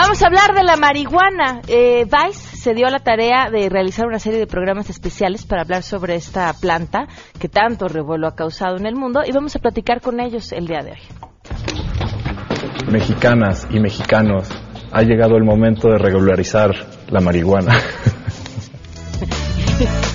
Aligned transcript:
Vamos 0.00 0.22
a 0.22 0.28
hablar 0.28 0.54
de 0.54 0.62
la 0.62 0.76
marihuana. 0.76 1.60
Eh, 1.66 2.04
Vice 2.04 2.56
se 2.56 2.72
dio 2.72 2.88
la 2.88 3.00
tarea 3.00 3.50
de 3.50 3.68
realizar 3.68 4.06
una 4.06 4.20
serie 4.20 4.38
de 4.38 4.46
programas 4.46 4.88
especiales 4.90 5.44
para 5.44 5.62
hablar 5.62 5.82
sobre 5.82 6.14
esta 6.14 6.52
planta 6.52 7.08
que 7.40 7.48
tanto 7.48 7.88
revuelo 7.88 8.28
ha 8.28 8.36
causado 8.36 8.76
en 8.76 8.86
el 8.86 8.94
mundo 8.94 9.22
y 9.26 9.32
vamos 9.32 9.56
a 9.56 9.58
platicar 9.58 10.00
con 10.00 10.20
ellos 10.20 10.52
el 10.52 10.68
día 10.68 10.84
de 10.84 10.92
hoy. 10.92 11.00
Mexicanas 12.88 13.66
y 13.72 13.80
mexicanos, 13.80 14.48
ha 14.92 15.02
llegado 15.02 15.36
el 15.36 15.42
momento 15.42 15.88
de 15.88 15.98
regularizar 15.98 16.70
la 17.08 17.18
marihuana. 17.18 17.74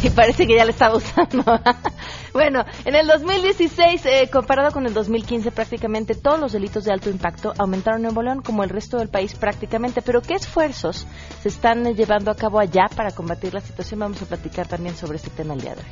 y 0.04 0.10
parece 0.10 0.46
que 0.46 0.56
ya 0.56 0.66
la 0.66 0.72
estaba 0.72 0.98
usando. 0.98 1.44
bueno, 2.34 2.66
en 2.84 2.96
el 2.96 3.08
2016, 3.08 4.06
eh, 4.06 4.30
comparado 4.32 4.72
con 4.72 4.86
el 4.86 4.94
2015, 4.94 5.52
prácticamente 5.52 6.16
todos 6.16 6.40
los 6.40 6.52
delitos 6.52 6.84
de 6.84 6.92
alto 6.92 7.10
impacto 7.10 7.54
aumentaron 7.58 8.06
en 8.06 8.14
Nuevo 8.14 8.42
como 8.44 8.64
el 8.64 8.70
resto 8.70 8.98
del 8.98 9.10
país 9.10 9.34
prácticamente. 9.36 10.02
Pero 10.02 10.22
¿qué 10.22 10.36
esfuerzos 10.36 11.08
se 11.42 11.50
están 11.50 11.88
eh, 11.88 11.94
llevando 11.96 12.32
a 12.32 12.36
cabo 12.36 12.60
allá 12.60 12.90
para 12.96 13.12
combatir 13.12 13.54
la 13.54 13.62
situación? 13.62 14.02
Vamos 14.02 14.22
a 14.22 14.26
platicar 14.26 14.68
también 14.68 14.96
sobre 14.96 15.18
este 15.18 15.30
tema 15.30 15.54
el 15.54 15.62
día 15.62 15.76
de 15.76 15.82
hoy. 15.82 15.88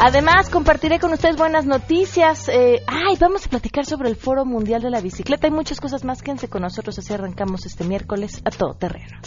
Además, 0.00 0.50
compartiré 0.50 0.98
con 0.98 1.12
ustedes 1.12 1.36
buenas 1.36 1.66
noticias. 1.66 2.48
Eh, 2.48 2.82
ay, 2.86 3.16
vamos 3.18 3.46
a 3.46 3.48
platicar 3.48 3.86
sobre 3.86 4.08
el 4.08 4.16
Foro 4.16 4.44
Mundial 4.44 4.82
de 4.82 4.90
la 4.90 5.00
Bicicleta 5.00 5.46
y 5.46 5.50
muchas 5.50 5.80
cosas 5.80 6.04
más. 6.04 6.22
Quédense 6.22 6.48
con 6.48 6.62
nosotros, 6.62 6.98
así 6.98 7.12
arrancamos 7.12 7.64
este 7.64 7.84
miércoles 7.84 8.40
a 8.44 8.50
todo 8.50 8.74
terreno. 8.74 9.18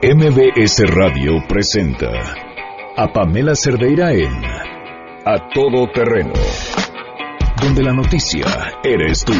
MBS 0.00 0.84
Radio 0.94 1.42
presenta 1.48 2.12
a 2.96 3.12
Pamela 3.12 3.56
Cerdeira 3.56 4.12
en 4.12 4.30
A 5.24 5.48
Todo 5.52 5.90
Terreno, 5.92 6.34
donde 7.60 7.82
la 7.82 7.92
noticia 7.92 8.46
eres 8.84 9.24
tú. 9.24 9.32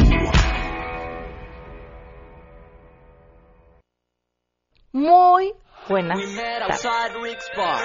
Muy 4.91 5.53
buenas 5.87 6.19
tardes. 6.35 6.85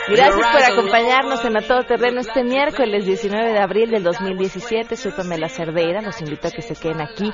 Gracias 0.08 0.34
por 0.34 0.62
acompañarnos 0.64 1.44
en 1.44 1.56
A 1.56 1.60
Todo 1.60 1.84
Terreno 1.84 2.22
este 2.22 2.42
miércoles 2.42 3.06
19 3.06 3.52
de 3.52 3.60
abril 3.60 3.90
del 3.92 4.02
2017. 4.02 4.96
Soy 4.96 5.12
Pamela 5.12 5.48
Cerdeira. 5.48 6.02
Los 6.02 6.20
invito 6.20 6.48
a 6.48 6.50
que 6.50 6.62
se 6.62 6.74
queden 6.74 7.02
aquí 7.02 7.32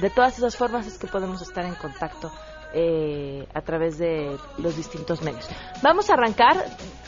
De 0.00 0.10
todas 0.10 0.38
esas 0.38 0.56
formas 0.56 0.86
es 0.86 0.98
que 0.98 1.06
podemos 1.06 1.42
estar 1.42 1.64
en 1.64 1.74
contacto 1.74 2.30
eh, 2.74 3.46
a 3.54 3.60
través 3.62 3.98
de 3.98 4.36
los 4.58 4.76
distintos 4.76 5.22
medios. 5.22 5.48
Vamos 5.82 6.10
a 6.10 6.14
arrancar 6.14 6.56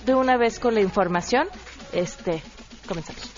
de 0.04 0.14
una 0.14 0.36
vez 0.36 0.58
con 0.58 0.74
la 0.74 0.80
información. 0.80 1.48
Este, 1.92 2.42
comenzamos. 2.86 3.30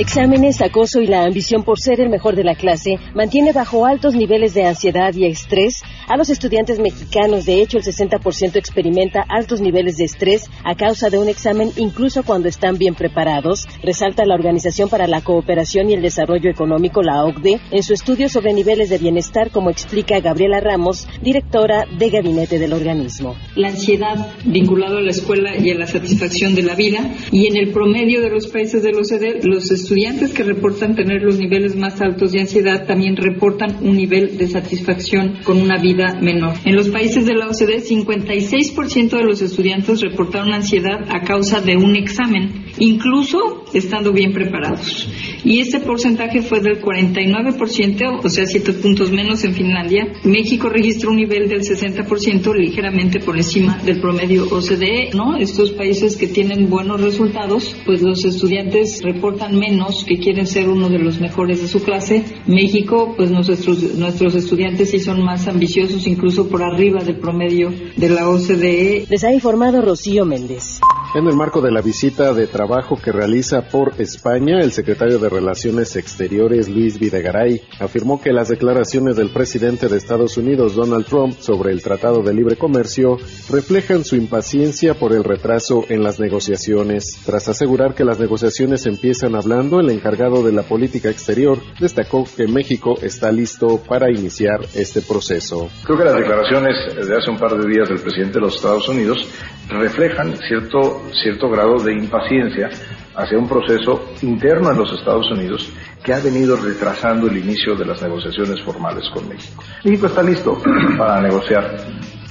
Exámenes, 0.00 0.62
acoso 0.62 1.02
y 1.02 1.06
la 1.06 1.24
ambición 1.24 1.62
por 1.62 1.78
ser 1.78 2.00
el 2.00 2.08
mejor 2.08 2.34
de 2.34 2.42
la 2.42 2.54
clase 2.54 2.96
mantiene 3.14 3.52
bajo 3.52 3.84
altos 3.84 4.14
niveles 4.14 4.54
de 4.54 4.64
ansiedad 4.64 5.12
y 5.12 5.26
estrés 5.26 5.82
a 6.10 6.16
los 6.16 6.28
estudiantes 6.28 6.80
mexicanos. 6.80 7.46
De 7.46 7.62
hecho, 7.62 7.78
el 7.78 7.84
60% 7.84 8.56
experimenta 8.56 9.24
altos 9.28 9.60
niveles 9.60 9.96
de 9.96 10.04
estrés 10.04 10.50
a 10.64 10.74
causa 10.74 11.08
de 11.08 11.18
un 11.18 11.28
examen 11.28 11.70
incluso 11.76 12.24
cuando 12.24 12.48
están 12.48 12.78
bien 12.78 12.96
preparados, 12.96 13.68
resalta 13.82 14.26
la 14.26 14.34
Organización 14.34 14.88
para 14.88 15.06
la 15.06 15.20
Cooperación 15.20 15.88
y 15.88 15.94
el 15.94 16.02
Desarrollo 16.02 16.50
Económico, 16.50 17.02
la 17.02 17.24
OCDE, 17.24 17.60
en 17.70 17.82
su 17.84 17.94
estudio 17.94 18.28
sobre 18.28 18.52
niveles 18.52 18.90
de 18.90 18.98
bienestar, 18.98 19.52
como 19.52 19.70
explica 19.70 20.18
Gabriela 20.18 20.58
Ramos, 20.58 21.06
directora 21.22 21.86
de 21.96 22.10
gabinete 22.10 22.58
del 22.58 22.72
organismo. 22.72 23.36
La 23.54 23.68
ansiedad 23.68 24.34
vinculada 24.44 24.98
a 24.98 25.02
la 25.02 25.10
escuela 25.10 25.56
y 25.56 25.70
a 25.70 25.76
la 25.76 25.86
satisfacción 25.86 26.56
de 26.56 26.64
la 26.64 26.74
vida 26.74 27.08
y 27.30 27.46
en 27.46 27.56
el 27.56 27.70
promedio 27.70 28.20
de 28.20 28.30
los 28.30 28.48
países 28.48 28.82
de 28.82 28.90
los, 28.90 29.10
los 29.44 29.70
estudiantes 29.70 30.32
que 30.32 30.42
reportan 30.42 30.96
tener 30.96 31.22
los 31.22 31.38
niveles 31.38 31.76
más 31.76 32.00
altos 32.00 32.32
de 32.32 32.40
ansiedad 32.40 32.84
también 32.86 33.16
reportan 33.16 33.76
un 33.80 33.96
nivel 33.96 34.36
de 34.36 34.48
satisfacción 34.48 35.38
con 35.44 35.60
una 35.60 35.76
vida 35.76 35.99
menor. 36.20 36.54
En 36.64 36.76
los 36.76 36.88
países 36.88 37.26
de 37.26 37.34
la 37.34 37.46
OCDE, 37.46 37.82
56% 37.82 39.10
de 39.10 39.24
los 39.24 39.42
estudiantes 39.42 40.00
reportaron 40.00 40.52
ansiedad 40.52 41.00
a 41.08 41.22
causa 41.22 41.60
de 41.60 41.76
un 41.76 41.96
examen, 41.96 42.64
incluso 42.78 43.64
estando 43.72 44.12
bien 44.12 44.32
preparados. 44.32 45.08
Y 45.44 45.60
ese 45.60 45.80
porcentaje 45.80 46.42
fue 46.42 46.60
del 46.60 46.80
49%, 46.80 48.20
o 48.24 48.28
sea, 48.28 48.46
7 48.46 48.72
puntos 48.74 49.10
menos 49.10 49.44
en 49.44 49.54
Finlandia. 49.54 50.12
México 50.24 50.68
registró 50.68 51.10
un 51.10 51.16
nivel 51.16 51.48
del 51.48 51.62
60%, 51.62 52.54
ligeramente 52.54 53.20
por 53.20 53.36
encima 53.36 53.78
del 53.84 54.00
promedio 54.00 54.44
OCDE, 54.44 55.10
¿no? 55.14 55.36
Estos 55.36 55.72
países 55.72 56.16
que 56.16 56.26
tienen 56.26 56.68
buenos 56.68 57.00
resultados, 57.00 57.76
pues 57.84 58.02
los 58.02 58.24
estudiantes 58.24 59.00
reportan 59.02 59.58
menos 59.58 60.04
que 60.04 60.18
quieren 60.18 60.46
ser 60.46 60.68
uno 60.68 60.88
de 60.88 60.98
los 60.98 61.20
mejores 61.20 61.60
de 61.62 61.68
su 61.68 61.82
clase. 61.82 62.24
México, 62.46 63.14
pues 63.16 63.30
nuestros, 63.30 63.94
nuestros 63.96 64.34
estudiantes 64.34 64.90
sí 64.90 64.98
son 64.98 65.24
más 65.24 65.48
ambiciosos, 65.48 65.89
incluso 66.06 66.48
por 66.48 66.62
arriba 66.62 67.02
del 67.02 67.16
promedio 67.16 67.72
de 67.96 68.08
la 68.08 68.28
OCDE. 68.28 69.06
Les 69.08 69.24
ha 69.24 69.32
informado 69.32 69.82
Rocío 69.82 70.24
Méndez. 70.24 70.80
En 71.12 71.26
el 71.26 71.34
marco 71.34 71.60
de 71.60 71.72
la 71.72 71.80
visita 71.80 72.32
de 72.32 72.46
trabajo 72.46 72.96
que 72.96 73.10
realiza 73.10 73.62
por 73.62 73.94
España, 73.98 74.60
el 74.60 74.70
secretario 74.70 75.18
de 75.18 75.28
Relaciones 75.28 75.96
Exteriores, 75.96 76.68
Luis 76.68 77.00
Videgaray, 77.00 77.62
afirmó 77.80 78.20
que 78.20 78.32
las 78.32 78.48
declaraciones 78.48 79.16
del 79.16 79.30
presidente 79.30 79.88
de 79.88 79.96
Estados 79.96 80.36
Unidos, 80.36 80.76
Donald 80.76 81.06
Trump, 81.06 81.36
sobre 81.40 81.72
el 81.72 81.82
Tratado 81.82 82.22
de 82.22 82.32
Libre 82.32 82.54
Comercio 82.54 83.16
reflejan 83.50 84.04
su 84.04 84.14
impaciencia 84.14 84.94
por 84.94 85.12
el 85.12 85.24
retraso 85.24 85.84
en 85.88 86.04
las 86.04 86.20
negociaciones. 86.20 87.20
Tras 87.26 87.48
asegurar 87.48 87.96
que 87.96 88.04
las 88.04 88.20
negociaciones 88.20 88.86
empiezan 88.86 89.34
hablando, 89.34 89.80
el 89.80 89.90
encargado 89.90 90.44
de 90.44 90.52
la 90.52 90.62
política 90.62 91.10
exterior 91.10 91.58
destacó 91.80 92.24
que 92.36 92.46
México 92.46 92.94
está 93.02 93.32
listo 93.32 93.82
para 93.82 94.12
iniciar 94.12 94.60
este 94.76 95.02
proceso. 95.02 95.70
Creo 95.82 95.98
que 95.98 96.04
las 96.04 96.14
declaraciones 96.18 96.76
de 96.94 97.16
hace 97.16 97.32
un 97.32 97.36
par 97.36 97.58
de 97.58 97.68
días 97.68 97.88
del 97.88 97.98
presidente 97.98 98.34
de 98.34 98.42
los 98.42 98.54
Estados 98.54 98.88
Unidos 98.88 99.26
reflejan 99.68 100.36
cierto 100.36 100.99
cierto 101.22 101.48
grado 101.48 101.78
de 101.78 101.92
impaciencia 101.92 102.70
hacia 103.14 103.38
un 103.38 103.48
proceso 103.48 104.12
interno 104.22 104.70
en 104.70 104.78
los 104.78 104.92
Estados 104.92 105.30
Unidos 105.30 105.72
que 106.02 106.14
ha 106.14 106.20
venido 106.20 106.56
retrasando 106.56 107.26
el 107.26 107.36
inicio 107.36 107.74
de 107.74 107.84
las 107.84 108.00
negociaciones 108.02 108.62
formales 108.64 109.04
con 109.12 109.28
México. 109.28 109.62
México 109.84 110.06
está 110.06 110.22
listo 110.22 110.60
para 110.98 111.20
negociar 111.20 111.76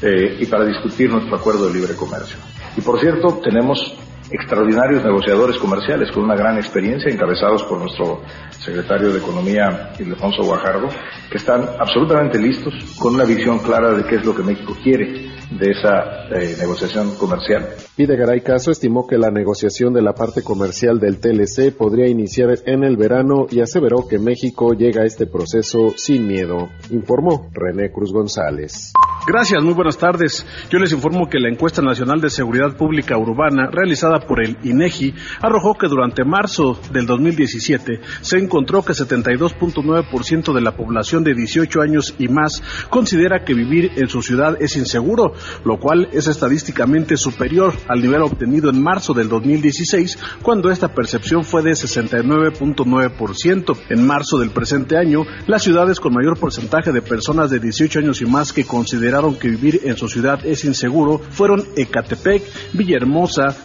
eh, 0.01 0.37
y 0.39 0.45
para 0.45 0.65
discutir 0.65 1.09
nuestro 1.11 1.35
acuerdo 1.35 1.67
de 1.67 1.73
libre 1.73 1.95
comercio. 1.95 2.37
Y 2.77 2.81
por 2.81 2.99
cierto, 2.99 3.39
tenemos 3.43 3.95
extraordinarios 4.31 5.03
negociadores 5.03 5.57
comerciales 5.57 6.11
con 6.11 6.23
una 6.23 6.35
gran 6.35 6.57
experiencia, 6.57 7.11
encabezados 7.11 7.63
por 7.63 7.79
nuestro 7.79 8.21
secretario 8.59 9.11
de 9.11 9.19
Economía, 9.19 9.93
Ildefonso 9.99 10.43
Guajardo, 10.43 10.87
que 11.29 11.37
están 11.37 11.63
absolutamente 11.79 12.39
listos, 12.39 12.73
con 12.99 13.15
una 13.15 13.25
visión 13.25 13.59
clara 13.59 13.93
de 13.93 14.03
qué 14.03 14.15
es 14.15 14.25
lo 14.25 14.35
que 14.35 14.43
México 14.43 14.75
quiere 14.83 15.29
de 15.51 15.71
esa 15.71 16.27
eh, 16.29 16.55
negociación 16.59 17.15
comercial. 17.15 17.69
Videgaray 17.97 18.41
Caso 18.41 18.71
estimó 18.71 19.07
que 19.07 19.17
la 19.17 19.31
negociación 19.31 19.93
de 19.93 20.01
la 20.01 20.13
parte 20.13 20.43
comercial 20.43 20.99
del 20.99 21.19
TLC 21.19 21.75
podría 21.75 22.07
iniciar 22.07 22.49
en 22.65 22.83
el 22.83 22.97
verano 22.97 23.47
y 23.49 23.61
aseveró 23.61 24.07
que 24.07 24.19
México 24.19 24.73
llega 24.73 25.01
a 25.01 25.05
este 25.05 25.25
proceso 25.25 25.89
sin 25.95 26.27
miedo, 26.27 26.69
informó 26.91 27.49
René 27.51 27.91
Cruz 27.91 28.13
González. 28.13 28.93
Gracias, 29.27 29.63
muy 29.63 29.73
buenas 29.73 29.97
tardes. 29.97 30.45
Yo 30.69 30.79
les 30.79 30.91
informo 30.91 31.27
que 31.27 31.39
la 31.39 31.49
encuesta 31.49 31.81
nacional 31.81 32.21
de 32.21 32.29
seguridad 32.29 32.75
pública 32.77 33.17
urbana 33.17 33.69
realizada 33.71 34.18
por 34.21 34.43
el 34.43 34.57
INEGI 34.63 35.13
arrojó 35.41 35.75
que 35.75 35.87
durante 35.87 36.23
marzo 36.23 36.79
del 36.91 37.05
2017 37.05 38.01
se 38.21 38.37
encontró 38.37 38.83
que 38.83 38.93
72.9% 38.93 40.53
de 40.53 40.61
la 40.61 40.75
población 40.75 41.23
de 41.23 41.33
18 41.33 41.81
años 41.81 42.15
y 42.17 42.27
más 42.27 42.61
considera 42.89 43.43
que 43.43 43.53
vivir 43.53 43.91
en 43.95 44.09
su 44.09 44.21
ciudad 44.21 44.57
es 44.59 44.75
inseguro, 44.75 45.33
lo 45.65 45.79
cual 45.79 46.09
es 46.11 46.27
estadísticamente 46.27 47.17
superior 47.17 47.73
al 47.87 48.01
nivel 48.01 48.21
obtenido 48.21 48.69
en 48.69 48.81
marzo 48.81 49.13
del 49.13 49.29
2016, 49.29 50.17
cuando 50.41 50.71
esta 50.71 50.93
percepción 50.93 51.43
fue 51.43 51.63
de 51.63 51.71
69.9%. 51.71 53.77
En 53.89 54.05
marzo 54.05 54.37
del 54.37 54.51
presente 54.51 54.97
año, 54.97 55.23
las 55.47 55.63
ciudades 55.63 55.99
con 55.99 56.13
mayor 56.13 56.39
porcentaje 56.39 56.91
de 56.91 57.01
personas 57.01 57.49
de 57.49 57.59
18 57.59 57.99
años 57.99 58.21
y 58.21 58.25
más 58.25 58.53
que 58.53 58.65
consideraron 58.65 59.35
que 59.35 59.49
vivir 59.49 59.81
en 59.83 59.97
su 59.97 60.07
ciudad 60.07 60.45
es 60.45 60.65
inseguro 60.65 61.19
fueron 61.31 61.63
Ecatepec, 61.75 62.43
Villahermosa, 62.73 63.55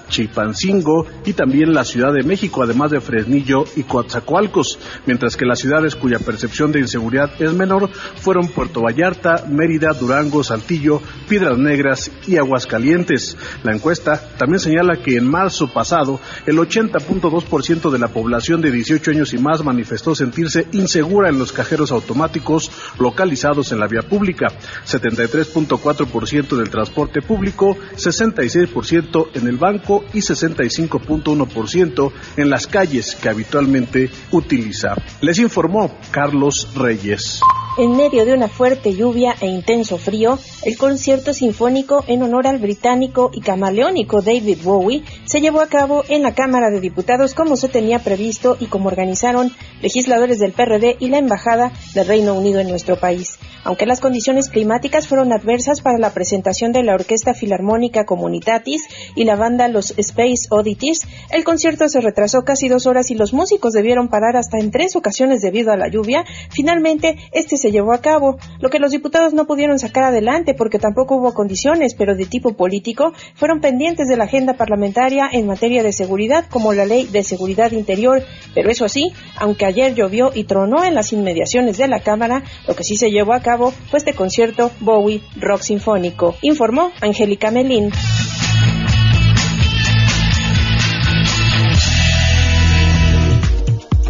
Y 1.25 1.32
también 1.32 1.73
la 1.73 1.85
Ciudad 1.85 2.12
de 2.12 2.23
México, 2.23 2.62
además 2.62 2.91
de 2.91 3.00
Fresnillo 3.00 3.64
y 3.76 3.82
Coatzacoalcos, 3.82 4.79
mientras 5.06 5.37
que 5.37 5.46
las 5.46 5.58
ciudades 5.58 5.94
cuya 5.94 6.19
percepción 6.19 6.73
de 6.73 6.81
inseguridad 6.81 7.31
es 7.41 7.52
menor 7.52 7.91
fueron 8.17 8.49
Puerto 8.49 8.82
Vallarta, 8.82 9.44
Mérida, 9.49 9.93
Durango, 9.93 10.43
Saltillo, 10.43 11.00
Piedras 11.29 11.58
Negras 11.58 12.11
y 12.26 12.37
Aguascalientes. 12.37 13.37
La 13.62 13.75
encuesta 13.75 14.20
también 14.37 14.61
señala 14.61 14.96
que 14.96 15.17
en 15.17 15.29
marzo 15.29 15.73
pasado 15.73 16.20
el 16.46 16.56
80.2% 16.56 17.91
de 17.91 17.99
la 17.99 18.08
población 18.08 18.61
de 18.61 18.70
18 18.70 19.11
años 19.11 19.35
y 19.35 19.38
más 19.38 19.64
manifestó 19.64 20.14
sentirse 20.14 20.67
insegura 20.73 21.29
en 21.29 21.38
los 21.38 21.52
cajeros 21.52 21.91
automáticos 21.91 22.70
localizados 22.99 23.73
en 23.73 23.81
la 23.81 23.87
vía 23.87 24.02
pública, 24.02 24.49
73.4% 24.87 26.56
del 26.56 26.70
transporte 26.70 27.23
público, 27.23 27.76
66% 27.96 29.29
en 29.35 29.46
el 29.46 29.56
banco 29.56 30.05
y 30.12 30.20
65.1% 30.34 32.12
en 32.36 32.50
las 32.50 32.66
calles 32.66 33.14
que 33.14 33.28
habitualmente 33.28 34.10
utiliza. 34.31 34.94
Les 35.20 35.38
informó 35.38 35.90
Carlos 36.10 36.69
Reyes. 36.75 37.40
En 37.76 37.96
medio 37.96 38.25
de 38.25 38.32
una 38.32 38.46
fuerte 38.46 38.94
lluvia 38.94 39.34
e 39.40 39.46
intenso 39.46 39.98
frío, 39.98 40.38
el 40.62 40.78
concierto 40.78 41.32
sinfónico 41.32 42.04
en 42.06 42.22
honor 42.22 42.46
al 42.46 42.58
británico 42.58 43.32
y 43.34 43.40
camaleónico 43.40 44.22
David 44.22 44.58
Bowie 44.62 45.02
se 45.25 45.40
llevó 45.40 45.60
a 45.60 45.66
cabo 45.66 46.04
en 46.08 46.22
la 46.22 46.34
Cámara 46.34 46.70
de 46.70 46.81
Diputados 46.81 47.34
como 47.34 47.56
se 47.56 47.69
tenía 47.69 47.98
previsto 47.98 48.56
y 48.60 48.66
como 48.66 48.86
organizaron 48.86 49.50
legisladores 49.82 50.38
del 50.38 50.52
PRD 50.52 50.98
y 51.00 51.08
la 51.08 51.19
Embajada 51.19 51.72
del 51.94 52.06
Reino 52.06 52.34
Unido 52.34 52.60
en 52.60 52.69
nuestro 52.69 52.94
país. 52.94 53.38
Aunque 53.64 53.87
las 53.87 54.00
condiciones 54.00 54.50
climáticas 54.50 55.08
fueron 55.08 55.32
adversas 55.32 55.81
para 55.81 55.99
la 55.99 56.11
presentación 56.11 56.72
de 56.72 56.82
la 56.82 56.94
Orquesta 56.94 57.32
Filarmónica 57.32 58.05
Comunitatis 58.05 58.87
y 59.16 59.25
la 59.25 59.37
banda 59.37 59.69
Los 59.69 59.94
Space 59.96 60.49
Oddities, 60.50 61.00
el 61.32 61.44
concierto 61.44 61.88
se 61.88 62.02
retrasó 62.02 62.44
casi 62.44 62.69
dos 62.69 62.87
horas 62.87 63.11
y 63.11 63.14
los 63.14 63.32
músicos 63.32 63.72
debieron 63.72 64.08
parar 64.08 64.37
hasta 64.37 64.58
en 64.58 64.70
tres 64.70 64.96
ocasiones 64.96 65.40
debido 65.40 65.72
a 65.72 65.78
la 65.78 65.88
lluvia. 65.88 66.25
Finalmente, 66.50 67.16
este 67.32 67.56
se 67.56 67.70
llevó 67.70 67.94
a 67.94 68.02
cabo, 68.02 68.37
lo 68.61 68.69
que 68.69 68.78
los 68.78 68.90
diputados 68.90 69.32
no 69.32 69.46
pudieron 69.46 69.78
sacar 69.78 70.05
adelante 70.05 70.52
porque 70.52 70.78
tampoco 70.78 71.17
hubo 71.17 71.32
condiciones, 71.32 71.94
pero 71.94 72.14
de 72.14 72.26
tipo 72.26 72.55
político, 72.55 73.14
fueron 73.34 73.60
pendientes 73.60 74.08
de 74.08 74.19
la 74.19 74.25
agenda 74.25 74.55
parlamentaria 74.55 75.31
en 75.32 75.46
materia 75.46 75.82
de 75.82 75.93
seguridad, 75.93 76.44
como 76.50 76.75
la 76.75 76.84
Ley 76.84 77.06
de 77.06 77.22
Seguridad 77.22 77.72
Interior. 77.72 78.22
Pero 78.55 78.70
eso 78.70 78.90
sí, 78.90 79.12
aunque 79.38 79.64
ayer 79.64 79.94
llovió 79.94 80.32
y 80.34 80.44
tronó 80.44 80.84
en 80.84 80.94
las 80.94 81.14
inmediaciones 81.14 81.78
de 81.78 81.88
la 81.88 82.00
Cámara, 82.00 82.43
lo 82.69 82.76
que 82.76 82.84
sí 82.84 82.96
se 82.96 83.10
llevó 83.10 83.32
a 83.32 83.40
cabo 83.40 83.53
fue 83.56 83.98
este 83.98 84.14
concierto 84.14 84.70
Bowie 84.80 85.22
Rock 85.36 85.62
Sinfónico, 85.62 86.34
informó 86.42 86.90
Angélica 87.00 87.50
Melín. 87.50 87.90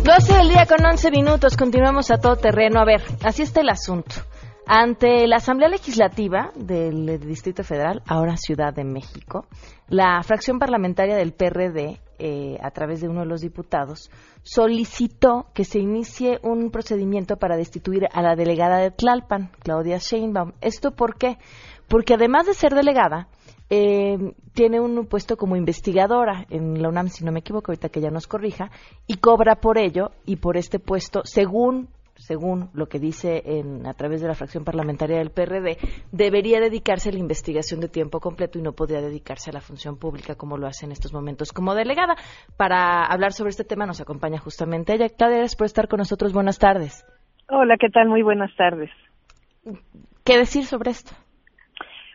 12 0.04 0.34
del 0.34 0.48
día 0.48 0.66
con 0.66 0.84
11 0.84 1.10
minutos, 1.10 1.56
continuamos 1.56 2.10
a 2.10 2.18
todo 2.18 2.36
terreno. 2.36 2.78
A 2.78 2.84
ver, 2.84 3.02
así 3.22 3.42
está 3.42 3.62
el 3.62 3.70
asunto. 3.70 4.16
Ante 4.66 5.26
la 5.26 5.36
Asamblea 5.36 5.68
Legislativa 5.68 6.50
del 6.54 7.18
Distrito 7.20 7.64
Federal, 7.64 8.02
ahora 8.06 8.36
Ciudad 8.36 8.72
de 8.74 8.84
México, 8.84 9.46
la 9.88 10.22
fracción 10.22 10.58
parlamentaria 10.58 11.16
del 11.16 11.32
PRD, 11.32 12.00
eh, 12.18 12.58
a 12.62 12.70
través 12.70 13.00
de 13.00 13.08
uno 13.08 13.20
de 13.20 13.26
los 13.26 13.40
diputados, 13.40 14.10
solicitó 14.42 15.46
que 15.54 15.64
se 15.64 15.78
inicie 15.78 16.38
un 16.42 16.70
procedimiento 16.70 17.36
para 17.36 17.56
destituir 17.56 18.08
a 18.12 18.22
la 18.22 18.36
delegada 18.36 18.78
de 18.78 18.90
Tlalpan, 18.90 19.50
Claudia 19.62 19.98
Sheinbaum. 19.98 20.52
¿Esto 20.60 20.92
por 20.92 21.16
qué? 21.16 21.38
Porque 21.88 22.14
además 22.14 22.46
de 22.46 22.54
ser 22.54 22.74
delegada, 22.74 23.28
eh, 23.70 24.34
tiene 24.52 24.80
un 24.80 25.06
puesto 25.06 25.36
como 25.36 25.56
investigadora 25.56 26.46
en 26.50 26.82
la 26.82 26.88
UNAM, 26.88 27.08
si 27.08 27.24
no 27.24 27.32
me 27.32 27.40
equivoco, 27.40 27.72
ahorita 27.72 27.88
que 27.88 28.00
ella 28.00 28.10
nos 28.10 28.26
corrija, 28.26 28.70
y 29.06 29.16
cobra 29.16 29.56
por 29.56 29.78
ello 29.78 30.10
y 30.26 30.36
por 30.36 30.56
este 30.56 30.78
puesto, 30.78 31.22
según 31.24 31.88
según 32.24 32.70
lo 32.72 32.86
que 32.86 32.98
dice 32.98 33.42
en, 33.44 33.86
a 33.86 33.92
través 33.92 34.22
de 34.22 34.28
la 34.28 34.34
fracción 34.34 34.64
parlamentaria 34.64 35.18
del 35.18 35.30
PRD, 35.30 35.76
debería 36.10 36.58
dedicarse 36.58 37.10
a 37.10 37.12
la 37.12 37.18
investigación 37.18 37.80
de 37.80 37.88
tiempo 37.88 38.18
completo 38.18 38.58
y 38.58 38.62
no 38.62 38.72
podría 38.72 39.02
dedicarse 39.02 39.50
a 39.50 39.52
la 39.52 39.60
función 39.60 39.98
pública 39.98 40.34
como 40.34 40.56
lo 40.56 40.66
hace 40.66 40.86
en 40.86 40.92
estos 40.92 41.12
momentos 41.12 41.52
como 41.52 41.74
delegada. 41.74 42.16
Para 42.56 43.04
hablar 43.04 43.32
sobre 43.32 43.50
este 43.50 43.64
tema 43.64 43.84
nos 43.84 44.00
acompaña 44.00 44.38
justamente 44.38 44.94
ella. 44.94 45.10
Claudia, 45.10 45.38
gracias 45.38 45.56
por 45.56 45.66
estar 45.66 45.86
con 45.86 45.98
nosotros. 45.98 46.32
Buenas 46.32 46.58
tardes. 46.58 47.04
Hola, 47.50 47.76
¿qué 47.78 47.90
tal? 47.90 48.08
Muy 48.08 48.22
buenas 48.22 48.54
tardes. 48.56 48.90
¿Qué 50.24 50.38
decir 50.38 50.64
sobre 50.64 50.92
esto? 50.92 51.12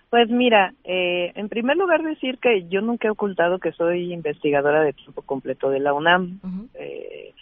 Pues 0.10 0.28
mira, 0.30 0.74
eh, 0.86 1.34
en 1.36 1.50
primer 1.50 1.78
lugar 1.78 2.02
decir 2.02 2.40
que 2.40 2.68
yo 2.68 2.82
nunca 2.82 3.08
he 3.08 3.12
ocultado 3.12 3.60
que 3.60 3.72
soy 3.74 4.12
investigadora 4.12 4.82
de 4.82 4.94
tiempo 4.94 5.22
completo 5.22 5.70
de 5.70 5.80
la 5.80 5.94
UNAM. 5.94 6.40
eh, 6.74 7.36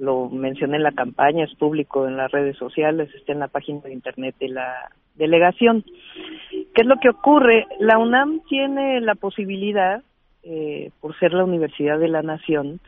lo 0.00 0.30
mencioné 0.30 0.78
en 0.78 0.82
la 0.82 0.92
campaña, 0.92 1.44
es 1.44 1.54
público 1.56 2.08
en 2.08 2.16
las 2.16 2.32
redes 2.32 2.56
sociales, 2.56 3.14
está 3.14 3.32
en 3.32 3.38
la 3.38 3.48
página 3.48 3.80
de 3.82 3.92
internet 3.92 4.34
de 4.40 4.48
la 4.48 4.90
delegación. 5.14 5.84
¿Qué 6.50 6.80
es 6.80 6.86
lo 6.86 6.96
que 6.96 7.10
ocurre? 7.10 7.66
La 7.78 7.98
UNAM 7.98 8.40
tiene 8.48 9.02
la 9.02 9.14
posibilidad, 9.14 10.02
eh, 10.42 10.90
por 11.00 11.18
ser 11.18 11.34
la 11.34 11.44
Universidad 11.44 11.98
de 11.98 12.08
la 12.08 12.22
Nación, 12.22 12.80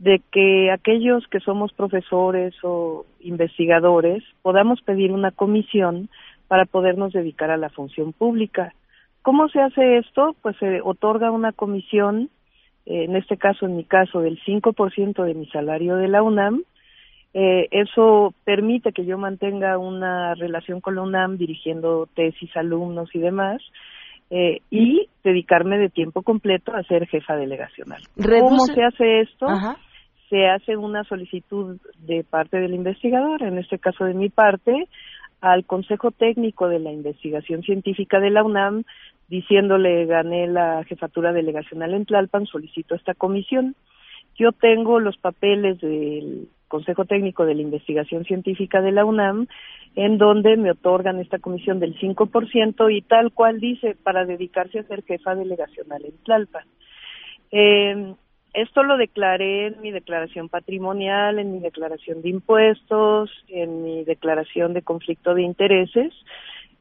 de 0.00 0.20
que 0.32 0.72
aquellos 0.72 1.26
que 1.28 1.38
somos 1.38 1.72
profesores 1.72 2.54
o 2.64 3.06
investigadores 3.20 4.24
podamos 4.42 4.82
pedir 4.82 5.12
una 5.12 5.30
comisión 5.30 6.08
para 6.48 6.64
podernos 6.64 7.12
dedicar 7.12 7.52
a 7.52 7.56
la 7.56 7.70
función 7.70 8.12
pública. 8.12 8.74
¿Cómo 9.22 9.48
se 9.48 9.60
hace 9.60 9.98
esto? 9.98 10.34
Pues 10.42 10.56
se 10.56 10.80
otorga 10.80 11.30
una 11.30 11.52
comisión, 11.52 12.30
en 12.88 13.16
este 13.16 13.36
caso, 13.36 13.66
en 13.66 13.76
mi 13.76 13.84
caso, 13.84 14.20
del 14.20 14.40
5% 14.44 15.22
de 15.22 15.34
mi 15.34 15.46
salario 15.46 15.96
de 15.96 16.08
la 16.08 16.22
UNAM. 16.22 16.62
Eh, 17.34 17.68
eso 17.70 18.32
permite 18.44 18.92
que 18.92 19.04
yo 19.04 19.18
mantenga 19.18 19.76
una 19.76 20.34
relación 20.34 20.80
con 20.80 20.94
la 20.94 21.02
UNAM 21.02 21.36
dirigiendo 21.36 22.08
tesis, 22.14 22.50
alumnos 22.56 23.14
y 23.14 23.18
demás, 23.18 23.60
eh, 24.30 24.62
y 24.70 25.08
dedicarme 25.22 25.76
de 25.76 25.90
tiempo 25.90 26.22
completo 26.22 26.74
a 26.74 26.82
ser 26.84 27.06
jefa 27.06 27.36
delegacional. 27.36 28.02
¿Cómo 28.16 28.64
se 28.64 28.82
hace 28.82 29.20
esto? 29.20 29.46
Se 30.30 30.46
hace 30.46 30.76
una 30.76 31.04
solicitud 31.04 31.78
de 31.98 32.24
parte 32.24 32.58
del 32.58 32.74
investigador, 32.74 33.42
en 33.42 33.58
este 33.58 33.78
caso 33.78 34.06
de 34.06 34.14
mi 34.14 34.30
parte, 34.30 34.88
al 35.42 35.64
Consejo 35.66 36.10
Técnico 36.10 36.68
de 36.68 36.78
la 36.78 36.90
Investigación 36.90 37.62
Científica 37.62 38.18
de 38.18 38.30
la 38.30 38.42
UNAM 38.42 38.84
diciéndole 39.28 40.06
gané 40.06 40.46
la 40.46 40.84
jefatura 40.84 41.32
delegacional 41.32 41.94
en 41.94 42.06
Tlalpan, 42.06 42.46
solicito 42.46 42.94
esta 42.94 43.14
comisión. 43.14 43.74
Yo 44.36 44.52
tengo 44.52 45.00
los 45.00 45.16
papeles 45.16 45.80
del 45.80 46.48
Consejo 46.68 47.04
Técnico 47.04 47.44
de 47.44 47.54
la 47.54 47.62
Investigación 47.62 48.24
Científica 48.24 48.80
de 48.80 48.92
la 48.92 49.04
UNAM 49.04 49.46
en 49.96 50.18
donde 50.18 50.56
me 50.56 50.70
otorgan 50.70 51.18
esta 51.18 51.38
comisión 51.38 51.80
del 51.80 51.98
5% 51.98 52.94
y 52.94 53.02
tal 53.02 53.32
cual 53.32 53.58
dice 53.58 53.96
para 54.02 54.24
dedicarse 54.24 54.78
a 54.78 54.84
ser 54.84 55.02
jefa 55.02 55.34
delegacional 55.34 56.04
en 56.04 56.16
Tlalpan. 56.24 56.64
Eh, 57.50 58.14
esto 58.54 58.82
lo 58.82 58.96
declaré 58.96 59.66
en 59.66 59.80
mi 59.80 59.90
declaración 59.90 60.48
patrimonial, 60.48 61.38
en 61.38 61.52
mi 61.52 61.60
declaración 61.60 62.22
de 62.22 62.30
impuestos, 62.30 63.30
en 63.48 63.82
mi 63.82 64.04
declaración 64.04 64.72
de 64.72 64.82
conflicto 64.82 65.34
de 65.34 65.42
intereses, 65.42 66.12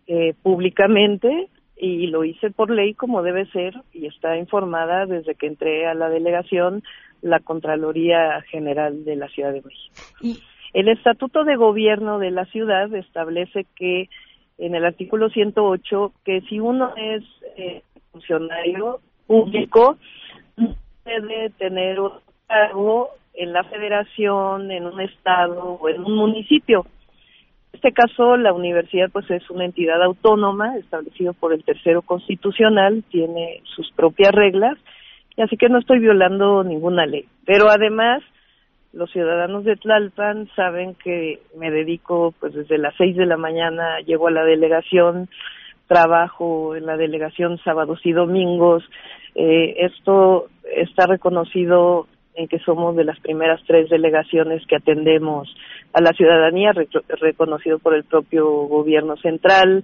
eh, 0.08 0.34
públicamente, 0.42 1.50
y 1.80 2.08
lo 2.08 2.24
hice 2.24 2.50
por 2.50 2.70
ley 2.72 2.94
como 2.94 3.22
debe 3.22 3.46
ser, 3.48 3.76
y 3.94 4.08
está 4.08 4.38
informada 4.38 5.06
desde 5.06 5.36
que 5.36 5.48
entré 5.48 5.88
a 5.88 5.94
la 5.94 6.10
delegación 6.10 6.84
la 7.22 7.40
Contraloría 7.40 8.42
General 8.50 9.06
de 9.06 9.16
la 9.16 9.28
Ciudad 9.30 9.54
de 9.54 9.62
México. 9.62 10.42
El 10.74 10.90
Estatuto 10.90 11.44
de 11.44 11.56
Gobierno 11.56 12.20
de 12.20 12.32
la 12.32 12.46
ciudad 12.46 12.94
establece 12.94 13.66
que 13.76 14.10
en 14.58 14.76
el 14.76 14.86
artículo 14.86 15.30
108 15.30 16.14
que 16.24 16.42
si 16.42 16.60
uno 16.60 16.94
es 16.96 17.24
eh, 17.58 17.84
funcionario 18.12 19.00
público 19.28 19.98
puede 21.04 21.50
tener 21.52 22.00
un 22.00 22.12
cargo 22.48 23.10
en 23.34 23.54
la 23.54 23.64
federación, 23.66 24.72
en 24.72 24.86
un 24.86 25.00
estado 25.00 25.78
o 25.80 25.90
en 25.90 26.04
un 26.04 26.16
municipio. 26.16 26.86
Este 27.78 27.92
caso, 27.92 28.38
la 28.38 28.54
universidad 28.54 29.12
pues 29.12 29.30
es 29.30 29.48
una 29.52 29.64
entidad 29.64 30.02
autónoma 30.02 30.78
establecido 30.78 31.34
por 31.34 31.54
el 31.54 31.64
tercero 31.64 32.02
constitucional, 32.02 33.04
tiene 33.12 33.62
sus 33.76 33.92
propias 33.92 34.32
reglas 34.32 34.80
y 35.36 35.44
así 35.44 35.58
que 35.58 35.70
no 35.70 35.78
estoy 35.78 36.00
violando 36.00 36.64
ninguna 36.64 37.06
ley. 37.06 37.26
Pero 37.46 37.70
además, 37.70 38.24
los 38.94 39.12
ciudadanos 39.12 39.64
de 39.64 39.76
Tlalpan 39.76 40.50
saben 40.56 40.96
que 40.96 41.40
me 41.56 41.70
dedico 41.70 42.34
pues 42.40 42.56
desde 42.56 42.80
las 42.80 42.96
seis 42.98 43.16
de 43.16 43.28
la 43.28 43.38
mañana, 43.38 44.00
llego 44.00 44.28
a 44.28 44.32
la 44.32 44.44
delegación, 44.44 45.30
trabajo 45.86 46.76
en 46.76 46.88
la 46.88 46.98
delegación 46.98 47.60
sábados 47.64 48.00
y 48.06 48.12
domingos. 48.12 48.84
Eh, 49.36 49.86
esto 49.86 50.48
está 50.76 51.06
reconocido 51.06 52.08
en 52.38 52.48
que 52.48 52.60
somos 52.60 52.96
de 52.96 53.04
las 53.04 53.20
primeras 53.20 53.60
tres 53.66 53.90
delegaciones 53.90 54.66
que 54.68 54.76
atendemos 54.76 55.54
a 55.92 56.02
la 56.02 56.12
ciudadanía, 56.14 56.72
reconocido 57.20 57.80
por 57.80 57.96
el 57.96 58.04
propio 58.04 58.48
gobierno 58.48 59.18
central, 59.18 59.84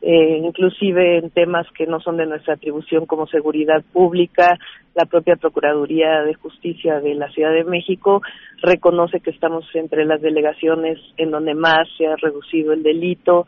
eh, 0.00 0.40
inclusive 0.42 1.18
en 1.18 1.30
temas 1.30 1.66
que 1.76 1.86
no 1.86 2.00
son 2.00 2.16
de 2.16 2.26
nuestra 2.26 2.54
atribución 2.54 3.04
como 3.04 3.26
seguridad 3.26 3.84
pública, 3.92 4.58
la 4.94 5.04
propia 5.04 5.36
Procuraduría 5.36 6.22
de 6.22 6.34
Justicia 6.34 6.98
de 7.00 7.14
la 7.14 7.30
Ciudad 7.30 7.52
de 7.52 7.64
México 7.64 8.22
reconoce 8.62 9.20
que 9.20 9.30
estamos 9.30 9.64
entre 9.74 10.06
las 10.06 10.22
delegaciones 10.22 10.98
en 11.18 11.30
donde 11.30 11.54
más 11.54 11.86
se 11.98 12.06
ha 12.06 12.16
reducido 12.16 12.72
el 12.72 12.82
delito 12.82 13.46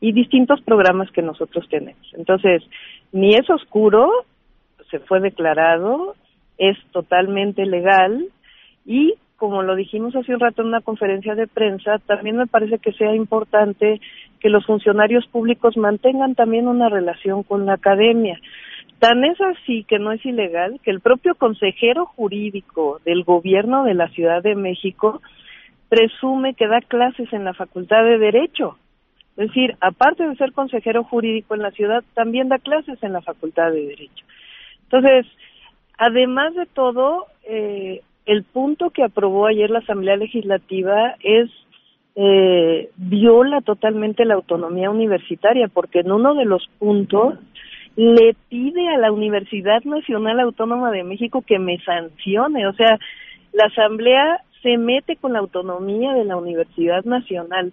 y 0.00 0.12
distintos 0.12 0.60
programas 0.62 1.10
que 1.10 1.22
nosotros 1.22 1.68
tenemos. 1.68 2.06
Entonces, 2.14 2.62
ni 3.12 3.34
es 3.34 3.50
oscuro, 3.50 4.10
se 4.90 5.00
fue 5.00 5.20
declarado, 5.20 6.14
es 6.60 6.76
totalmente 6.92 7.64
legal 7.66 8.26
y 8.84 9.14
como 9.36 9.62
lo 9.62 9.74
dijimos 9.74 10.14
hace 10.14 10.34
un 10.34 10.40
rato 10.40 10.60
en 10.60 10.68
una 10.68 10.82
conferencia 10.82 11.34
de 11.34 11.46
prensa, 11.46 11.98
también 12.06 12.36
me 12.36 12.46
parece 12.46 12.78
que 12.78 12.92
sea 12.92 13.14
importante 13.14 13.98
que 14.38 14.50
los 14.50 14.66
funcionarios 14.66 15.26
públicos 15.28 15.78
mantengan 15.78 16.34
también 16.34 16.68
una 16.68 16.90
relación 16.90 17.42
con 17.42 17.64
la 17.64 17.74
academia. 17.74 18.38
Tan 18.98 19.24
es 19.24 19.40
así 19.40 19.84
que 19.84 19.98
no 19.98 20.12
es 20.12 20.24
ilegal 20.26 20.78
que 20.84 20.90
el 20.90 21.00
propio 21.00 21.34
consejero 21.36 22.04
jurídico 22.04 23.00
del 23.06 23.24
gobierno 23.24 23.84
de 23.84 23.94
la 23.94 24.08
Ciudad 24.08 24.42
de 24.42 24.54
México 24.54 25.22
presume 25.88 26.52
que 26.52 26.68
da 26.68 26.82
clases 26.82 27.32
en 27.32 27.44
la 27.44 27.54
Facultad 27.54 28.04
de 28.04 28.18
Derecho. 28.18 28.76
Es 29.38 29.48
decir, 29.48 29.74
aparte 29.80 30.28
de 30.28 30.36
ser 30.36 30.52
consejero 30.52 31.02
jurídico 31.02 31.54
en 31.54 31.62
la 31.62 31.70
ciudad, 31.70 32.04
también 32.12 32.50
da 32.50 32.58
clases 32.58 33.02
en 33.02 33.14
la 33.14 33.22
Facultad 33.22 33.70
de 33.72 33.86
Derecho. 33.86 34.26
Entonces, 34.82 35.26
además 36.00 36.54
de 36.54 36.64
todo, 36.64 37.26
eh, 37.44 38.00
el 38.24 38.42
punto 38.44 38.88
que 38.88 39.04
aprobó 39.04 39.46
ayer 39.46 39.70
la 39.70 39.80
Asamblea 39.80 40.16
Legislativa 40.16 41.14
es 41.22 41.50
eh, 42.16 42.90
viola 42.96 43.60
totalmente 43.60 44.24
la 44.24 44.34
autonomía 44.34 44.90
universitaria, 44.90 45.68
porque 45.68 46.00
en 46.00 46.10
uno 46.10 46.34
de 46.34 46.46
los 46.46 46.66
puntos 46.78 47.34
le 47.96 48.34
pide 48.48 48.88
a 48.88 48.98
la 48.98 49.12
Universidad 49.12 49.84
Nacional 49.84 50.40
Autónoma 50.40 50.90
de 50.90 51.04
México 51.04 51.44
que 51.46 51.58
me 51.58 51.78
sancione, 51.80 52.66
o 52.66 52.72
sea, 52.72 52.98
la 53.52 53.66
Asamblea 53.66 54.40
se 54.62 54.78
mete 54.78 55.16
con 55.16 55.34
la 55.34 55.40
autonomía 55.40 56.14
de 56.14 56.24
la 56.24 56.36
Universidad 56.36 57.04
Nacional. 57.04 57.72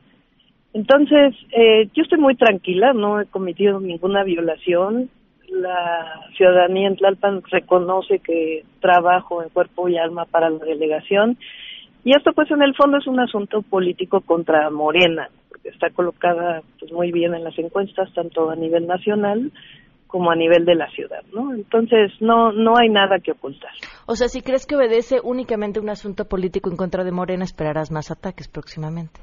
Entonces, 0.73 1.33
eh, 1.51 1.87
yo 1.93 2.03
estoy 2.03 2.19
muy 2.19 2.35
tranquila, 2.35 2.91
no 2.91 3.21
he 3.21 3.25
cometido 3.25 3.79
ninguna 3.79 4.23
violación, 4.23 5.09
la 5.47 6.21
ciudadanía 6.35 6.87
en 6.87 6.97
Tlalpan 6.97 7.41
reconoce 7.49 8.19
que 8.19 8.63
trabajo 8.81 9.41
en 9.41 9.49
cuerpo 9.49 9.87
y 9.89 9.97
alma 9.97 10.25
para 10.25 10.49
la 10.49 10.63
delegación 10.63 11.37
y 12.03 12.15
esto 12.15 12.31
pues 12.33 12.49
en 12.51 12.61
el 12.61 12.73
fondo 12.75 12.97
es 12.99 13.07
un 13.07 13.19
asunto 13.19 13.61
político 13.61 14.21
contra 14.21 14.69
Morena, 14.69 15.29
porque 15.49 15.69
está 15.69 15.89
colocada 15.89 16.61
pues 16.79 16.91
muy 16.91 17.11
bien 17.11 17.33
en 17.33 17.43
las 17.43 17.57
encuestas 17.59 18.13
tanto 18.13 18.49
a 18.49 18.55
nivel 18.55 18.87
nacional 18.87 19.51
como 20.07 20.31
a 20.31 20.35
nivel 20.35 20.63
de 20.63 20.75
la 20.75 20.89
ciudad, 20.91 21.21
¿no? 21.33 21.53
Entonces 21.53 22.11
no 22.21 22.53
no 22.53 22.77
hay 22.77 22.87
nada 22.87 23.19
que 23.19 23.33
ocultar. 23.33 23.71
O 24.05 24.15
sea, 24.15 24.29
si 24.29 24.41
crees 24.41 24.65
que 24.65 24.77
obedece 24.77 25.19
únicamente 25.21 25.81
un 25.81 25.89
asunto 25.89 26.25
político 26.25 26.69
en 26.69 26.77
contra 26.77 27.03
de 27.03 27.11
Morena, 27.11 27.43
esperarás 27.43 27.91
más 27.91 28.09
ataques 28.09 28.47
próximamente 28.47 29.19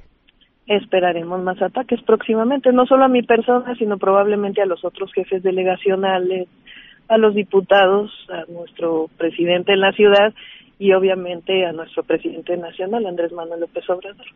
esperaremos 0.67 1.43
más 1.43 1.61
ataques 1.61 2.01
próximamente, 2.03 2.73
no 2.73 2.87
solo 2.87 3.05
a 3.05 3.09
mi 3.09 3.23
persona, 3.23 3.75
sino 3.77 3.99
probablemente 3.99 4.63
a 4.63 4.67
los 4.67 4.85
otros 4.85 5.13
jefes 5.13 5.43
delegacionales, 5.43 6.49
a 7.09 7.19
los 7.19 7.35
diputados, 7.35 8.11
a 8.31 8.51
nuestro 8.51 9.09
presidente 9.19 9.73
en 9.73 9.81
la 9.81 9.93
ciudad 9.93 10.33
y 10.79 10.93
obviamente 10.93 11.67
a 11.67 11.73
nuestro 11.73 12.03
presidente 12.03 12.57
nacional, 12.57 13.07
Andrés 13.07 13.33
Manuel 13.33 13.61
López 13.61 13.89
Obrador. 13.91 14.27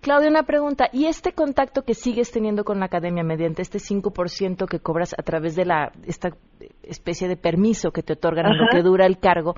Claudia, 0.00 0.30
una 0.30 0.44
pregunta. 0.44 0.88
¿Y 0.92 1.06
este 1.06 1.32
contacto 1.32 1.82
que 1.82 1.92
sigues 1.92 2.30
teniendo 2.30 2.64
con 2.64 2.78
la 2.78 2.86
academia 2.86 3.22
mediante 3.22 3.60
este 3.60 3.78
5% 3.78 4.66
que 4.66 4.80
cobras 4.80 5.14
a 5.18 5.22
través 5.22 5.56
de 5.56 5.66
la 5.66 5.92
esta 6.06 6.30
especie 6.82 7.28
de 7.28 7.36
permiso 7.36 7.90
que 7.90 8.02
te 8.02 8.14
otorgan 8.14 8.46
en 8.46 8.58
lo 8.58 8.66
que 8.70 8.82
dura 8.82 9.04
el 9.04 9.18
cargo, 9.18 9.56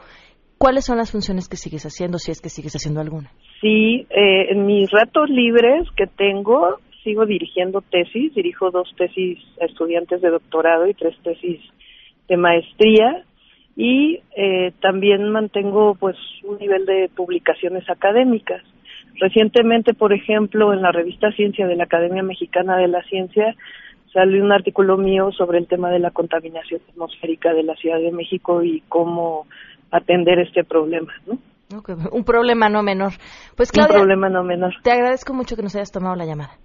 ¿Cuáles 0.62 0.84
son 0.84 0.96
las 0.96 1.10
funciones 1.10 1.48
que 1.48 1.56
sigues 1.56 1.84
haciendo, 1.86 2.18
si 2.18 2.30
es 2.30 2.40
que 2.40 2.48
sigues 2.48 2.76
haciendo 2.76 3.00
alguna? 3.00 3.32
Sí, 3.60 4.06
eh, 4.10 4.46
en 4.52 4.64
mis 4.64 4.88
ratos 4.92 5.28
libres 5.28 5.88
que 5.96 6.06
tengo, 6.06 6.78
sigo 7.02 7.26
dirigiendo 7.26 7.80
tesis, 7.80 8.32
dirijo 8.32 8.70
dos 8.70 8.88
tesis 8.96 9.40
a 9.60 9.64
estudiantes 9.64 10.20
de 10.20 10.30
doctorado 10.30 10.86
y 10.86 10.94
tres 10.94 11.16
tesis 11.24 11.58
de 12.28 12.36
maestría 12.36 13.24
y 13.74 14.20
eh, 14.36 14.70
también 14.80 15.30
mantengo 15.30 15.96
pues 15.96 16.16
un 16.44 16.58
nivel 16.58 16.86
de 16.86 17.10
publicaciones 17.12 17.90
académicas. 17.90 18.62
Recientemente, 19.16 19.94
por 19.94 20.12
ejemplo, 20.12 20.72
en 20.72 20.82
la 20.82 20.92
revista 20.92 21.32
Ciencia 21.32 21.66
de 21.66 21.74
la 21.74 21.84
Academia 21.84 22.22
Mexicana 22.22 22.76
de 22.76 22.86
la 22.86 23.02
Ciencia 23.02 23.56
salió 24.12 24.44
un 24.44 24.52
artículo 24.52 24.96
mío 24.96 25.32
sobre 25.32 25.58
el 25.58 25.66
tema 25.66 25.90
de 25.90 25.98
la 25.98 26.12
contaminación 26.12 26.82
atmosférica 26.88 27.52
de 27.52 27.64
la 27.64 27.74
Ciudad 27.74 27.98
de 27.98 28.12
México 28.12 28.62
y 28.62 28.82
cómo 28.88 29.46
atender 29.92 30.40
este 30.40 30.64
problema, 30.64 31.12
¿no? 31.26 31.38
Un 32.10 32.24
problema 32.24 32.68
no 32.68 32.82
menor. 32.82 33.12
Pues 33.56 33.72
Claudia, 33.72 33.94
un 33.94 34.00
problema 34.00 34.28
no 34.28 34.42
menor. 34.42 34.74
Te 34.82 34.90
agradezco 34.90 35.32
mucho 35.32 35.56
que 35.56 35.62
nos 35.62 35.74
hayas 35.74 35.90
tomado 35.90 36.16
la 36.16 36.26
llamada. 36.26 36.58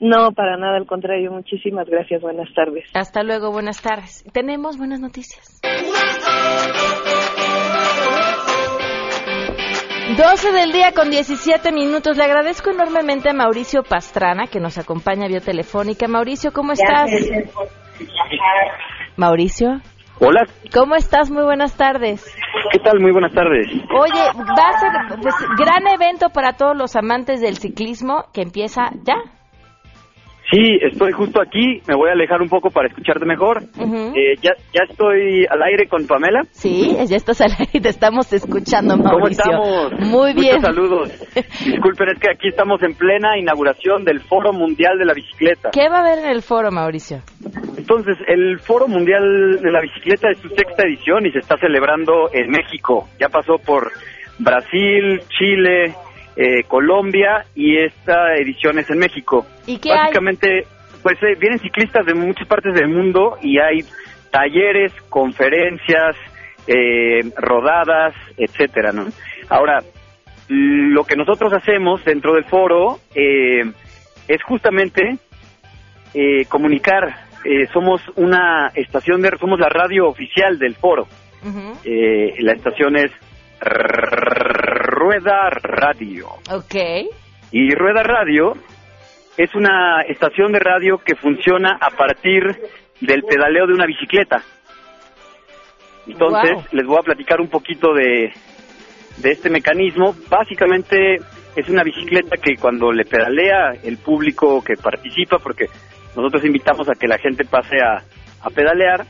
No, 0.00 0.32
para 0.32 0.56
nada, 0.56 0.76
al 0.76 0.86
contrario. 0.86 1.32
Muchísimas 1.32 1.88
gracias. 1.88 2.20
Buenas 2.20 2.52
tardes. 2.54 2.84
Hasta 2.94 3.22
luego, 3.22 3.50
buenas 3.50 3.80
tardes. 3.80 4.24
Tenemos 4.32 4.76
buenas 4.76 5.00
noticias. 5.00 5.60
12 10.16 10.52
del 10.52 10.72
día 10.72 10.92
con 10.94 11.10
17 11.10 11.72
minutos. 11.72 12.16
Le 12.16 12.24
agradezco 12.24 12.70
enormemente 12.70 13.30
a 13.30 13.32
Mauricio 13.32 13.82
Pastrana 13.82 14.46
que 14.46 14.60
nos 14.60 14.78
acompaña 14.78 15.26
vía 15.26 15.40
telefónica. 15.40 16.06
Mauricio, 16.06 16.52
¿cómo 16.52 16.72
estás? 16.72 17.10
Mauricio. 19.16 19.80
Hola. 20.26 20.46
¿Cómo 20.72 20.94
estás? 20.94 21.30
Muy 21.30 21.42
buenas 21.44 21.76
tardes. 21.76 22.24
¿Qué 22.72 22.78
tal? 22.78 22.98
Muy 22.98 23.12
buenas 23.12 23.32
tardes. 23.32 23.66
Oye, 23.68 24.22
va 24.58 24.68
a 24.68 24.80
ser 24.80 25.20
pues, 25.20 25.34
gran 25.58 25.86
evento 25.86 26.30
para 26.30 26.54
todos 26.54 26.74
los 26.74 26.96
amantes 26.96 27.42
del 27.42 27.58
ciclismo 27.58 28.24
que 28.32 28.40
empieza 28.40 28.90
ya. 29.02 29.16
Sí, 30.50 30.78
estoy 30.82 31.12
justo 31.12 31.40
aquí, 31.40 31.80
me 31.88 31.94
voy 31.94 32.10
a 32.10 32.12
alejar 32.12 32.42
un 32.42 32.48
poco 32.48 32.70
para 32.70 32.88
escucharte 32.88 33.24
mejor. 33.24 33.62
eh, 33.78 34.34
ya, 34.42 34.52
¿Ya 34.72 34.82
estoy 34.88 35.46
al 35.48 35.62
aire 35.62 35.88
con 35.88 36.06
Pamela? 36.06 36.42
Sí, 36.50 36.96
ya 37.06 37.16
estás 37.16 37.40
al 37.40 37.52
aire, 37.58 37.80
te 37.80 37.88
estamos 37.88 38.32
escuchando, 38.32 38.96
Mauricio. 38.96 39.42
¿Cómo 39.44 39.88
estamos? 39.88 40.10
Muy 40.10 40.34
bien. 40.34 40.56
Muchos 40.56 40.62
saludos. 40.62 41.12
Disculpen, 41.64 42.08
es 42.10 42.20
que 42.20 42.30
aquí 42.30 42.48
estamos 42.48 42.82
en 42.82 42.94
plena 42.94 43.38
inauguración 43.38 44.04
del 44.04 44.20
Foro 44.20 44.52
Mundial 44.52 44.98
de 44.98 45.06
la 45.06 45.14
Bicicleta. 45.14 45.70
¿Qué 45.72 45.88
va 45.88 45.98
a 45.98 46.00
haber 46.00 46.18
en 46.24 46.30
el 46.30 46.42
foro, 46.42 46.70
Mauricio? 46.70 47.22
Entonces, 47.76 48.16
el 48.28 48.58
Foro 48.60 48.86
Mundial 48.86 49.60
de 49.60 49.70
la 49.72 49.80
Bicicleta 49.80 50.30
es 50.30 50.38
su 50.38 50.48
sexta 50.50 50.84
edición 50.86 51.26
y 51.26 51.32
se 51.32 51.38
está 51.38 51.56
celebrando 51.58 52.28
en 52.32 52.50
México. 52.50 53.08
Ya 53.18 53.28
pasó 53.28 53.56
por 53.58 53.90
Brasil, 54.38 55.20
Chile, 55.38 55.94
eh, 56.36 56.64
Colombia 56.66 57.44
y 57.54 57.78
esta 57.78 58.34
edición 58.34 58.78
es 58.78 58.90
en 58.90 58.98
México. 58.98 59.46
¿Y 59.66 59.78
qué 59.78 59.90
Básicamente, 59.90 60.66
pues 61.02 61.16
eh, 61.22 61.36
vienen 61.38 61.60
ciclistas 61.60 62.04
de 62.06 62.14
muchas 62.14 62.48
partes 62.48 62.74
del 62.74 62.88
mundo 62.88 63.38
y 63.40 63.58
hay 63.58 63.84
talleres, 64.32 64.92
conferencias, 65.08 66.16
eh, 66.66 67.20
rodadas, 67.36 68.14
etcétera, 68.36 68.90
¿no? 68.92 69.06
Ahora, 69.48 69.80
lo 70.48 71.04
que 71.04 71.14
nosotros 71.14 71.52
hacemos 71.52 72.04
dentro 72.04 72.34
del 72.34 72.44
foro 72.44 72.98
es 73.14 74.42
justamente 74.42 75.18
comunicar. 76.48 77.14
somos 77.72 78.02
una 78.16 78.70
estación 78.74 79.22
de, 79.22 79.30
somos 79.38 79.58
la 79.58 79.68
radio 79.68 80.06
oficial 80.06 80.58
del 80.58 80.74
foro. 80.74 81.06
la 81.84 82.52
estación 82.52 82.96
es 82.96 83.10
Rueda 85.04 85.50
Radio. 85.50 86.28
Ok. 86.50 86.74
Y 87.52 87.74
Rueda 87.74 88.02
Radio 88.02 88.54
es 89.36 89.54
una 89.54 90.00
estación 90.08 90.50
de 90.50 90.60
radio 90.60 90.96
que 90.96 91.14
funciona 91.14 91.76
a 91.78 91.90
partir 91.90 92.42
del 93.02 93.22
pedaleo 93.22 93.66
de 93.66 93.74
una 93.74 93.84
bicicleta. 93.84 94.42
Entonces, 96.06 96.72
les 96.72 96.86
voy 96.86 96.96
a 96.98 97.02
platicar 97.02 97.38
un 97.42 97.48
poquito 97.48 97.92
de, 97.92 98.32
de 99.18 99.30
este 99.30 99.50
mecanismo. 99.50 100.14
Básicamente 100.30 101.16
es 101.54 101.68
una 101.68 101.82
bicicleta 101.82 102.38
que 102.38 102.56
cuando 102.56 102.90
le 102.90 103.04
pedalea 103.04 103.74
el 103.82 103.98
público 103.98 104.64
que 104.64 104.76
participa, 104.82 105.36
porque 105.38 105.66
nosotros 106.16 106.46
invitamos 106.46 106.88
a 106.88 106.94
que 106.98 107.08
la 107.08 107.18
gente 107.18 107.44
pase 107.44 107.76
a, 107.76 108.02
a 108.40 108.48
pedalear, 108.48 109.04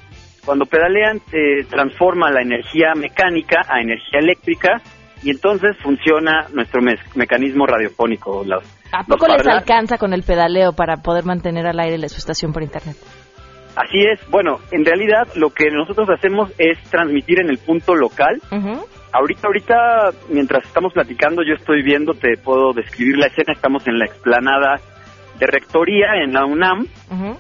Cuando 0.45 0.67
pedalean, 0.67 1.21
eh, 1.33 1.65
transforma 1.71 2.33
la 2.33 2.43
energía 2.43 2.95
mecánica 2.97 3.65
a 3.69 3.81
energía 3.81 4.19
eléctrica 4.19 4.83
y 5.25 5.31
entonces 5.31 5.77
funciona 5.83 6.47
nuestro 6.53 6.83
mecanismo 7.15 7.67
radiofónico. 7.67 8.45
¿A 8.93 9.05
poco 9.05 9.27
les 9.27 9.47
alcanza 9.47 9.97
con 9.97 10.13
el 10.13 10.23
pedaleo 10.23 10.75
para 10.75 10.99
poder 10.99 11.25
mantener 11.25 11.67
al 11.67 11.81
aire 11.81 12.09
su 12.11 12.19
estación 12.19 12.53
por 12.53 12.63
internet? 12.63 12.95
Así 13.75 14.01
es. 14.01 14.21
Bueno, 14.31 14.59
en 14.71 14.85
realidad 14.85 15.27
lo 15.35 15.51
que 15.51 15.71
nosotros 15.71 16.09
hacemos 16.11 16.53
es 16.59 16.79
transmitir 16.91 17.41
en 17.41 17.49
el 17.49 17.59
punto 17.59 17.95
local. 17.95 18.41
Ahorita, 19.13 19.47
ahorita, 19.47 20.11
mientras 20.29 20.65
estamos 20.67 20.93
platicando, 20.93 21.43
yo 21.43 21.55
estoy 21.55 21.83
viendo, 21.83 22.13
te 22.13 22.37
puedo 22.37 22.73
describir 22.73 23.17
la 23.17 23.27
escena. 23.27 23.55
Estamos 23.55 23.87
en 23.89 23.99
la 23.99 24.05
explanada 24.05 24.79
de 25.39 25.47
rectoría 25.47 26.23
en 26.23 26.35
la 26.35 26.45
UNAM, 26.45 26.87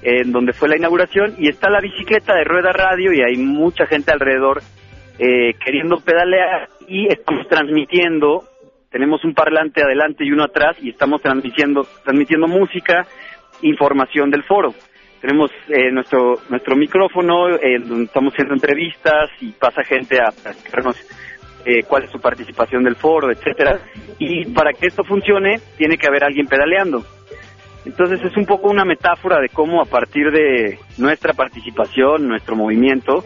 en 0.03 0.33
donde 0.33 0.55
fue 0.55 0.69
la 0.71 0.76
inauguración, 0.76 1.35
y 1.38 1.49
está 1.49 1.69
la 1.69 1.81
bicicleta 1.81 2.35
de 2.35 2.45
rueda 2.45 2.73
radio 2.73 3.12
y 3.12 3.21
hay 3.21 3.37
mucha 3.37 3.87
gente 3.87 4.11
alrededor 4.11 4.62
eh, 5.19 5.55
queriendo 5.64 5.99
pedalear 6.00 6.69
y 6.88 7.07
estamos 7.07 7.49
transmitiendo, 7.49 8.45
tenemos 8.91 9.25
un 9.25 9.35
parlante 9.35 9.83
adelante 9.83 10.25
y 10.25 10.33
uno 10.33 10.45
atrás 10.45 10.76
y 10.81 10.91
estamos 10.91 11.23
transmitiendo, 11.23 11.87
transmitiendo 12.05 12.47
música, 12.47 13.07
información 13.62 14.31
del 14.31 14.43
foro. 14.45 14.75
Tenemos 15.21 15.50
eh, 15.69 15.91
nuestro 15.91 16.38
nuestro 16.50 16.76
micrófono, 16.76 17.49
eh, 17.49 17.79
donde 17.79 18.05
estamos 18.05 18.35
haciendo 18.35 18.55
entrevistas 18.55 19.31
y 19.41 19.53
pasa 19.53 19.83
gente 19.83 20.19
a 20.21 20.29
explicarnos 20.29 20.97
eh, 21.64 21.83
cuál 21.85 22.05
es 22.05 22.11
su 22.11 22.21
participación 22.21 22.85
del 22.85 22.97
foro, 22.97 23.31
etcétera. 23.31 23.81
Y 24.19 24.45
para 24.47 24.73
que 24.73 24.87
esto 24.87 25.03
funcione, 25.03 25.61
tiene 25.79 25.97
que 25.97 26.07
haber 26.07 26.25
alguien 26.25 26.47
pedaleando. 26.47 27.03
Entonces 27.87 28.21
es 28.23 28.37
un 28.37 28.47
poco 28.47 28.69
una 28.69 28.85
metáfora 28.85 29.41
de 29.41 29.49
cómo 29.49 29.81
a 29.81 29.87
partir 29.87 30.31
de 30.31 30.79
nuestra 30.99 31.33
participación, 31.33 32.29
nuestro 32.29 32.57
movimiento, 32.57 33.25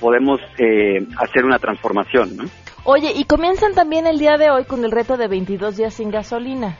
podemos 0.00 0.40
eh, 0.58 1.06
hacer 1.18 1.44
una 1.44 1.58
transformación, 1.58 2.36
¿no? 2.36 2.44
Oye, 2.84 3.12
y 3.16 3.24
comienzan 3.24 3.72
también 3.74 4.06
el 4.06 4.18
día 4.18 4.36
de 4.36 4.50
hoy 4.50 4.64
con 4.64 4.84
el 4.84 4.90
reto 4.90 5.16
de 5.16 5.26
22 5.26 5.78
días 5.78 5.94
sin 5.94 6.10
gasolina. 6.10 6.76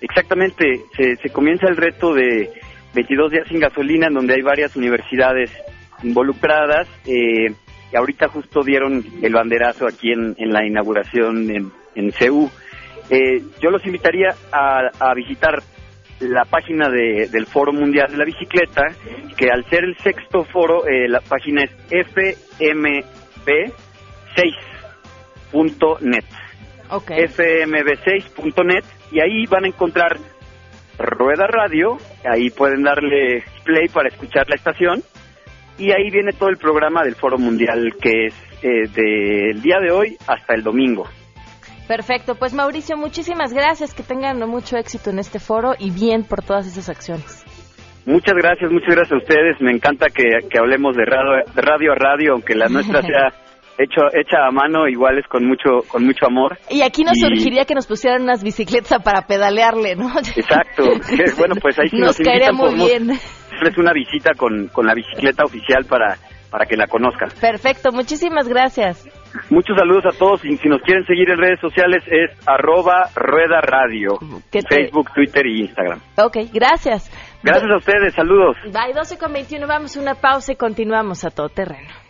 Exactamente, 0.00 0.82
se, 0.96 1.16
se 1.16 1.30
comienza 1.30 1.66
el 1.68 1.76
reto 1.76 2.14
de 2.14 2.52
22 2.94 3.32
días 3.32 3.48
sin 3.48 3.58
gasolina, 3.58 4.06
en 4.06 4.14
donde 4.14 4.34
hay 4.34 4.42
varias 4.42 4.76
universidades 4.76 5.50
involucradas. 6.04 6.88
Eh, 7.06 7.52
y 7.92 7.96
ahorita 7.96 8.28
justo 8.28 8.62
dieron 8.62 9.04
el 9.20 9.32
banderazo 9.32 9.86
aquí 9.86 10.12
en, 10.12 10.36
la 10.38 10.64
inauguración 10.64 11.50
en, 11.50 11.72
en 11.96 12.12
CEU. 12.12 12.48
Eh, 13.10 13.42
yo 13.60 13.70
los 13.70 13.84
invitaría 13.84 14.28
a, 14.52 14.90
a 15.00 15.14
visitar 15.14 15.60
la 16.20 16.44
página 16.44 16.88
de, 16.88 17.28
del 17.28 17.46
Foro 17.46 17.72
Mundial 17.72 18.12
de 18.12 18.18
la 18.18 18.24
Bicicleta, 18.24 18.82
que 19.36 19.50
al 19.50 19.64
ser 19.68 19.82
el 19.84 19.96
sexto 19.98 20.44
foro, 20.44 20.86
eh, 20.86 21.08
la 21.08 21.20
página 21.20 21.64
es 21.64 21.70
fmb6.net. 25.52 26.24
Okay. 26.90 27.18
fmb6.net 27.26 28.84
y 29.12 29.20
ahí 29.20 29.46
van 29.46 29.64
a 29.64 29.68
encontrar 29.68 30.18
Rueda 30.98 31.46
Radio, 31.46 31.98
ahí 32.30 32.50
pueden 32.50 32.82
darle 32.82 33.44
play 33.64 33.88
para 33.88 34.08
escuchar 34.08 34.48
la 34.48 34.56
estación 34.56 35.02
y 35.78 35.92
ahí 35.92 36.10
viene 36.10 36.32
todo 36.32 36.48
el 36.48 36.56
programa 36.56 37.02
del 37.04 37.14
Foro 37.14 37.38
Mundial 37.38 37.94
que 38.00 38.26
es 38.26 38.34
eh, 38.62 38.88
del 38.92 39.62
día 39.62 39.78
de 39.80 39.92
hoy 39.92 40.16
hasta 40.26 40.54
el 40.54 40.62
domingo. 40.62 41.06
Perfecto, 41.88 42.34
pues 42.34 42.54
Mauricio, 42.54 42.96
muchísimas 42.96 43.52
gracias, 43.52 43.94
que 43.94 44.02
tengan 44.02 44.38
mucho 44.48 44.76
éxito 44.76 45.10
en 45.10 45.18
este 45.18 45.40
foro 45.40 45.74
y 45.78 45.90
bien 45.90 46.24
por 46.24 46.42
todas 46.42 46.66
esas 46.66 46.88
acciones. 46.88 47.44
Muchas 48.06 48.34
gracias, 48.34 48.70
muchas 48.70 48.94
gracias 48.94 49.12
a 49.12 49.16
ustedes. 49.16 49.60
Me 49.60 49.72
encanta 49.72 50.06
que, 50.08 50.58
hablemos 50.58 50.96
de 50.96 51.04
radio, 51.04 51.44
de 51.54 51.62
radio 51.62 51.92
a 51.92 51.94
radio, 51.96 52.32
aunque 52.32 52.54
la 52.54 52.68
nuestra 52.68 53.02
sea 53.06 53.28
hecho, 53.84 54.02
hecha 54.12 54.46
a 54.46 54.50
mano, 54.50 54.86
igual 54.88 55.18
es 55.18 55.26
con 55.26 55.46
mucho, 55.46 55.80
con 55.88 56.04
mucho 56.04 56.26
amor. 56.26 56.58
Y 56.68 56.82
aquí 56.82 57.02
nos 57.02 57.18
surgiría 57.18 57.64
que 57.64 57.74
nos 57.74 57.86
pusieran 57.86 58.22
unas 58.22 58.42
bicicletas 58.42 59.02
para 59.02 59.22
pedalearle, 59.26 59.96
¿no? 59.96 60.10
Exacto. 60.36 60.84
bueno, 61.38 61.54
pues 61.60 61.78
ahí 61.78 61.88
sí 61.88 61.98
nos, 61.98 62.18
nos 62.18 62.52
muy 62.54 62.74
bien. 62.74 63.10
Es 63.10 63.76
una 63.76 63.92
visita 63.92 64.32
con, 64.36 64.68
con 64.68 64.86
la 64.86 64.94
bicicleta 64.94 65.44
oficial 65.44 65.84
para, 65.84 66.16
para 66.50 66.66
que 66.66 66.76
la 66.76 66.86
conozcan. 66.86 67.28
Perfecto, 67.40 67.92
muchísimas 67.92 68.48
gracias. 68.48 69.06
Muchos 69.48 69.76
saludos 69.76 70.04
a 70.06 70.18
todos 70.18 70.44
y 70.44 70.56
si 70.56 70.68
nos 70.68 70.82
quieren 70.82 71.04
seguir 71.04 71.30
en 71.30 71.38
redes 71.38 71.60
sociales 71.60 72.02
es 72.06 72.30
arroba 72.48 73.10
rueda 73.14 73.60
radio, 73.60 74.18
Facebook, 74.50 75.12
Twitter 75.14 75.46
y 75.46 75.60
Instagram. 75.60 76.00
Ok, 76.18 76.38
gracias. 76.52 77.10
Gracias 77.42 77.70
a 77.70 77.76
ustedes, 77.76 78.14
saludos. 78.14 78.56
Bye, 78.64 78.92
12 78.94 79.18
con 79.18 79.32
21, 79.32 79.66
vamos 79.66 79.96
a 79.96 80.00
una 80.00 80.14
pausa 80.14 80.52
y 80.52 80.56
continuamos 80.56 81.24
a 81.24 81.30
todo 81.30 81.48
terreno. 81.48 82.09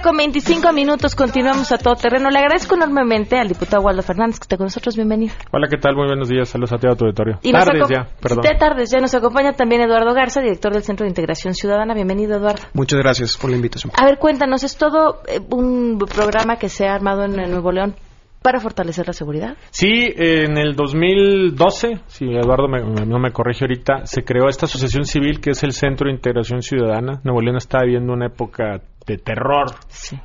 12 0.00 0.02
del 0.02 0.02
día 0.02 0.02
con 0.02 0.16
25 0.16 0.72
minutos, 0.72 1.14
continuamos 1.14 1.70
a 1.72 1.78
todo 1.78 1.94
terreno. 1.94 2.30
Le 2.30 2.38
agradezco 2.38 2.74
enormemente 2.74 3.38
al 3.38 3.48
diputado 3.48 3.82
Waldo 3.82 4.02
Fernández 4.02 4.38
que 4.38 4.44
está 4.44 4.56
con 4.56 4.66
nosotros. 4.66 4.96
Bienvenido. 4.96 5.34
Hola, 5.52 5.68
¿qué 5.68 5.78
tal? 5.78 5.94
Muy 5.94 6.06
buenos 6.06 6.28
días. 6.28 6.48
Saludos 6.48 6.72
a 6.72 6.78
ti 6.78 6.86
a 6.86 6.94
tu 6.94 7.04
auditorio. 7.04 7.38
tardes 7.42 7.88
ya, 7.88 8.08
perdón. 8.20 8.42
De 8.42 8.54
tardes 8.58 8.90
ya 8.90 9.00
nos 9.00 9.14
acompaña 9.14 9.52
también 9.52 9.82
Eduardo 9.82 10.12
Garza, 10.14 10.40
director 10.40 10.72
del 10.72 10.82
Centro 10.82 11.04
de 11.04 11.10
Integración 11.10 11.54
Ciudadana. 11.54 11.94
Bienvenido, 11.94 12.36
Eduardo. 12.36 12.62
Muchas 12.72 12.98
gracias 12.98 13.36
por 13.36 13.50
la 13.50 13.56
invitación. 13.56 13.92
A 13.96 14.04
ver, 14.04 14.18
cuéntanos, 14.18 14.62
¿es 14.64 14.76
todo 14.76 15.22
eh, 15.26 15.40
un 15.50 15.98
programa 15.98 16.56
que 16.56 16.68
se 16.68 16.86
ha 16.86 16.94
armado 16.94 17.24
en 17.24 17.50
Nuevo 17.50 17.72
León 17.72 17.94
para 18.42 18.60
fortalecer 18.60 19.06
la 19.06 19.12
seguridad? 19.12 19.56
Sí, 19.70 20.12
en 20.16 20.56
el 20.56 20.74
2012, 20.74 22.00
si 22.06 22.24
Eduardo 22.26 22.68
no 22.68 23.18
me 23.18 23.32
corrige 23.32 23.64
ahorita, 23.64 24.06
se 24.06 24.22
creó 24.22 24.48
esta 24.48 24.66
asociación 24.66 25.04
civil 25.04 25.40
que 25.40 25.50
es 25.50 25.62
el 25.62 25.72
Centro 25.72 26.08
de 26.08 26.14
Integración 26.14 26.62
Ciudadana. 26.62 27.20
Nuevo 27.24 27.42
León 27.42 27.56
está 27.56 27.82
viviendo 27.82 28.12
una 28.12 28.26
época 28.26 28.80
de 29.06 29.18
terror 29.18 29.66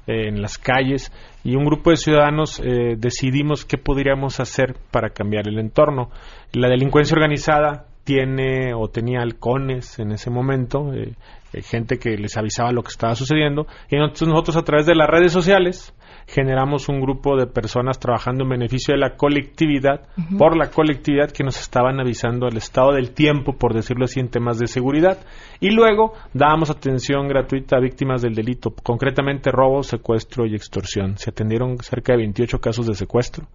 eh, 0.05 0.27
en 0.27 0.41
las 0.41 0.57
calles 0.57 1.11
y 1.43 1.55
un 1.55 1.65
grupo 1.65 1.89
de 1.89 1.97
ciudadanos 1.97 2.59
eh, 2.59 2.95
decidimos 2.97 3.65
qué 3.65 3.77
podríamos 3.77 4.39
hacer 4.39 4.75
para 4.91 5.09
cambiar 5.09 5.47
el 5.47 5.59
entorno. 5.59 6.09
La 6.53 6.69
delincuencia 6.69 7.15
organizada 7.15 7.85
tiene 8.05 8.73
o 8.73 8.87
tenía 8.87 9.21
halcones 9.21 9.99
en 9.99 10.11
ese 10.11 10.29
momento, 10.29 10.93
eh, 10.93 11.15
gente 11.63 11.97
que 11.97 12.11
les 12.17 12.37
avisaba 12.37 12.71
lo 12.71 12.83
que 12.83 12.89
estaba 12.89 13.15
sucediendo 13.15 13.65
y 13.89 13.95
entonces 13.95 14.27
nosotros 14.27 14.57
a 14.57 14.63
través 14.63 14.85
de 14.85 14.95
las 14.95 15.09
redes 15.09 15.31
sociales 15.31 15.93
generamos 16.27 16.89
un 16.89 17.01
grupo 17.01 17.37
de 17.37 17.47
personas 17.47 17.99
trabajando 17.99 18.43
en 18.43 18.49
beneficio 18.49 18.93
de 18.93 18.99
la 18.99 19.15
colectividad, 19.15 20.07
por 20.37 20.57
la 20.57 20.71
colectividad 20.71 21.31
que 21.31 21.43
nos 21.43 21.59
estaban 21.59 21.99
avisando 21.99 22.47
el 22.47 22.57
estado 22.57 22.93
del 22.93 23.11
tiempo, 23.11 23.53
por 23.53 23.73
decirlo 23.73 24.05
así, 24.05 24.19
en 24.19 24.29
temas 24.29 24.57
de 24.57 24.67
seguridad. 24.67 25.19
Y 25.59 25.69
luego 25.69 26.13
dábamos 26.33 26.69
atención 26.69 27.27
gratuita 27.27 27.77
a 27.77 27.79
víctimas 27.79 28.21
del 28.21 28.33
delito, 28.33 28.73
concretamente 28.83 29.51
robo, 29.51 29.83
secuestro 29.83 30.45
y 30.45 30.55
extorsión. 30.55 31.17
Se 31.17 31.29
atendieron 31.29 31.77
cerca 31.77 32.13
de 32.13 32.19
28 32.19 32.59
casos 32.59 32.87
de 32.87 32.95
secuestro 32.95 33.47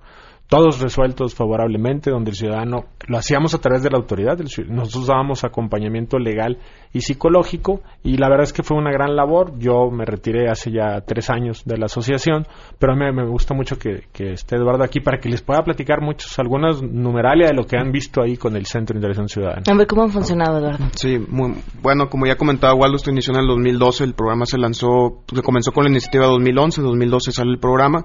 todos 0.51 0.81
resueltos 0.81 1.37
favorablemente, 1.37 2.11
donde 2.11 2.33
el 2.33 2.37
ciudadano 2.37 2.87
lo 3.07 3.17
hacíamos 3.17 3.55
a 3.55 3.59
través 3.59 3.85
de 3.85 3.91
la 3.91 3.99
autoridad, 3.99 4.37
nosotros 4.69 5.07
dábamos 5.07 5.45
acompañamiento 5.45 6.19
legal 6.19 6.59
y 6.93 7.03
psicológico 7.03 7.83
y 8.03 8.17
la 8.17 8.29
verdad 8.29 8.43
es 8.43 8.53
que 8.53 8.65
fue 8.65 8.77
una 8.77 8.91
gran 8.91 9.15
labor. 9.15 9.57
Yo 9.61 9.93
me 9.93 10.05
retiré 10.05 10.51
hace 10.51 10.73
ya 10.73 11.03
tres 11.03 11.31
años 11.31 11.63
de 11.65 11.79
la 11.79 11.87
asociación, 11.87 12.49
pero 12.81 12.95
a 12.95 12.97
mí 12.97 13.05
me 13.13 13.29
gusta 13.29 13.55
mucho 13.55 13.79
que, 13.79 14.03
esté 14.19 14.57
Eduardo 14.57 14.83
aquí 14.83 14.99
para 14.99 15.19
que 15.21 15.29
les 15.29 15.41
pueda 15.41 15.63
platicar 15.63 16.01
muchos, 16.01 16.37
algunas 16.41 16.83
numeralia 16.83 17.47
de 17.47 17.55
lo 17.55 17.65
que 17.65 17.79
han 17.79 17.93
visto 17.93 18.21
ahí 18.21 18.37
con 18.37 18.57
el 18.57 18.67
Centro 18.67 18.95
de 18.95 18.99
Integración 18.99 19.29
Ciudadana. 19.29 19.63
A 19.71 19.77
ver, 19.77 19.87
¿cómo 19.87 20.03
han 20.03 20.11
funcionado, 20.11 20.59
Eduardo? 20.59 20.85
Sí, 20.97 21.17
muy, 21.29 21.55
bueno, 21.81 22.09
como 22.09 22.27
ya 22.27 22.35
comentaba, 22.35 22.75
Waldo, 22.75 22.97
esto 22.97 23.13
inició 23.13 23.35
en 23.35 23.41
el 23.41 23.47
2012, 23.47 24.03
el 24.03 24.15
programa 24.15 24.47
se 24.47 24.59
lanzó, 24.59 25.23
se 25.33 25.43
comenzó 25.43 25.71
con 25.71 25.85
la 25.85 25.91
iniciativa 25.91 26.27
2011, 26.27 26.83
2012 26.83 27.31
sale 27.31 27.53
el 27.53 27.61
programa 27.61 28.05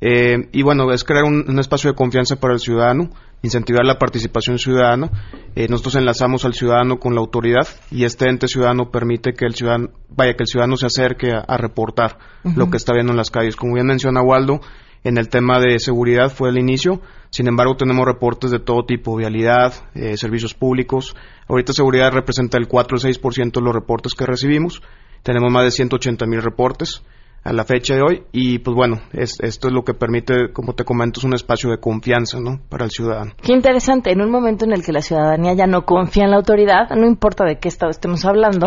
eh, 0.00 0.48
y 0.52 0.62
bueno, 0.62 0.90
es 0.92 1.04
crear 1.04 1.24
un, 1.24 1.58
espacio 1.58 1.90
de 1.90 1.96
confianza 1.96 2.36
para 2.36 2.54
el 2.54 2.60
ciudadano, 2.60 3.10
incentivar 3.42 3.84
la 3.84 3.98
participación 3.98 4.58
ciudadana 4.58 5.10
eh, 5.56 5.66
nosotros 5.68 5.96
enlazamos 5.96 6.44
al 6.44 6.54
ciudadano 6.54 6.98
con 6.98 7.14
la 7.14 7.20
autoridad 7.20 7.66
y 7.90 8.04
este 8.04 8.28
ente 8.28 8.46
ciudadano 8.46 8.90
permite 8.90 9.32
que 9.32 9.44
el 9.44 9.54
ciudadano, 9.54 9.90
vaya, 10.08 10.34
que 10.34 10.44
el 10.44 10.46
ciudadano 10.46 10.76
se 10.76 10.86
acerque 10.86 11.32
a, 11.32 11.56
reportar 11.56 12.18
lo 12.54 12.70
que 12.70 12.76
está 12.76 12.92
viendo 12.92 13.12
en 13.12 13.16
las 13.16 13.30
calles. 13.30 13.56
Como 13.56 13.74
bien 13.74 13.86
menciona 13.86 14.22
Waldo, 14.22 14.60
en 15.02 15.18
el 15.18 15.28
tema 15.28 15.58
de 15.58 15.78
seguridad 15.78 16.30
fue 16.30 16.50
el 16.50 16.58
inicio, 16.58 17.00
sin 17.30 17.48
embargo 17.48 17.76
tenemos 17.76 18.06
reportes 18.06 18.50
de 18.50 18.60
todo 18.60 18.84
tipo, 18.84 19.16
vialidad, 19.16 19.74
eh, 19.94 20.16
servicios 20.16 20.54
públicos. 20.54 21.16
Ahorita 21.48 21.72
seguridad 21.72 22.12
representa 22.12 22.58
el 22.58 22.68
4 22.68 22.96
o 22.96 23.00
6% 23.00 23.52
de 23.52 23.60
los 23.60 23.74
reportes 23.74 24.14
que 24.14 24.26
recibimos. 24.26 24.82
Tenemos 25.22 25.52
más 25.52 25.64
de 25.64 25.70
180 25.72 26.26
mil 26.26 26.42
reportes 26.42 27.02
a 27.42 27.52
la 27.52 27.64
fecha 27.64 27.94
de 27.94 28.02
hoy 28.02 28.22
y 28.32 28.58
pues 28.58 28.74
bueno, 28.74 29.00
esto 29.12 29.68
es 29.68 29.72
lo 29.72 29.82
que 29.82 29.94
permite, 29.94 30.52
como 30.52 30.74
te 30.74 30.84
comento, 30.84 31.20
es 31.20 31.24
un 31.24 31.34
espacio 31.34 31.70
de 31.70 31.78
confianza 31.78 32.38
¿no? 32.40 32.60
para 32.68 32.84
el 32.84 32.90
ciudadano. 32.90 33.32
Qué 33.42 33.52
interesante, 33.52 34.12
en 34.12 34.20
un 34.20 34.30
momento 34.30 34.64
en 34.64 34.72
el 34.72 34.84
que 34.84 34.92
la 34.92 35.02
ciudadanía 35.02 35.54
ya 35.54 35.66
no 35.66 35.84
confía 35.84 36.24
en 36.24 36.30
la 36.30 36.36
autoridad, 36.36 36.90
no 36.96 37.06
importa 37.06 37.44
de 37.44 37.58
qué 37.58 37.68
estado 37.68 37.90
estemos 37.90 38.24
hablando, 38.24 38.66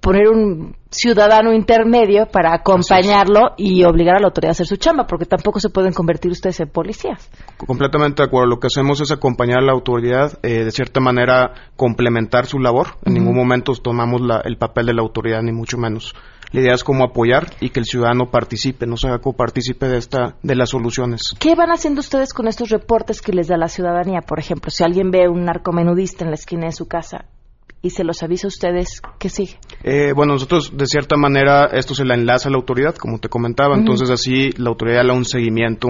poner 0.00 0.28
un 0.28 0.76
ciudadano 0.90 1.54
intermedio 1.54 2.26
para 2.26 2.52
acompañarlo 2.52 3.52
y 3.56 3.82
obligar 3.84 4.16
a 4.16 4.20
la 4.20 4.26
autoridad 4.26 4.50
a 4.50 4.52
hacer 4.52 4.66
su 4.66 4.76
chamba, 4.76 5.06
porque 5.06 5.24
tampoco 5.24 5.58
se 5.58 5.70
pueden 5.70 5.92
convertir 5.92 6.30
ustedes 6.30 6.60
en 6.60 6.68
policías. 6.68 7.30
Completamente 7.56 8.22
de 8.22 8.26
acuerdo. 8.26 8.48
Lo 8.48 8.60
que 8.60 8.66
hacemos 8.66 9.00
es 9.00 9.10
acompañar 9.10 9.60
a 9.60 9.62
la 9.62 9.72
autoridad, 9.72 10.38
eh, 10.42 10.64
de 10.64 10.70
cierta 10.70 11.00
manera 11.00 11.54
complementar 11.76 12.44
su 12.44 12.58
labor. 12.58 12.88
En 13.06 13.14
ningún 13.14 13.36
momento 13.36 13.72
tomamos 13.72 14.20
el 14.44 14.58
papel 14.58 14.86
de 14.86 14.94
la 14.94 15.02
autoridad, 15.02 15.40
ni 15.42 15.52
mucho 15.52 15.78
menos. 15.78 16.14
La 16.52 16.60
idea 16.60 16.74
es 16.74 16.82
cómo 16.82 17.04
apoyar 17.04 17.46
y 17.60 17.70
que 17.70 17.80
el 17.80 17.86
ciudadano 17.86 18.30
participe, 18.30 18.86
no 18.86 18.96
se 18.96 19.06
haga 19.06 19.20
copartícipe 19.20 19.86
de 19.86 19.98
esta, 19.98 20.36
de 20.42 20.56
las 20.56 20.70
soluciones. 20.70 21.34
¿Qué 21.38 21.54
van 21.54 21.70
haciendo 21.70 22.00
ustedes 22.00 22.32
con 22.32 22.48
estos 22.48 22.70
reportes 22.70 23.22
que 23.22 23.32
les 23.32 23.46
da 23.46 23.56
la 23.56 23.68
ciudadanía? 23.68 24.20
Por 24.20 24.40
ejemplo, 24.40 24.70
si 24.70 24.82
alguien 24.82 25.10
ve 25.10 25.28
un 25.28 25.44
narcomenudista 25.44 26.24
en 26.24 26.30
la 26.30 26.34
esquina 26.34 26.66
de 26.66 26.72
su 26.72 26.86
casa, 26.86 27.26
y 27.82 27.90
se 27.90 28.04
los 28.04 28.22
avisa 28.22 28.46
a 28.46 28.48
ustedes 28.48 29.00
¿qué 29.18 29.30
sigue? 29.30 29.58
Eh, 29.82 30.12
bueno, 30.14 30.34
nosotros 30.34 30.76
de 30.76 30.84
cierta 30.86 31.16
manera 31.16 31.66
esto 31.72 31.94
se 31.94 32.04
la 32.04 32.14
enlaza 32.14 32.48
a 32.48 32.52
la 32.52 32.58
autoridad, 32.58 32.94
como 32.94 33.18
te 33.18 33.28
comentaba, 33.28 33.74
entonces 33.74 34.10
así 34.10 34.50
la 34.58 34.68
autoridad 34.68 35.02
le 35.02 35.08
da 35.08 35.14
un 35.14 35.24
seguimiento 35.24 35.88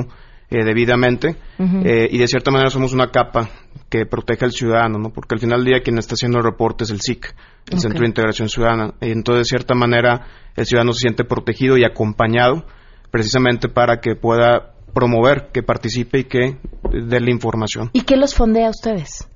eh, 0.51 0.65
debidamente 0.65 1.37
eh, 1.59 2.09
y 2.11 2.19
de 2.19 2.27
cierta 2.27 2.51
manera 2.51 2.71
somos 2.71 2.93
una 2.93 3.11
capa 3.11 3.49
que 3.89 4.05
protege 4.05 4.45
al 4.45 4.53
ciudadano, 4.53 4.99
¿no? 4.99 5.11
porque 5.11 5.35
al 5.35 5.41
final 5.41 5.61
del 5.61 5.75
día 5.75 5.83
quien 5.83 5.99
está 5.99 6.15
haciendo 6.15 6.39
el 6.39 6.45
reporte 6.45 6.85
es 6.85 6.91
el 6.91 7.01
SIC, 7.01 7.35
el 7.71 7.79
Centro 7.79 8.01
de 8.01 8.07
Integración 8.07 8.49
Ciudadana, 8.49 8.95
y 9.01 9.11
entonces 9.11 9.47
de 9.47 9.57
cierta 9.57 9.75
manera 9.75 10.27
el 10.57 10.67
ciudadano 10.67 10.93
se 10.93 11.01
siente 11.01 11.25
protegido 11.25 11.77
y 11.77 11.85
acompañado 11.85 12.65
precisamente 13.11 13.69
para 13.69 14.01
que 14.01 14.17
pueda 14.17 14.75
promover 14.93 15.51
que 15.53 15.63
participe 15.63 16.19
y 16.21 16.25
que 16.25 16.59
dé 16.91 17.21
la 17.21 17.31
información. 17.31 17.91
¿Y 17.93 18.03
qué 18.03 18.17
los 18.17 18.35
fondea 18.35 18.67
a 18.67 18.71
ustedes? 18.71 19.29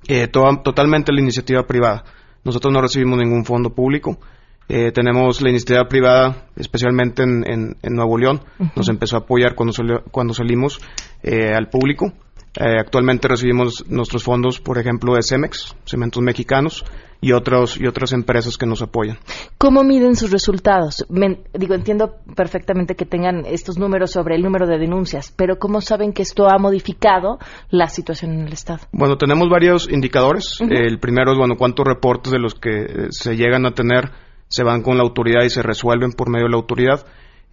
totalmente 0.63 1.13
la 1.13 1.21
iniciativa 1.21 1.63
privada. 1.65 2.03
Nosotros 2.43 2.73
no 2.73 2.81
recibimos 2.81 3.17
ningún 3.17 3.45
fondo 3.45 3.73
público. 3.73 4.19
Eh, 4.67 4.91
tenemos 4.91 5.41
la 5.41 5.49
iniciativa 5.49 5.87
privada, 5.87 6.47
especialmente 6.55 7.23
en, 7.23 7.75
Nuevo 7.83 8.17
León. 8.17 8.41
Nos 8.75 8.89
empezó 8.89 9.17
a 9.17 9.19
apoyar 9.19 9.55
cuando, 9.55 9.73
cuando 10.11 10.33
salimos 10.33 10.79
eh, 11.23 11.53
al 11.53 11.69
público. 11.69 12.13
Eh, 12.57 12.79
actualmente 12.79 13.27
recibimos 13.27 13.85
nuestros 13.89 14.23
fondos, 14.23 14.61
por 14.61 14.77
ejemplo, 14.77 15.15
de 15.15 15.21
Cemex, 15.21 15.75
Cementos 15.85 16.23
Mexicanos, 16.23 16.85
y, 17.21 17.31
otros, 17.31 17.79
y 17.79 17.87
otras 17.87 18.13
empresas 18.13 18.57
que 18.57 18.65
nos 18.65 18.81
apoyan. 18.81 19.17
¿Cómo 19.57 19.83
miden 19.83 20.15
sus 20.15 20.31
resultados? 20.31 21.05
digo, 21.53 21.73
entiendo 21.73 22.17
perfectamente 22.35 22.95
que 22.95 23.05
tengan 23.05 23.45
estos 23.45 23.77
números 23.77 24.11
sobre 24.11 24.35
el 24.35 24.43
número 24.43 24.67
de 24.67 24.77
denuncias, 24.77 25.33
pero 25.35 25.57
¿cómo 25.57 25.81
saben 25.81 26.13
que 26.13 26.21
esto 26.21 26.47
ha 26.47 26.57
modificado 26.57 27.39
la 27.69 27.87
situación 27.87 28.33
en 28.33 28.41
el 28.41 28.53
Estado? 28.53 28.81
Bueno, 28.91 29.17
tenemos 29.17 29.49
varios 29.49 29.89
indicadores. 29.91 30.61
El 30.61 30.99
primero 30.99 31.31
es, 31.31 31.37
bueno, 31.37 31.55
cuántos 31.57 31.85
reportes 31.85 32.31
de 32.31 32.39
los 32.39 32.53
que 32.53 32.83
eh, 32.83 32.87
se 33.09 33.35
llegan 33.35 33.65
a 33.65 33.71
tener 33.71 34.11
se 34.47 34.63
van 34.63 34.81
con 34.81 34.97
la 34.97 35.03
autoridad 35.03 35.43
y 35.43 35.49
se 35.49 35.61
resuelven 35.61 36.11
por 36.11 36.29
medio 36.29 36.45
de 36.45 36.51
la 36.51 36.57
autoridad. 36.57 37.05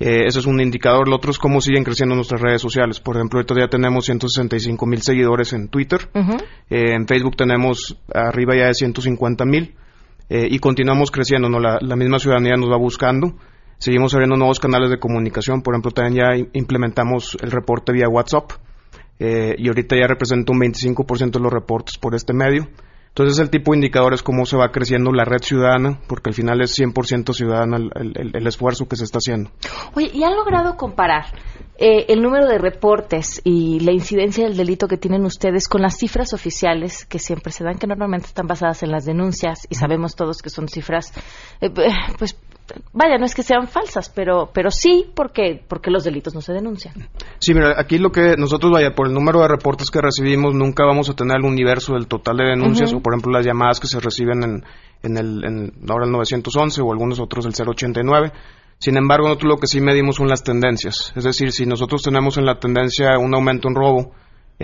Eh, 0.05 0.27
ese 0.27 0.41
es 0.41 0.47
un 0.47 0.61
indicador. 0.61 1.07
El 1.07 1.15
otro 1.15 1.31
es 1.31 1.39
cómo 1.39 1.61
siguen 1.61 1.85
creciendo 1.85 2.17
nuestras 2.17 2.41
redes 2.41 2.61
sociales. 2.61 2.99
Por 2.99 3.17
ejemplo, 3.17 3.39
ahorita 3.39 3.55
ya 3.57 3.69
tenemos 3.69 4.05
165 4.07 4.85
mil 4.85 5.01
seguidores 5.01 5.53
en 5.53 5.69
Twitter. 5.69 6.09
Eh, 6.69 6.95
en 6.95 7.07
Facebook 7.07 7.37
tenemos 7.37 7.97
arriba 8.13 8.57
ya 8.57 8.67
de 8.67 8.75
150 8.75 9.45
mil. 9.45 9.77
Eh, 10.29 10.49
y 10.51 10.59
continuamos 10.59 11.13
creciendo. 11.13 11.49
¿no? 11.49 11.61
La, 11.61 11.97
misma 11.97 12.19
ciudadanía 12.19 12.57
nos 12.57 12.69
va 12.69 12.77
buscando. 12.79 13.37
Seguimos 13.79 14.13
abriendo 14.15 14.37
nuevos 14.37 14.59
canales 14.59 14.91
de 14.91 14.99
comunicación. 14.99 15.63
Por 15.63 15.75
ejemplo, 15.75 15.93
también 15.93 16.25
ya 16.25 16.49
implementamos 16.53 17.37
el 17.41 17.53
reporte 17.53 17.93
vía 17.93 18.09
WhatsApp. 18.09 18.51
y 19.21 19.69
ahorita 19.69 19.95
ya 19.97 20.09
representa 20.09 20.53
un 20.53 20.59
25% 20.59 21.31
de 21.31 21.41
los 21.41 21.53
reportes 21.53 21.97
por 21.97 22.17
este 22.17 22.33
medio. 22.33 22.67
Entonces 23.13 23.39
el 23.41 23.51
tipo 23.51 23.73
de 23.73 23.77
indicador 23.77 24.15
es 24.15 24.23
cómo 24.23 24.47
se 24.47 24.57
va 24.57 24.73
creciendo 24.73 25.13
la 25.13 25.27
red 25.27 25.43
ciudadana, 25.43 26.01
porque 26.09 26.31
al 26.31 26.35
final 26.35 26.63
es 26.63 26.79
100% 26.79 27.35
ciudadana 27.35 27.77
el, 27.77 28.47
esfuerzo 28.47 28.89
que 28.89 28.97
se 28.97 29.05
está 29.05 29.19
haciendo. 29.19 29.51
Oye, 29.95 30.11
¿y 30.15 30.23
han 30.23 30.35
logrado 30.35 30.79
comparar 30.79 31.27
eh, 31.77 32.07
el 32.09 32.23
número 32.23 32.49
de 32.49 32.57
reportes 32.57 33.43
y 33.45 33.81
la 33.81 33.93
incidencia 33.93 34.45
del 34.45 34.57
delito 34.57 34.89
que 34.89 34.97
tienen 34.97 35.27
ustedes 35.27 35.69
con 35.69 35.83
las 35.83 35.99
cifras 35.99 36.33
oficiales 36.33 37.05
que 37.05 37.19
siempre 37.19 37.53
se 37.53 37.65
dan, 37.65 37.77
que 37.77 37.87
normalmente 37.87 38.29
están 38.29 38.47
basadas 38.47 38.83
en 38.83 38.91
las 38.91 39.05
denuncias 39.05 39.67
y 39.69 39.75
sabemos 39.75 40.17
todos 40.17 40.41
que 40.41 40.49
son 40.49 40.69
cifras 40.69 41.13
eh, 41.61 41.69
pues 42.19 42.35
vaya, 42.93 43.19
no 43.19 43.25
es 43.25 43.35
que 43.35 43.43
sean 43.43 43.69
falsas, 43.69 44.09
pero, 44.09 44.51
pero 44.53 44.71
sí 44.71 45.07
porque, 45.15 45.63
porque 45.67 45.91
los 45.91 46.05
delitos 46.05 46.35
no 46.35 46.41
se 46.41 46.53
denuncian. 46.53 46.95
Sí, 47.39 47.55
mira, 47.55 47.75
aquí 47.79 47.99
lo 47.99 48.11
que 48.11 48.37
nosotros, 48.37 48.73
vaya, 48.73 48.95
por 48.95 49.09
el 49.09 49.15
número 49.15 49.41
de 49.41 49.49
reportes 49.49 49.91
que 49.91 50.01
recibimos, 50.01 50.55
nunca 50.55 50.85
vamos 50.85 51.11
a 51.11 51.15
tener 51.15 51.37
el 51.39 51.45
universo 51.45 51.95
del 51.95 52.07
total 52.07 52.39
de 52.39 52.45
denuncias, 52.51 52.93
o 52.93 53.01
por 53.01 53.15
ejemplo 53.15 53.33
las 53.33 53.47
llamadas 53.47 53.81
que 53.81 53.87
se 53.87 54.01
reciben 54.01 54.43
en, 54.43 54.65
en 55.03 55.17
el, 55.17 55.45
en, 55.45 55.73
ahora 55.89 56.07
el 56.07 56.13
911 56.13 56.81
o 56.83 56.93
algunos 56.93 57.21
otros 57.21 57.45
del 57.45 57.55
089. 57.55 58.33
Sin 58.79 58.97
embargo, 58.97 59.29
nosotros 59.29 59.49
lo 59.49 59.59
que 59.59 59.69
sí 59.69 59.81
medimos 59.81 60.17
son 60.17 60.29
las 60.29 60.43
tendencias. 60.43 61.13
Es 61.15 61.25
decir, 61.25 61.53
si 61.53 61.67
nosotros 61.67 62.03
tenemos 62.03 62.37
en 62.37 62.47
la 62.47 62.59
tendencia 62.59 63.17
un 63.19 63.35
aumento 63.35 63.69
en 63.69 63.77
robo, 63.77 64.13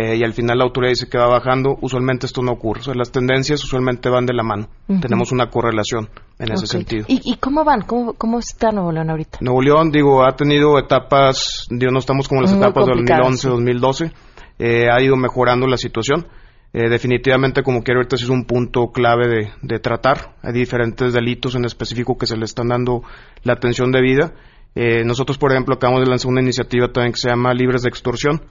eh, 0.00 0.14
y 0.14 0.22
al 0.22 0.32
final 0.32 0.58
la 0.58 0.64
autoridad 0.64 0.92
dice 0.92 1.08
que 1.08 1.18
va 1.18 1.26
bajando, 1.26 1.76
usualmente 1.80 2.26
esto 2.26 2.40
no 2.40 2.52
ocurre. 2.52 2.82
O 2.82 2.84
sea, 2.84 2.94
las 2.94 3.10
tendencias 3.10 3.64
usualmente 3.64 4.08
van 4.08 4.26
de 4.26 4.32
la 4.32 4.44
mano. 4.44 4.68
Tenemos 4.86 5.32
una 5.32 5.50
correlación 5.50 6.08
en 6.38 6.52
ese 6.52 6.68
sentido. 6.68 7.04
¿Y, 7.08 7.34
cómo 7.38 7.64
van? 7.64 7.80
¿Cómo, 7.80 8.12
¿Cómo 8.12 8.38
está 8.38 8.70
Nuevo 8.70 8.92
León 8.92 9.10
ahorita? 9.10 9.38
Nuevo 9.40 9.60
León, 9.60 9.90
digo, 9.90 10.24
ha 10.24 10.36
tenido 10.36 10.78
etapas, 10.78 11.66
digo, 11.68 11.90
no 11.90 11.98
estamos 11.98 12.28
como 12.28 12.42
las 12.42 12.52
etapas 12.52 12.86
de 12.86 12.92
2011, 12.92 13.48
2012. 13.48 14.12
Eh, 14.60 14.86
ha 14.88 15.02
ido 15.02 15.16
mejorando 15.16 15.66
la 15.66 15.76
situación. 15.76 16.28
Eh, 16.72 16.88
definitivamente, 16.88 17.64
como 17.64 17.82
quiero 17.82 17.98
ahorita 17.98 18.14
es 18.14 18.28
un 18.28 18.44
punto 18.44 18.92
clave 18.92 19.50
de, 19.60 19.78
tratar. 19.80 20.36
Hay 20.42 20.52
diferentes 20.52 21.12
delitos 21.12 21.56
en 21.56 21.64
específico 21.64 22.16
que 22.16 22.26
se 22.26 22.36
le 22.36 22.44
están 22.44 22.68
dando 22.68 23.02
la 23.42 23.54
atención 23.54 23.90
debida. 23.90 24.32
Eh, 24.76 25.02
nosotros, 25.04 25.38
por 25.38 25.50
ejemplo, 25.50 25.74
acabamos 25.74 26.04
de 26.04 26.08
lanzar 26.08 26.30
una 26.30 26.40
iniciativa 26.40 26.86
también 26.92 27.14
que 27.14 27.18
se 27.18 27.30
llama 27.30 27.52
Libres 27.52 27.82
de 27.82 27.88
Extorsión, 27.88 28.42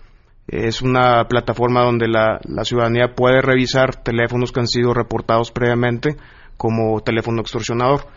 es 0.48 0.82
una 0.82 1.26
plataforma 1.28 1.84
donde 1.84 2.08
la, 2.08 2.40
ciudadanía 2.64 3.14
puede 3.16 3.42
revisar 3.42 4.02
teléfonos 4.02 4.52
que 4.52 4.62
han 4.62 4.68
sido 4.68 4.94
reportados 4.94 5.52
previamente 5.52 6.16
como 6.56 7.02
teléfono 7.02 7.42
extorsionador. 7.42 8.08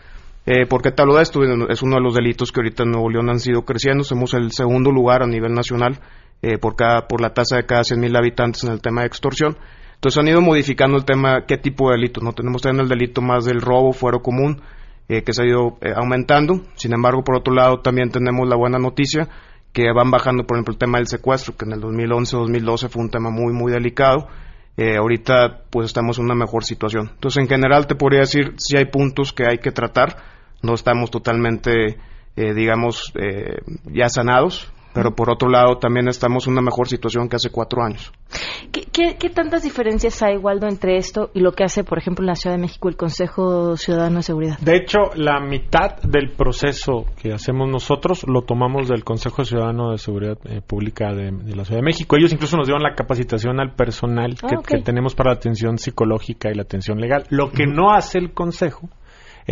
Eh, 0.45 0.65
¿Por 0.65 0.81
qué 0.81 0.91
de 0.91 1.21
esto? 1.21 1.43
Es 1.69 1.83
uno 1.83 1.97
de 1.97 2.01
los 2.01 2.15
delitos 2.15 2.51
que 2.51 2.61
ahorita 2.61 2.83
en 2.83 2.91
Nuevo 2.91 3.09
León 3.09 3.29
han 3.29 3.39
sido 3.39 3.63
creciendo. 3.63 4.03
Somos 4.03 4.33
el 4.33 4.51
segundo 4.51 4.91
lugar 4.91 5.21
a 5.23 5.27
nivel 5.27 5.53
nacional 5.53 5.99
eh, 6.41 6.57
por, 6.57 6.75
cada, 6.75 7.07
por 7.07 7.21
la 7.21 7.33
tasa 7.33 7.57
de 7.57 7.65
cada 7.65 7.81
100.000 7.81 8.17
habitantes 8.17 8.63
en 8.63 8.71
el 8.71 8.81
tema 8.81 9.01
de 9.01 9.07
extorsión. 9.07 9.57
Entonces 9.95 10.17
han 10.17 10.27
ido 10.29 10.41
modificando 10.41 10.97
el 10.97 11.05
tema, 11.05 11.45
qué 11.45 11.57
tipo 11.57 11.89
de 11.89 11.97
delito. 11.97 12.21
No 12.21 12.31
tenemos 12.31 12.61
también 12.61 12.83
el 12.83 12.89
delito 12.89 13.21
más 13.21 13.45
del 13.45 13.61
robo, 13.61 13.91
fuero 13.91 14.21
común, 14.23 14.61
eh, 15.09 15.21
que 15.21 15.33
se 15.33 15.43
ha 15.43 15.45
ido 15.45 15.77
eh, 15.81 15.93
aumentando. 15.95 16.61
Sin 16.75 16.93
embargo, 16.93 17.23
por 17.23 17.35
otro 17.35 17.53
lado, 17.53 17.81
también 17.81 18.09
tenemos 18.09 18.47
la 18.47 18.55
buena 18.55 18.79
noticia 18.79 19.29
que 19.73 19.91
van 19.93 20.11
bajando, 20.11 20.45
por 20.45 20.57
ejemplo, 20.57 20.73
el 20.73 20.77
tema 20.77 20.97
del 20.97 21.07
secuestro, 21.07 21.55
que 21.55 21.65
en 21.65 21.73
el 21.73 21.81
2011-2012 21.81 22.89
fue 22.89 23.03
un 23.03 23.09
tema 23.09 23.29
muy, 23.29 23.53
muy 23.53 23.71
delicado. 23.71 24.27
Eh, 24.77 24.97
ahorita, 24.97 25.63
pues 25.69 25.87
estamos 25.87 26.17
en 26.17 26.25
una 26.25 26.35
mejor 26.35 26.63
situación. 26.63 27.09
Entonces, 27.13 27.41
en 27.41 27.49
general, 27.49 27.87
te 27.87 27.95
podría 27.95 28.21
decir 28.21 28.53
si 28.57 28.77
hay 28.77 28.85
puntos 28.85 29.33
que 29.33 29.45
hay 29.45 29.59
que 29.59 29.71
tratar. 29.71 30.17
No 30.61 30.73
estamos 30.73 31.11
totalmente, 31.11 31.97
eh, 32.35 32.53
digamos, 32.53 33.11
eh, 33.15 33.59
ya 33.85 34.09
sanados, 34.09 34.71
pero 34.93 35.15
por 35.15 35.29
otro 35.29 35.49
lado 35.49 35.77
también 35.77 36.07
estamos 36.07 36.47
en 36.47 36.53
una 36.53 36.61
mejor 36.61 36.87
situación 36.87 37.29
que 37.29 37.35
hace 37.35 37.49
cuatro 37.49 37.83
años. 37.83 38.11
¿Qué, 38.71 39.29
tantas 39.29 39.63
diferencias 39.63 40.21
hay, 40.21 40.37
Waldo, 40.37 40.67
entre 40.67 40.97
esto 40.97 41.31
y 41.33 41.39
lo 41.39 41.53
que 41.53 41.63
hace, 41.63 41.83
por 41.83 41.97
ejemplo, 41.97 42.23
en 42.23 42.27
la 42.27 42.35
Ciudad 42.35 42.55
de 42.55 42.61
México 42.61 42.89
el 42.89 42.95
Consejo 42.95 43.75
Ciudadano 43.75 44.17
de 44.17 44.23
Seguridad? 44.23 44.59
De 44.59 44.75
hecho, 44.75 44.99
la 45.15 45.39
mitad 45.39 46.01
del 46.03 46.29
proceso 46.29 47.05
que 47.21 47.33
hacemos 47.33 47.69
nosotros 47.69 48.25
lo 48.27 48.43
tomamos 48.43 48.87
del 48.87 49.03
Consejo 49.03 49.43
Ciudadano 49.43 49.91
de 49.91 49.97
Seguridad 49.97 50.37
eh, 50.45 50.61
Pública 50.65 51.13
de, 51.13 51.31
la 51.31 51.65
Ciudad 51.65 51.79
de 51.79 51.85
México. 51.85 52.15
Ellos 52.17 52.31
incluso 52.31 52.57
nos 52.57 52.67
dieron 52.67 52.83
la 52.83 52.95
capacitación 52.95 53.59
al 53.59 53.73
personal 53.73 54.35
que, 54.35 54.55
ah, 54.55 54.61
que 54.65 54.81
tenemos 54.81 55.15
para 55.15 55.31
la 55.31 55.37
atención 55.37 55.77
psicológica 55.77 56.49
y 56.49 56.55
la 56.55 56.63
atención 56.63 56.99
legal. 56.99 57.25
Lo 57.29 57.51
que 57.51 57.65
no 57.65 57.91
hace 57.91 58.19
el 58.19 58.33
Consejo 58.33 58.89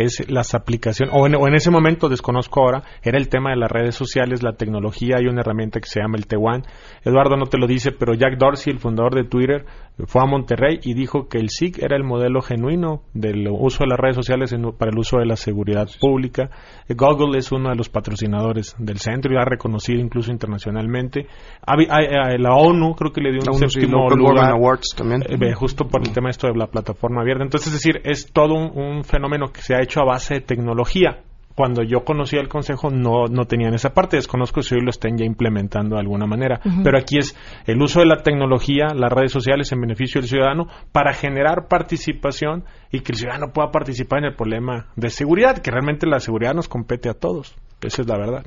es 0.00 0.30
las 0.30 0.54
aplicaciones, 0.54 1.14
o 1.16 1.26
en, 1.26 1.54
ese 1.54 1.70
momento 1.70 2.08
desconozco 2.08 2.60
ahora, 2.60 2.82
era 3.02 3.18
el 3.18 3.28
tema 3.28 3.50
de 3.50 3.56
las 3.56 3.70
redes 3.70 3.94
sociales, 3.94 4.42
la 4.42 4.54
tecnología, 4.54 5.16
hay 5.18 5.26
una 5.26 5.40
herramienta 5.40 5.80
que 5.80 5.88
se 5.88 6.00
llama 6.00 6.16
el 6.16 6.26
T1. 6.26 6.64
Eduardo 7.04 7.36
no 7.36 7.46
te 7.46 7.58
lo 7.58 7.66
dice, 7.66 7.92
pero 7.92 8.14
Jack 8.14 8.38
Dorsey, 8.38 8.72
el 8.72 8.78
fundador 8.78 9.14
de 9.14 9.24
Twitter, 9.24 9.64
fue 10.06 10.22
a 10.22 10.26
Monterrey 10.26 10.80
y 10.82 10.94
dijo 10.94 11.28
que 11.28 11.38
el 11.38 11.50
SIC 11.50 11.82
era 11.82 11.96
el 11.96 12.04
modelo 12.04 12.40
genuino 12.42 13.02
del 13.14 13.48
uso 13.48 13.84
de 13.84 13.88
las 13.88 13.98
redes 13.98 14.16
sociales 14.16 14.54
para 14.78 14.90
el 14.90 14.98
uso 14.98 15.18
de 15.18 15.26
la 15.26 15.36
seguridad 15.36 15.88
pública. 16.00 16.50
Google 16.88 17.38
es 17.38 17.52
uno 17.52 17.70
de 17.70 17.76
los 17.76 17.88
patrocinadores 17.88 18.74
del 18.78 18.98
centro 18.98 19.32
y 19.32 19.36
ha 19.36 19.44
reconocido 19.44 20.00
incluso 20.00 20.30
internacionalmente. 20.30 21.26
la 21.66 22.54
ONU 22.54 22.94
creo 22.94 23.12
que 23.12 23.20
le 23.20 23.32
dio 23.32 23.40
un 23.46 23.68
séptimo 23.68 24.08
lugar 24.10 24.52
Awards 24.52 24.94
también. 24.96 25.22
Eh, 25.28 25.54
justo 25.54 25.86
por 25.88 26.02
el 26.02 26.12
tema 26.12 26.30
esto 26.30 26.46
de 26.46 26.56
la 26.56 26.66
plataforma 26.66 27.22
abierta. 27.22 27.44
Entonces, 27.44 27.68
es 27.68 27.74
decir, 27.74 28.00
es 28.04 28.32
todo 28.32 28.54
un 28.54 29.04
fenómeno 29.04 29.48
que 29.52 29.62
se 29.62 29.74
ha 29.74 29.82
hecho 29.82 30.00
a 30.00 30.04
base 30.04 30.34
de 30.34 30.40
tecnología 30.40 31.22
cuando 31.60 31.82
yo 31.82 32.04
conocí 32.04 32.38
el 32.38 32.48
consejo 32.48 32.88
no, 32.88 33.26
no 33.26 33.44
tenían 33.44 33.74
esa 33.74 33.90
parte. 33.90 34.16
Desconozco 34.16 34.62
si 34.62 34.76
hoy 34.76 34.80
lo 34.80 34.88
estén 34.88 35.18
ya 35.18 35.26
implementando 35.26 35.96
de 35.96 36.00
alguna 36.00 36.24
manera. 36.24 36.58
Pero 36.82 36.96
aquí 36.96 37.18
es 37.18 37.36
el 37.66 37.82
uso 37.82 38.00
de 38.00 38.06
la 38.06 38.22
tecnología, 38.22 38.94
las 38.94 39.12
redes 39.12 39.30
sociales 39.30 39.70
en 39.70 39.82
beneficio 39.82 40.22
del 40.22 40.30
ciudadano 40.30 40.68
para 40.90 41.12
generar 41.12 41.68
participación 41.68 42.64
y 42.90 43.00
que 43.00 43.12
el 43.12 43.18
ciudadano 43.18 43.52
pueda 43.52 43.70
participar 43.70 44.20
en 44.20 44.30
el 44.30 44.36
problema 44.36 44.86
de 44.96 45.10
seguridad, 45.10 45.58
que 45.58 45.70
realmente 45.70 46.06
la 46.06 46.18
seguridad 46.18 46.54
nos 46.54 46.66
compete 46.66 47.10
a 47.10 47.12
todos. 47.12 47.54
Esa 47.82 48.00
es 48.00 48.08
la 48.08 48.16
verdad. 48.16 48.46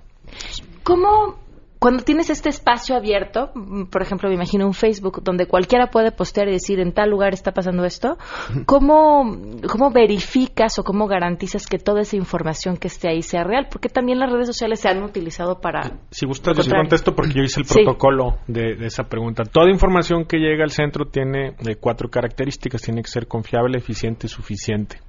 ¿Cómo 0.81 1.42
cuando 1.83 2.01
tienes 2.01 2.29
este 2.29 2.47
espacio 2.47 2.95
abierto, 2.95 3.51
mm, 3.53 3.87
por 3.87 4.01
ejemplo, 4.01 4.29
me 4.29 4.35
imagino 4.35 4.65
un 4.65 4.73
Facebook 4.73 5.21
donde 5.21 5.47
cualquiera 5.47 5.87
puede 5.87 6.13
postear 6.13 6.47
y 6.47 6.53
decir 6.53 6.79
en 6.79 6.93
tal 6.93 7.09
lugar 7.09 7.33
está 7.33 7.51
pasando 7.51 7.83
esto, 7.83 8.17
¿cómo, 8.65 9.37
cómo 9.69 9.91
verificas 9.91 10.79
o 10.79 10.85
cómo 10.85 11.07
garantizas 11.07 11.67
que 11.67 11.79
toda 11.79 12.03
esa 12.03 12.15
información 12.15 12.77
que 12.77 12.87
esté 12.87 13.09
ahí 13.09 13.21
sea 13.21 13.43
real? 13.43 13.67
Porque 13.69 13.89
también 13.89 14.17
las 14.17 14.31
redes 14.31 14.47
sociales 14.47 14.79
se 14.79 14.87
han 14.87 15.03
utilizado 15.03 15.59
para... 15.59 15.99
Si 16.09 16.25
gustas, 16.25 16.65
yo 16.65 16.73
contesto 16.73 17.13
porque 17.13 17.33
yo 17.33 17.43
hice 17.43 17.59
el 17.59 17.67
protocolo 17.67 18.37
de, 18.47 18.85
esa 18.85 19.03
pregunta. 19.03 19.43
Toda 19.43 19.69
información 19.69 20.23
que 20.23 20.37
llega 20.37 20.63
al 20.63 20.71
centro 20.71 21.07
tiene 21.07 21.57
eh, 21.67 21.75
cuatro 21.77 22.07
características. 22.09 22.81
Tiene 22.81 23.01
que 23.01 23.09
ser 23.09 23.27
confiable, 23.27 23.77
eficiente 23.77 24.27
y 24.27 24.29
suficiente. 24.29 25.01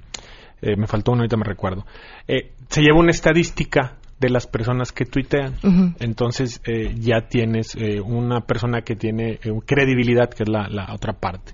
Eh, 0.61 0.75
me 0.75 0.87
faltó 0.87 1.13
uno, 1.13 1.21
ahorita 1.21 1.37
me 1.37 1.45
recuerdo. 1.45 1.85
Eh, 2.27 2.51
se 2.67 2.81
lleva 2.81 2.99
una 2.99 3.11
estadística 3.11 3.95
de 4.19 4.29
las 4.29 4.47
personas 4.47 4.91
que 4.91 5.05
tuitean. 5.05 5.55
Entonces 5.99 6.61
eh, 6.65 6.95
ya 6.97 7.27
tienes 7.27 7.75
eh, 7.75 7.99
una 7.99 8.41
persona 8.41 8.81
que 8.81 8.95
tiene 8.95 9.39
eh, 9.43 9.51
credibilidad, 9.65 10.29
que 10.29 10.43
es 10.43 10.49
la, 10.49 10.67
la 10.69 10.93
otra 10.93 11.13
parte. 11.13 11.53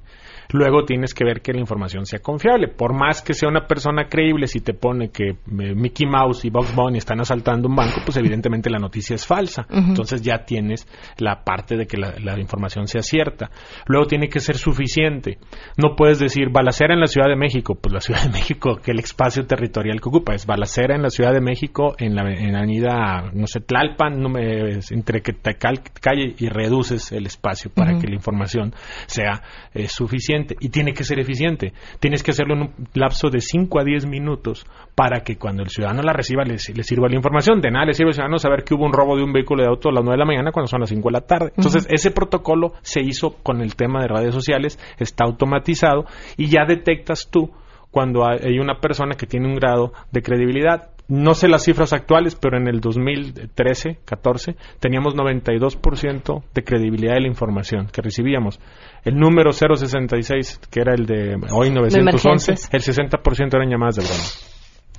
Luego 0.52 0.84
tienes 0.84 1.14
que 1.14 1.24
ver 1.24 1.42
que 1.42 1.54
la 1.54 1.60
información 1.60 2.06
sea 2.06 2.20
confiable. 2.20 2.68
Por 2.68 2.94
más 2.94 3.22
que 3.22 3.34
sea 3.34 3.50
una 3.50 3.68
persona 3.68 4.08
creíble, 4.08 4.48
si 4.48 4.60
te 4.60 4.74
pone 4.74 5.10
que 5.10 5.30
eh, 5.30 5.36
Mickey 5.76 6.06
Mouse 6.06 6.46
y 6.46 6.50
Bugs 6.50 6.76
Bunny 6.76 6.98
están 6.98 7.20
asaltando 7.22 7.70
un 7.70 7.76
banco, 7.76 8.02
pues 8.06 8.18
evidentemente 8.18 8.70
la 8.70 8.80
noticia 8.80 9.16
es 9.16 9.26
falsa. 9.26 9.66
Entonces 9.70 10.22
ya 10.22 10.46
tienes 10.46 10.88
la 11.18 11.44
parte 11.44 11.78
de 11.78 11.88
que 11.88 11.98
la, 11.98 12.40
información 12.40 12.88
sea 12.88 13.02
cierta. 13.02 13.52
Luego 13.86 14.08
tiene 14.08 14.28
que 14.28 14.40
ser 14.40 14.58
suficiente. 14.58 15.38
No 15.78 15.96
puedes 15.96 16.20
decir 16.20 16.50
balacera 16.50 16.94
en 16.94 17.00
la 17.00 17.08
Ciudad 17.08 17.28
de 17.28 17.36
México. 17.36 17.76
Pues 17.76 17.94
la 17.94 18.02
Ciudad 18.02 18.24
de 18.24 18.30
México, 18.40 18.78
que 18.84 18.92
el 18.92 19.00
espacio 19.00 19.46
territorial 19.46 20.02
que 20.02 20.10
ocupa 20.10 20.34
es 20.34 20.46
balacera 20.46 20.96
en 20.96 21.04
la 21.04 21.10
Ciudad 21.10 21.34
de 21.34 21.42
México, 21.42 21.96
en 21.98 22.16
la, 22.16 22.24
en 22.32 22.56
avenida, 22.56 23.32
no 23.34 23.48
sé, 23.48 23.62
Tlalpan, 23.62 24.20
no 24.20 24.30
me, 24.30 24.80
entre 24.90 25.22
que 25.22 25.34
te 25.34 25.56
calle 25.56 26.36
y 26.38 26.50
reduces 26.50 27.12
el 27.12 27.26
espacio 27.26 27.72
para 27.74 27.98
que 28.00 28.08
la 28.08 28.16
información 28.16 28.74
sea 29.06 29.44
eh, 29.74 29.88
suficiente 29.88 30.41
y 30.60 30.70
tiene 30.70 30.94
que 30.94 31.04
ser 31.04 31.20
eficiente. 31.20 31.74
Tienes 32.00 32.24
que 32.24 32.32
hacerlo 32.32 32.56
en 32.56 32.62
un 32.62 32.74
lapso 32.94 33.30
de 33.30 33.42
5 33.42 33.80
a 33.80 33.84
10 33.84 34.06
minutos 34.08 34.66
para 34.96 35.22
que 35.22 35.38
cuando 35.38 35.64
el 35.64 35.70
ciudadano 35.70 36.02
la 36.02 36.14
reciba 36.14 36.44
le, 36.44 36.58
sirva 36.58 37.08
la 37.08 37.16
información. 37.16 37.62
De 37.62 37.72
nada 37.72 37.86
le 37.86 37.94
sirve 37.94 38.10
al 38.10 38.14
ciudadano 38.14 38.38
saber 38.38 38.64
que 38.64 38.74
hubo 38.74 38.86
un 38.86 38.94
robo 38.94 39.16
de 39.16 39.24
un 39.24 39.34
vehículo 39.34 39.64
de 39.64 39.70
auto 39.70 39.90
a 39.90 39.92
las 39.92 40.04
9 40.04 40.16
de 40.16 40.20
la 40.20 40.26
mañana 40.26 40.52
cuando 40.52 40.68
son 40.68 40.82
las 40.82 40.90
5 40.90 41.08
de 41.08 41.14
la 41.14 41.22
tarde. 41.22 41.52
Entonces, 41.56 41.88
ese 41.90 42.12
protocolo 42.12 42.74
se 42.82 43.02
hizo 43.02 43.36
con 43.44 43.62
el 43.62 43.76
tema 43.76 44.02
de 44.02 44.08
redes 44.08 44.34
sociales, 44.34 44.80
está 44.98 45.26
automatizado 45.26 46.06
y 46.38 46.48
ya 46.48 46.66
detectas 46.66 47.30
tú 47.32 47.52
cuando 47.92 48.26
hay 48.26 48.58
una 48.58 48.80
persona 48.80 49.16
que 49.16 49.28
tiene 49.28 49.48
un 49.48 49.56
grado 49.56 49.92
de 50.12 50.22
credibilidad. 50.22 50.91
No 51.12 51.34
sé 51.34 51.50
las 51.50 51.66
cifras 51.66 51.92
actuales, 51.92 52.36
pero 52.36 52.58
en 52.58 52.70
el 52.70 52.80
2013, 52.80 54.00
14, 54.06 54.56
teníamos 54.80 55.14
92% 55.14 56.44
de 56.54 56.64
credibilidad 56.64 57.16
de 57.16 57.22
la 57.22 57.28
información 57.28 57.88
que 57.92 58.02
recibíamos. 58.02 58.62
El 59.04 59.16
número 59.18 59.52
066, 59.52 60.62
que 60.72 60.80
era 60.80 60.94
el 60.94 61.06
de 61.06 61.36
hoy 61.52 61.70
911, 61.70 62.54
el 62.72 62.82
60% 62.82 63.54
eran 63.54 63.70
llamadas 63.70 63.98
de 63.98 64.04
broma. 64.04 64.24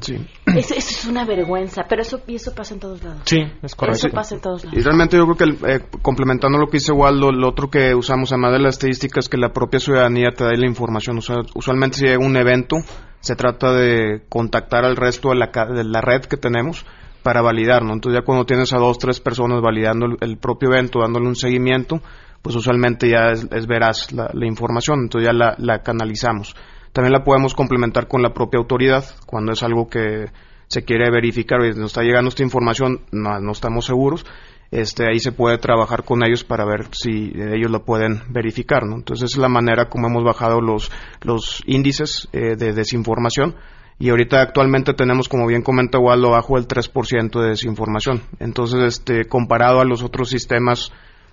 Sí. 0.00 0.16
Eso, 0.54 0.74
es 0.74 1.06
una 1.06 1.24
vergüenza, 1.24 1.86
pero 1.88 2.02
eso, 2.02 2.20
y 2.26 2.34
eso 2.34 2.54
pasa 2.54 2.74
en 2.74 2.80
todos 2.80 3.02
lados. 3.02 3.22
Sí, 3.24 3.38
es 3.62 3.74
correcto. 3.74 4.08
Eso 4.08 4.14
pasa 4.14 4.34
en 4.34 4.42
todos 4.42 4.64
lados. 4.64 4.78
Y 4.78 4.82
realmente 4.82 5.16
yo 5.16 5.24
creo 5.24 5.36
que, 5.36 5.66
eh, 5.66 5.80
complementando 6.02 6.58
lo 6.58 6.66
que 6.66 6.76
dice 6.76 6.92
Waldo, 6.92 7.32
lo 7.32 7.48
otro 7.48 7.70
que 7.70 7.94
usamos, 7.94 8.32
además 8.32 8.52
de 8.52 8.58
las 8.58 8.74
estadísticas, 8.74 9.30
que 9.30 9.38
la 9.38 9.54
propia 9.54 9.80
ciudadanía 9.80 10.28
te 10.36 10.44
da 10.44 10.50
la 10.50 10.66
información. 10.66 11.16
O 11.16 11.22
sea, 11.22 11.36
usualmente 11.54 11.96
si 11.96 12.06
hay 12.06 12.16
un 12.16 12.36
evento, 12.36 12.76
se 13.22 13.36
trata 13.36 13.72
de 13.72 14.22
contactar 14.28 14.84
al 14.84 14.96
resto 14.96 15.30
de 15.30 15.36
la, 15.36 15.46
de 15.46 15.84
la 15.84 16.00
red 16.00 16.22
que 16.22 16.36
tenemos 16.36 16.84
para 17.22 17.40
validar, 17.40 17.84
¿no? 17.84 17.92
Entonces 17.92 18.20
ya 18.20 18.26
cuando 18.26 18.44
tienes 18.44 18.72
a 18.72 18.78
dos, 18.78 18.98
tres 18.98 19.20
personas 19.20 19.62
validando 19.62 20.06
el, 20.20 20.38
propio 20.38 20.70
evento, 20.70 20.98
dándole 20.98 21.28
un 21.28 21.36
seguimiento, 21.36 22.02
pues 22.42 22.56
usualmente 22.56 23.08
ya 23.08 23.30
es, 23.30 23.66
veraz 23.68 24.10
la, 24.10 24.28
información, 24.44 25.02
entonces 25.02 25.30
ya 25.30 25.54
la, 25.56 25.82
canalizamos. 25.82 26.56
También 26.92 27.12
la 27.12 27.22
podemos 27.22 27.54
complementar 27.54 28.08
con 28.08 28.22
la 28.22 28.34
propia 28.34 28.58
autoridad 28.58 29.04
cuando 29.24 29.52
es 29.52 29.62
algo 29.62 29.88
que 29.88 30.26
se 30.66 30.84
quiere 30.84 31.08
verificar 31.10 31.64
y 31.64 31.78
nos 31.78 31.92
está 31.92 32.02
llegando 32.02 32.28
esta 32.28 32.42
información, 32.42 33.02
no, 33.12 33.38
no 33.38 33.52
estamos 33.52 33.86
seguros. 33.86 34.26
Este, 34.72 35.06
ahí 35.06 35.20
se 35.20 35.32
puede 35.32 35.58
trabajar 35.58 36.02
con 36.02 36.24
ellos 36.24 36.44
para 36.44 36.64
ver 36.64 36.86
si 36.92 37.30
ellos 37.36 37.70
lo 37.70 37.84
pueden 37.84 38.22
verificar. 38.30 38.84
¿no? 38.86 38.96
Entonces 38.96 39.32
es 39.32 39.36
la 39.36 39.48
manera 39.48 39.88
como 39.90 40.08
hemos 40.08 40.24
bajado 40.24 40.60
los, 40.60 40.90
los 41.20 41.62
índices 41.66 42.28
eh, 42.32 42.56
de 42.56 42.72
desinformación 42.72 43.54
y 43.98 44.10
ahorita 44.10 44.40
actualmente 44.40 44.94
tenemos, 44.94 45.28
como 45.28 45.46
bien 45.46 45.62
comenta 45.62 45.98
Waldo, 45.98 46.30
bajo 46.30 46.58
el 46.58 46.66
3% 46.66 47.40
de 47.40 47.50
desinformación. 47.50 48.22
Entonces, 48.40 48.82
este, 48.82 49.26
comparado 49.26 49.80
a 49.80 49.84
los 49.84 50.02
otros 50.02 50.28
sistemas 50.28 50.90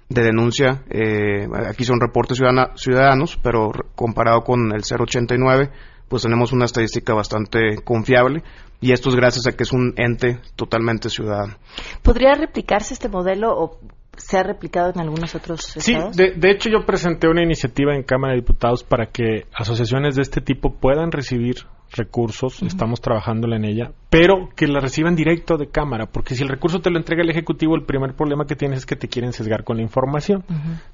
de 0.08 0.22
denuncia, 0.22 0.84
eh, 0.90 1.48
aquí 1.68 1.84
son 1.84 2.00
reportes 2.00 2.40
ciudadanos, 2.76 3.40
pero 3.42 3.72
comparado 3.96 4.42
con 4.42 4.72
el 4.72 4.84
089, 4.84 5.72
pues 6.08 6.22
tenemos 6.22 6.52
una 6.52 6.66
estadística 6.66 7.16
bastante 7.16 7.78
confiable 7.84 8.44
y 8.82 8.92
esto 8.92 9.10
es 9.10 9.16
gracias 9.16 9.48
a 9.48 9.52
que 9.52 9.64
es 9.64 9.72
un 9.72 9.94
ente 9.98 10.40
totalmente 10.56 11.10
ciudadano. 11.10 11.56
¿Podría 12.02 12.36
replicarse 12.36 12.94
este 12.94 13.10
modelo 13.10 13.52
o 13.58 13.80
se 14.18 14.38
ha 14.38 14.44
replicado 14.44 14.92
en 14.94 15.00
algunos 15.00 15.36
otros 15.36 15.76
estados? 15.78 16.16
Sí, 16.16 16.24
de, 16.36 16.52
hecho 16.52 16.70
yo 16.70 16.86
presenté 16.86 17.28
una 17.28 17.44
iniciativa 17.44 17.96
en 17.96 18.04
Cámara 18.04 18.34
de 18.34 18.42
Diputados 18.42 18.84
para 18.84 19.08
que 19.08 19.46
asociaciones 19.54 20.16
de 20.16 20.22
este 20.22 20.42
tipo 20.42 20.74
puedan 20.76 21.12
recibir 21.12 21.66
recursos, 21.92 22.62
estamos 22.62 23.02
trabajando 23.02 23.52
en 23.54 23.66
ella, 23.66 23.92
pero 24.10 24.50
que 24.56 24.68
la 24.68 24.80
reciban 24.80 25.16
directo 25.16 25.58
de 25.58 25.70
cámara, 25.70 26.06
porque 26.06 26.36
si 26.36 26.44
el 26.44 26.50
recurso 26.50 26.80
te 26.80 26.92
lo 26.92 26.98
entrega 26.98 27.24
el 27.24 27.30
Ejecutivo, 27.30 27.76
el 27.76 27.84
primer 27.84 28.14
problema 28.14 28.46
que 28.46 28.56
tienes 28.56 28.80
es 28.80 28.86
que 28.86 28.96
te 28.96 29.08
quieren 29.08 29.34
sesgar 29.34 29.64
con 29.64 29.78
la 29.78 29.84
información, 29.84 30.44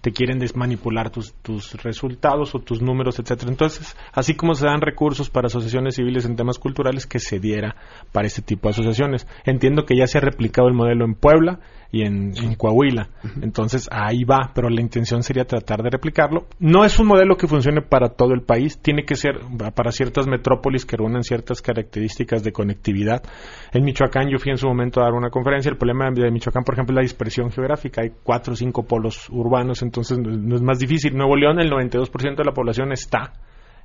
te 0.01 0.11
quieren 0.11 0.39
desmanipular 0.39 1.09
tus, 1.09 1.33
tus 1.41 1.73
resultados 1.83 2.55
o 2.55 2.59
tus 2.59 2.81
números, 2.81 3.19
etcétera. 3.19 3.51
Entonces, 3.51 3.95
así 4.13 4.35
como 4.35 4.53
se 4.53 4.65
dan 4.65 4.81
recursos 4.81 5.29
para 5.29 5.47
asociaciones 5.47 5.95
civiles 5.95 6.25
en 6.25 6.35
temas 6.35 6.59
culturales, 6.59 7.05
que 7.05 7.19
se 7.19 7.39
diera 7.39 7.75
para 8.11 8.27
este 8.27 8.41
tipo 8.41 8.67
de 8.67 8.71
asociaciones. 8.71 9.27
Entiendo 9.43 9.85
que 9.85 9.97
ya 9.97 10.07
se 10.07 10.17
ha 10.17 10.21
replicado 10.21 10.67
el 10.67 10.75
modelo 10.75 11.05
en 11.05 11.15
Puebla, 11.15 11.59
y 11.91 12.03
en, 12.03 12.33
Coahuila. 12.55 13.09
Entonces 13.41 13.87
ahí 13.91 14.23
va, 14.23 14.51
pero 14.53 14.69
la 14.69 14.81
intención 14.81 15.23
sería 15.23 15.45
tratar 15.45 15.81
de 15.81 15.89
replicarlo. 15.89 16.47
No 16.59 16.85
es 16.85 16.99
un 16.99 17.07
modelo 17.07 17.37
que 17.37 17.47
funcione 17.47 17.81
para 17.81 18.09
todo 18.09 18.33
el 18.33 18.41
país, 18.41 18.79
tiene 18.79 19.03
que 19.05 19.15
ser 19.15 19.39
para 19.73 19.91
ciertas 19.91 20.27
metrópolis 20.27 20.85
que 20.85 20.97
reúnan 20.97 21.23
ciertas 21.23 21.61
características 21.61 22.43
de 22.43 22.51
conectividad. 22.51 23.23
En 23.71 23.83
Michoacán 23.83 24.29
yo 24.29 24.37
fui 24.39 24.51
en 24.51 24.57
su 24.57 24.67
momento 24.67 25.01
a 25.01 25.05
dar 25.05 25.13
una 25.13 25.29
conferencia, 25.29 25.69
el 25.69 25.77
problema 25.77 26.09
de 26.11 26.31
Michoacán, 26.31 26.63
por 26.63 26.75
ejemplo, 26.75 26.93
es 26.93 26.95
la 26.95 27.01
dispersión 27.01 27.51
geográfica, 27.51 28.01
hay 28.01 28.11
cuatro 28.23 28.53
o 28.53 28.55
cinco 28.55 28.83
polos 28.83 29.29
urbanos, 29.29 29.81
entonces 29.81 30.17
no 30.17 30.55
es 30.55 30.61
más 30.61 30.79
difícil. 30.79 31.15
Nuevo 31.15 31.35
León, 31.35 31.59
el 31.59 31.69
92% 31.71 32.35
de 32.35 32.43
la 32.43 32.53
población 32.53 32.91
está 32.91 33.33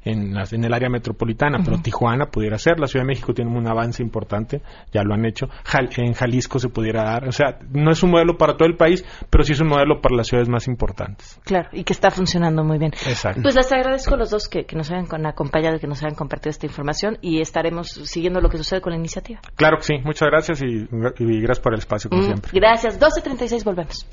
en, 0.05 0.35
en 0.37 0.65
el 0.65 0.73
área 0.73 0.89
metropolitana, 0.89 1.59
pero 1.65 1.79
Tijuana 1.79 2.27
pudiera 2.27 2.59
ser, 2.59 2.79
la 2.79 2.87
Ciudad 2.87 3.05
de 3.05 3.09
México 3.09 3.35
tiene 3.35 3.51
un 3.51 3.69
avance 3.69 4.03
importante, 4.03 4.63
ya 4.93 5.03
lo 5.03 5.15
han 5.15 5.25
hecho, 5.27 5.49
en 5.97 6.15
Jalisco 6.15 6.59
se 6.59 6.69
pudiera 6.69 7.05
dar, 7.05 7.29
o 7.29 7.33
sea, 7.33 7.59
no 7.73 7.91
es 7.91 8.03
un 8.03 8.11
modelo 8.11 8.37
para 8.39 8.57
todo 8.57 8.69
el 8.69 8.77
país, 8.77 9.05
pero 9.29 9.45
sí 9.45 9.53
es 9.53 9.61
un 9.61 9.69
modelo 9.69 10.01
para 10.01 10.17
las 10.17 10.27
ciudades 10.27 10.49
más 10.49 10.69
importantes. 10.69 11.41
Claro, 11.45 11.69
y 11.73 11.85
que 11.85 11.93
está 11.93 12.11
funcionando 12.11 12.65
muy 12.65 12.79
bien. 12.79 12.93
Exacto. 13.07 13.43
Pues 13.43 13.55
les 13.55 13.71
agradezco 13.73 14.15
a 14.15 14.19
los 14.19 14.31
dos 14.31 14.49
que, 14.49 14.67
nos 14.75 14.91
hayan 14.91 15.27
acompañado, 15.27 15.79
que 15.79 15.87
nos 15.87 16.03
hayan 16.03 16.15
compartido 16.15 16.51
esta 16.51 16.67
información 16.67 17.19
y 17.21 17.41
estaremos 17.41 17.89
siguiendo 17.89 18.41
lo 18.41 18.49
que 18.49 18.57
sucede 18.57 18.81
con 18.81 18.93
la 18.93 18.99
iniciativa. 18.99 19.41
Claro 19.57 19.79
que 19.79 19.85
sí, 19.85 19.95
muchas 20.05 20.29
gracias 20.29 20.63
y, 20.63 20.87
gracias 20.91 21.61
por 21.61 21.75
el 21.75 21.81
espacio, 21.81 22.09
como 22.09 22.23
mm, 22.23 22.27
siempre. 22.27 22.51
Gracias, 22.55 22.99
12.36, 22.99 23.65
volvemos. 23.65 24.07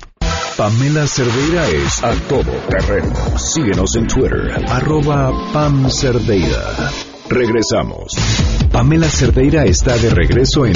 Pamela 0.56 1.06
Cerdeira 1.06 1.68
es 1.68 2.02
a 2.02 2.12
todo 2.28 2.50
terreno. 2.68 3.14
Síguenos 3.38 3.94
en 3.94 4.08
Twitter, 4.08 4.50
arroba 4.68 5.30
Pam 5.52 5.77
Cerdeira. 5.86 6.90
Regresamos. 7.28 8.12
Pamela 8.72 9.08
Cerdeira 9.08 9.64
está 9.64 9.96
de 9.96 10.10
regreso 10.10 10.66
en 10.66 10.74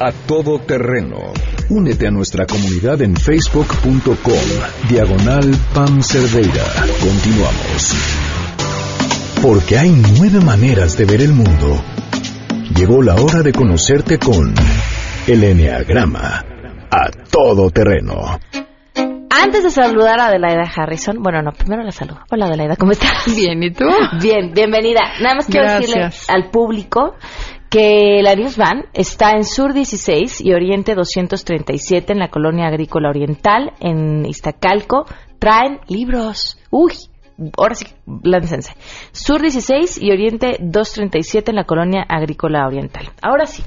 A 0.00 0.12
Todo 0.12 0.58
Terreno. 0.58 1.32
Únete 1.70 2.06
a 2.06 2.10
nuestra 2.10 2.46
comunidad 2.46 3.00
en 3.00 3.16
facebook.com, 3.16 4.88
diagonal 4.88 5.50
Pam 5.72 6.02
Cerdeira. 6.02 6.64
Continuamos. 7.00 7.94
Porque 9.40 9.78
hay 9.78 9.90
nueve 10.18 10.40
maneras 10.40 10.96
de 10.98 11.04
ver 11.06 11.22
el 11.22 11.32
mundo. 11.32 11.82
Llegó 12.76 13.02
la 13.02 13.14
hora 13.14 13.42
de 13.42 13.52
conocerte 13.52 14.18
con 14.18 14.54
el 15.26 15.44
Enneagrama 15.44 16.44
a 16.90 17.10
todo 17.30 17.70
terreno. 17.70 18.38
Antes 19.36 19.64
de 19.64 19.70
saludar 19.70 20.20
a 20.20 20.26
Adelaida 20.26 20.62
Harrison, 20.62 21.20
bueno, 21.20 21.42
no, 21.42 21.50
primero 21.50 21.82
la 21.82 21.90
saludo. 21.90 22.20
Hola 22.30 22.46
Adelaida, 22.46 22.76
¿cómo 22.76 22.92
estás? 22.92 23.34
Bien, 23.34 23.60
¿y 23.64 23.72
tú? 23.72 23.86
Bien, 24.22 24.52
bienvenida. 24.54 25.00
Nada 25.20 25.34
más 25.34 25.46
quiero 25.46 25.72
decirle 25.72 26.08
al 26.28 26.50
público 26.50 27.16
que 27.68 28.20
la 28.22 28.36
News 28.36 28.56
Van 28.56 28.84
está 28.92 29.32
en 29.32 29.42
Sur 29.42 29.72
16 29.72 30.40
y 30.40 30.52
Oriente 30.52 30.94
237 30.94 32.12
en 32.12 32.20
la 32.20 32.28
colonia 32.28 32.68
agrícola 32.68 33.08
oriental, 33.08 33.72
en 33.80 34.24
Iztacalco. 34.24 35.06
Traen 35.40 35.80
libros. 35.88 36.56
Uy, 36.70 36.92
ahora 37.56 37.74
sí, 37.74 37.86
láncense. 38.22 38.72
Sur 39.12 39.40
16 39.40 40.00
y 40.02 40.10
Oriente 40.10 40.56
237 40.60 41.50
en 41.50 41.56
la 41.56 41.64
colonia 41.64 42.02
agrícola 42.08 42.66
oriental. 42.66 43.10
Ahora 43.22 43.46
sí, 43.46 43.62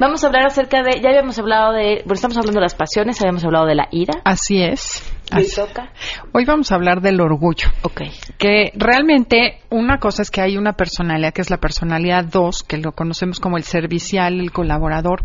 vamos 0.00 0.22
a 0.22 0.28
hablar 0.28 0.46
acerca 0.46 0.82
de, 0.82 1.00
ya 1.00 1.10
habíamos 1.10 1.38
hablado 1.38 1.72
de, 1.72 2.02
bueno, 2.04 2.14
estamos 2.14 2.36
hablando 2.36 2.60
de 2.60 2.64
las 2.64 2.74
pasiones, 2.74 3.20
habíamos 3.20 3.44
hablado 3.44 3.66
de 3.66 3.74
la 3.74 3.88
ira. 3.90 4.20
Así 4.24 4.62
es. 4.62 5.02
Toca? 5.28 5.92
Hoy 6.32 6.44
vamos 6.44 6.72
a 6.72 6.74
hablar 6.74 7.00
del 7.00 7.20
orgullo. 7.20 7.68
Ok. 7.82 8.02
Que 8.38 8.72
realmente 8.74 9.60
una 9.70 9.98
cosa 9.98 10.22
es 10.22 10.30
que 10.30 10.40
hay 10.40 10.56
una 10.56 10.72
personalidad 10.72 11.32
que 11.32 11.42
es 11.42 11.50
la 11.50 11.58
personalidad 11.58 12.24
2, 12.24 12.62
que 12.62 12.78
lo 12.78 12.92
conocemos 12.92 13.40
como 13.40 13.56
el 13.56 13.64
servicial, 13.64 14.40
el 14.40 14.52
colaborador, 14.52 15.24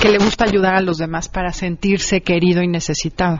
que 0.00 0.10
le 0.10 0.18
gusta 0.18 0.44
ayudar 0.44 0.74
a 0.74 0.80
los 0.80 0.98
demás 0.98 1.28
para 1.28 1.52
sentirse 1.52 2.20
querido 2.20 2.62
y 2.62 2.68
necesitado. 2.68 3.38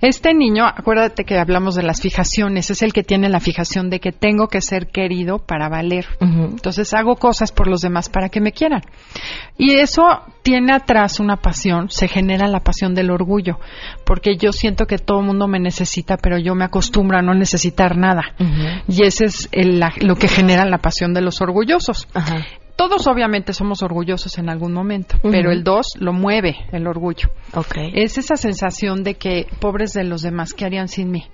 Este 0.00 0.34
niño, 0.34 0.66
acuérdate 0.66 1.24
que 1.24 1.38
hablamos 1.38 1.74
de 1.74 1.82
las 1.82 2.00
fijaciones, 2.00 2.70
es 2.70 2.82
el 2.82 2.92
que 2.92 3.02
tiene 3.02 3.28
la 3.28 3.40
fijación 3.40 3.90
de 3.90 4.00
que 4.00 4.12
tengo 4.12 4.48
que 4.48 4.60
ser 4.60 4.88
querido 4.88 5.38
para 5.38 5.68
valer. 5.68 6.06
Entonces 6.20 6.92
hago 6.94 7.16
cosas 7.16 7.52
por 7.52 7.68
los 7.68 7.80
demás 7.80 8.08
para 8.08 8.28
que 8.28 8.40
me 8.40 8.52
quieran. 8.52 8.82
Y 9.58 9.74
eso 9.76 10.02
tiene 10.42 10.72
atrás 10.72 11.18
una 11.20 11.36
pasión, 11.36 11.90
se 11.90 12.08
genera 12.08 12.46
la 12.46 12.60
pasión 12.60 12.94
del 12.94 13.10
orgullo, 13.10 13.58
porque 14.04 14.36
yo 14.36 14.52
siento 14.52 14.86
que 14.86 14.98
todo 14.98 15.20
el 15.20 15.26
mundo 15.36 15.48
me 15.48 15.60
necesita, 15.60 16.16
pero 16.16 16.38
yo 16.38 16.54
me 16.54 16.64
acostumbro 16.64 17.18
a 17.18 17.22
no 17.22 17.34
necesitar 17.34 17.96
nada. 17.96 18.34
Y 18.88 19.02
ese 19.04 19.26
es 19.26 19.48
lo 20.00 20.16
que 20.16 20.28
genera 20.28 20.64
la 20.64 20.78
pasión 20.78 21.12
de 21.12 21.20
los 21.20 21.40
orgullosos. 21.40 22.08
Todos 22.76 23.06
obviamente 23.06 23.52
somos 23.54 23.82
orgullosos 23.82 24.36
en 24.38 24.50
algún 24.50 24.72
momento, 24.72 25.16
pero 25.22 25.50
el 25.50 25.64
dos 25.64 25.86
lo 25.98 26.12
mueve 26.12 26.56
el 26.72 26.86
orgullo. 26.86 27.30
Es 27.94 28.18
esa 28.18 28.36
sensación 28.36 29.02
de 29.02 29.14
que 29.14 29.46
pobres 29.60 29.92
de 29.92 30.04
los 30.04 30.22
demás, 30.22 30.52
¿qué 30.52 30.64
harían 30.66 30.88
sin 30.88 31.10
mí? 31.10 31.24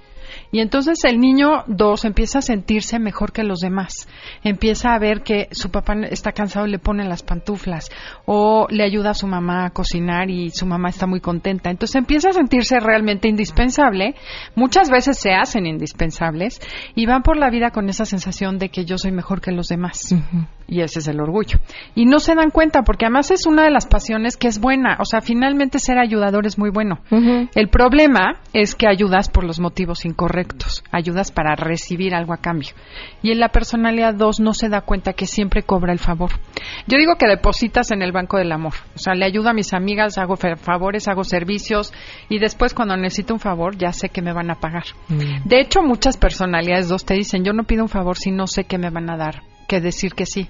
Y 0.51 0.61
entonces 0.61 1.05
el 1.05 1.21
niño 1.21 1.65
dos 1.67 2.05
empieza 2.05 2.39
a 2.39 2.43
sentirse 2.43 2.99
mejor 2.99 3.33
que 3.33 3.43
los 3.43 3.61
demás. 3.61 4.09
Empieza 4.43 4.95
a 4.95 4.99
ver 4.99 5.23
que 5.23 5.49
su 5.53 5.71
papá 5.71 5.95
está 6.11 6.33
cansado 6.33 6.67
y 6.67 6.71
le 6.71 6.79
pone 6.79 7.05
las 7.05 7.23
pantuflas. 7.23 7.91
O 8.27 8.67
le 8.71 8.85
ayuda 8.85 9.11
a 9.11 9.15
su 9.15 9.27
mamá 9.27 9.67
a 9.67 9.71
cocinar 9.71 10.31
y 10.31 10.51
su 10.51 10.67
mamá 10.67 10.89
está 10.89 11.07
muy 11.07 11.21
contenta. 11.21 11.71
Entonces 11.71 11.97
empieza 11.97 12.31
a 12.31 12.33
sentirse 12.33 12.79
realmente 12.81 13.29
indispensable. 13.29 14.15
Muchas 14.55 14.91
veces 14.91 15.19
se 15.19 15.33
hacen 15.33 15.67
indispensables 15.67 16.61
y 16.95 17.07
van 17.07 17.23
por 17.23 17.37
la 17.37 17.51
vida 17.51 17.71
con 17.71 17.89
esa 17.89 18.05
sensación 18.05 18.59
de 18.59 18.69
que 18.69 18.85
yo 18.85 18.99
soy 18.99 19.13
mejor 19.13 19.41
que 19.41 19.53
los 19.53 19.69
demás. 19.69 20.15
Y 20.73 20.81
ese 20.81 21.01
es 21.01 21.09
el 21.09 21.21
orgullo. 21.21 21.59
Y 21.95 22.07
no 22.07 22.19
se 22.19 22.35
dan 22.35 22.49
cuenta 22.49 22.81
porque 22.81 23.05
además 23.05 23.31
es 23.31 23.45
una 23.45 23.65
de 23.65 23.71
las 23.71 23.87
pasiones 23.87 24.39
que 24.39 24.49
es 24.49 24.59
buena. 24.59 24.97
O 25.01 25.05
sea, 25.05 25.21
finalmente 25.21 25.79
ser 25.79 25.99
ayudador 25.99 26.47
es 26.47 26.57
muy 26.57 26.71
bueno. 26.71 27.01
El 27.55 27.69
problema 27.69 28.41
es 28.55 28.75
que 28.75 28.89
ayudas 28.89 29.29
por 29.29 29.45
los 29.45 29.61
motivos 29.61 30.07
incorrectos. 30.07 30.83
Ayudas 30.91 31.31
para 31.31 31.57
recibir 31.57 32.15
algo 32.15 32.33
a 32.33 32.39
cambio. 32.39 32.71
Y 33.23 33.33
en 33.33 33.41
la 33.41 33.51
personalidad 33.51 34.15
2 34.15 34.41
no 34.41 34.55
se 34.55 34.71
da 34.71 34.81
cuenta 34.81 35.13
que 35.13 35.27
siempre 35.27 35.63
cobra 35.63 35.93
el 35.93 35.99
favor. 35.99 36.31
Yo 36.87 36.97
digo 36.97 37.17
que 37.17 37.29
depositas 37.29 37.91
en 37.91 38.01
el 38.01 38.13
banco 38.13 38.39
del 38.39 38.51
amor. 38.51 38.73
O 38.95 38.99
sea, 38.99 39.15
le 39.15 39.27
ayudo 39.27 39.51
a 39.51 39.53
mis 39.53 39.75
amigas, 39.75 40.17
hago 40.17 40.37
favores, 40.37 41.07
hago 41.07 41.25
servicios 41.25 41.93
y 42.31 42.39
después 42.39 42.73
cuando 42.73 42.97
necesito 42.97 43.35
un 43.35 43.41
favor 43.41 43.77
ya 43.77 43.93
sé 43.93 44.09
que 44.09 44.23
me 44.23 44.33
van 44.33 44.51
a 44.51 44.55
pagar. 44.55 44.85
Mm. 45.09 45.47
De 45.47 45.61
hecho, 45.61 45.83
muchas 45.83 46.17
personalidades 46.17 46.89
2 46.89 47.05
te 47.05 47.13
dicen, 47.13 47.45
yo 47.45 47.53
no 47.53 47.65
pido 47.65 47.83
un 47.83 47.91
favor 47.91 48.17
si 48.17 48.31
no 48.31 48.47
sé 48.47 48.65
que 48.65 48.79
me 48.79 48.89
van 48.89 49.11
a 49.11 49.19
dar 49.19 49.43
que 49.73 49.81
decir 49.81 50.13
que 50.15 50.27
sí. 50.27 50.49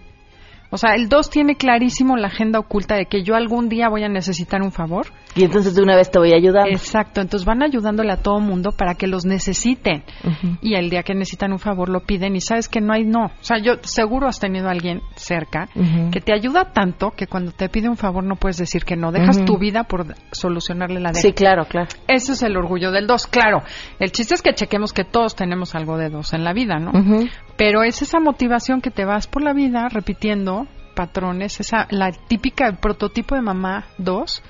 O 0.74 0.78
sea, 0.78 0.94
el 0.94 1.10
2 1.10 1.28
tiene 1.28 1.56
clarísimo 1.56 2.16
la 2.16 2.28
agenda 2.28 2.58
oculta 2.58 2.96
de 2.96 3.04
que 3.04 3.22
yo 3.22 3.34
algún 3.34 3.68
día 3.68 3.90
voy 3.90 4.04
a 4.04 4.08
necesitar 4.08 4.62
un 4.62 4.72
favor. 4.72 5.06
Y 5.34 5.44
entonces 5.44 5.74
de 5.74 5.82
una 5.82 5.96
vez 5.96 6.10
te 6.10 6.18
voy 6.18 6.32
a 6.32 6.36
ayudar. 6.36 6.66
Exacto, 6.68 7.20
entonces 7.20 7.44
van 7.44 7.62
ayudándole 7.62 8.10
a 8.10 8.16
todo 8.16 8.40
mundo 8.40 8.72
para 8.72 8.94
que 8.94 9.06
los 9.06 9.26
necesiten. 9.26 10.02
Y 10.62 10.74
el 10.74 10.88
día 10.88 11.02
que 11.02 11.14
necesitan 11.14 11.52
un 11.52 11.58
favor 11.58 11.90
lo 11.90 12.00
piden 12.00 12.36
y 12.36 12.40
sabes 12.40 12.70
que 12.70 12.80
no 12.80 12.94
hay 12.94 13.04
no. 13.04 13.26
O 13.26 13.42
sea, 13.42 13.58
yo 13.58 13.74
seguro 13.82 14.28
has 14.28 14.40
tenido 14.40 14.68
a 14.68 14.70
alguien 14.70 15.02
cerca 15.14 15.68
que 16.10 16.20
te 16.22 16.32
ayuda 16.32 16.72
tanto 16.72 17.10
que 17.10 17.26
cuando 17.26 17.52
te 17.52 17.68
pide 17.68 17.90
un 17.90 17.98
favor 17.98 18.24
no 18.24 18.36
puedes 18.36 18.56
decir 18.56 18.84
que 18.84 18.96
no. 18.96 19.12
Dejas 19.12 19.44
tu 19.44 19.58
vida 19.58 19.84
por 19.84 20.06
solucionarle 20.32 21.00
la 21.00 21.12
de 21.12 21.20
Sí, 21.20 21.32
claro, 21.34 21.66
claro. 21.66 21.88
Ese 22.08 22.32
es 22.32 22.42
el 22.42 22.56
orgullo 22.56 22.90
del 22.90 23.06
2. 23.06 23.26
Claro, 23.26 23.62
el 23.98 24.10
chiste 24.10 24.34
es 24.34 24.40
que 24.40 24.54
chequemos 24.54 24.94
que 24.94 25.04
todos 25.04 25.36
tenemos 25.36 25.74
algo 25.74 25.98
de 25.98 26.08
dos 26.08 26.32
en 26.32 26.44
la 26.44 26.54
vida, 26.54 26.78
¿no? 26.78 26.92
Pero 27.58 27.82
es 27.82 28.00
esa 28.00 28.20
motivación 28.20 28.80
que 28.80 28.90
te 28.90 29.04
vas 29.04 29.26
por 29.26 29.42
la 29.42 29.52
vida 29.52 29.88
repitiendo 29.90 30.61
patrones, 30.94 31.60
esa 31.60 31.86
la 31.90 32.12
típica 32.12 32.66
el 32.66 32.76
prototipo 32.76 33.34
de 33.34 33.42
mamá 33.42 33.86
2 33.98 34.42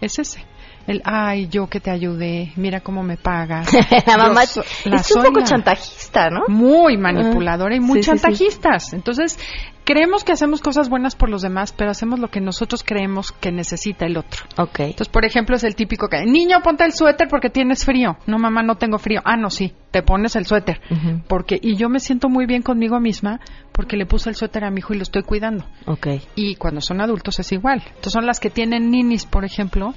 es 0.00 0.18
ese. 0.18 0.44
El, 0.88 1.02
ay, 1.04 1.48
yo 1.48 1.66
que 1.66 1.80
te 1.80 1.90
ayudé, 1.90 2.50
mira 2.56 2.80
cómo 2.80 3.02
me 3.02 3.18
pagas. 3.18 3.70
la 4.06 4.16
mamá 4.16 4.44
es 4.44 4.56
un 4.56 5.22
poco 5.22 5.42
chantajista, 5.44 6.30
¿no? 6.30 6.44
Muy 6.48 6.96
manipuladora 6.96 7.76
y 7.76 7.80
muy 7.80 8.00
chantajistas. 8.00 8.94
Entonces, 8.94 9.38
creemos 9.84 10.24
que 10.24 10.32
hacemos 10.32 10.62
cosas 10.62 10.88
buenas 10.88 11.14
por 11.14 11.28
los 11.28 11.42
demás, 11.42 11.74
pero 11.76 11.90
hacemos 11.90 12.18
lo 12.20 12.28
que 12.28 12.40
nosotros 12.40 12.82
creemos 12.82 13.32
que 13.32 13.52
necesita 13.52 14.06
el 14.06 14.16
otro. 14.16 14.46
Ok. 14.56 14.80
Entonces, 14.80 15.10
por 15.10 15.26
ejemplo, 15.26 15.56
es 15.56 15.64
el 15.64 15.74
típico 15.74 16.08
que, 16.08 16.24
niño, 16.24 16.62
ponte 16.64 16.86
el 16.86 16.92
suéter 16.92 17.28
porque 17.28 17.50
tienes 17.50 17.84
frío. 17.84 18.16
No, 18.26 18.38
mamá, 18.38 18.62
no 18.62 18.76
tengo 18.76 18.96
frío. 18.96 19.20
Ah, 19.26 19.36
no, 19.36 19.50
sí, 19.50 19.74
te 19.90 20.02
pones 20.02 20.36
el 20.36 20.46
suéter. 20.46 20.80
Porque, 21.28 21.58
y 21.60 21.76
yo 21.76 21.90
me 21.90 22.00
siento 22.00 22.30
muy 22.30 22.46
bien 22.46 22.62
conmigo 22.62 22.98
misma 22.98 23.40
porque 23.72 23.98
le 23.98 24.06
puse 24.06 24.30
el 24.30 24.36
suéter 24.36 24.64
a 24.64 24.70
mi 24.70 24.78
hijo 24.78 24.94
y 24.94 24.96
lo 24.96 25.02
estoy 25.02 25.22
cuidando. 25.22 25.66
Ok. 25.84 26.06
Y 26.34 26.54
cuando 26.54 26.80
son 26.80 27.02
adultos 27.02 27.38
es 27.40 27.52
igual. 27.52 27.82
Entonces, 27.86 28.14
son 28.14 28.24
las 28.24 28.40
que 28.40 28.48
tienen 28.48 28.90
ninis, 28.90 29.26
por 29.26 29.44
ejemplo, 29.44 29.92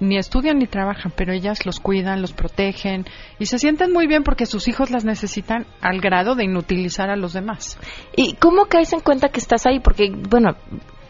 ni 0.00 0.16
estudian 0.16 0.58
ni 0.58 0.66
trabajan, 0.66 1.12
pero 1.14 1.32
ellas 1.32 1.66
los 1.66 1.80
cuidan, 1.80 2.20
los 2.20 2.32
protegen 2.32 3.04
y 3.38 3.46
se 3.46 3.58
sienten 3.58 3.92
muy 3.92 4.06
bien 4.06 4.22
porque 4.22 4.46
sus 4.46 4.68
hijos 4.68 4.90
las 4.90 5.04
necesitan 5.04 5.66
al 5.80 6.00
grado 6.00 6.34
de 6.34 6.44
inutilizar 6.44 7.10
a 7.10 7.16
los 7.16 7.32
demás. 7.32 7.78
¿Y 8.16 8.34
cómo 8.34 8.66
caes 8.66 8.92
en 8.92 9.00
cuenta 9.00 9.28
que 9.28 9.40
estás 9.40 9.66
ahí? 9.66 9.80
Porque, 9.80 10.10
bueno, 10.10 10.56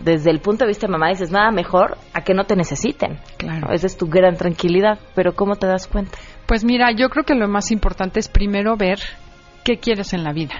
desde 0.00 0.30
el 0.30 0.40
punto 0.40 0.64
de 0.64 0.68
vista 0.68 0.86
de 0.86 0.92
mamá 0.92 1.08
dices, 1.08 1.30
nada 1.30 1.50
mejor 1.50 1.96
a 2.12 2.22
que 2.22 2.34
no 2.34 2.44
te 2.44 2.56
necesiten. 2.56 3.18
Claro. 3.38 3.72
Esa 3.72 3.86
es 3.86 3.96
tu 3.96 4.06
gran 4.06 4.36
tranquilidad, 4.36 4.98
pero 5.14 5.34
¿cómo 5.34 5.56
te 5.56 5.66
das 5.66 5.86
cuenta? 5.86 6.18
Pues 6.46 6.64
mira, 6.64 6.92
yo 6.92 7.08
creo 7.08 7.24
que 7.24 7.34
lo 7.34 7.48
más 7.48 7.70
importante 7.70 8.20
es 8.20 8.28
primero 8.28 8.76
ver 8.76 8.98
qué 9.64 9.78
quieres 9.78 10.12
en 10.12 10.22
la 10.22 10.32
vida. 10.32 10.54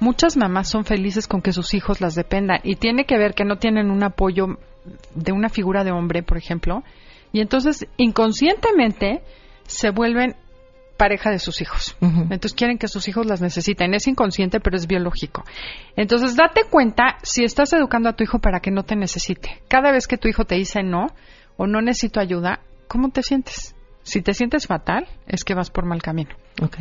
Muchas 0.00 0.38
mamás 0.38 0.70
son 0.70 0.86
felices 0.86 1.28
con 1.28 1.42
que 1.42 1.52
sus 1.52 1.74
hijos 1.74 2.00
las 2.00 2.14
dependan 2.14 2.60
y 2.62 2.76
tiene 2.76 3.04
que 3.04 3.18
ver 3.18 3.34
que 3.34 3.44
no 3.44 3.56
tienen 3.56 3.90
un 3.90 4.02
apoyo 4.02 4.58
de 5.14 5.32
una 5.32 5.50
figura 5.50 5.84
de 5.84 5.92
hombre, 5.92 6.22
por 6.22 6.38
ejemplo, 6.38 6.82
y 7.38 7.40
entonces 7.40 7.86
inconscientemente 7.98 9.22
se 9.68 9.90
vuelven 9.90 10.34
pareja 10.96 11.30
de 11.30 11.38
sus 11.38 11.60
hijos. 11.60 11.96
Entonces 12.00 12.52
quieren 12.52 12.78
que 12.78 12.88
sus 12.88 13.06
hijos 13.06 13.26
las 13.26 13.40
necesiten. 13.40 13.94
Es 13.94 14.08
inconsciente, 14.08 14.58
pero 14.58 14.76
es 14.76 14.88
biológico. 14.88 15.44
Entonces 15.94 16.34
date 16.34 16.62
cuenta 16.68 17.18
si 17.22 17.44
estás 17.44 17.72
educando 17.74 18.08
a 18.08 18.14
tu 18.14 18.24
hijo 18.24 18.40
para 18.40 18.58
que 18.58 18.72
no 18.72 18.82
te 18.82 18.96
necesite. 18.96 19.62
Cada 19.68 19.92
vez 19.92 20.08
que 20.08 20.18
tu 20.18 20.26
hijo 20.26 20.46
te 20.46 20.56
dice 20.56 20.82
no 20.82 21.06
o 21.56 21.68
no 21.68 21.80
necesito 21.80 22.18
ayuda, 22.18 22.58
¿cómo 22.88 23.10
te 23.10 23.22
sientes? 23.22 23.76
Si 24.08 24.22
te 24.22 24.32
sientes 24.32 24.66
fatal, 24.66 25.06
es 25.26 25.44
que 25.44 25.52
vas 25.52 25.68
por 25.68 25.84
mal 25.84 26.00
camino. 26.00 26.30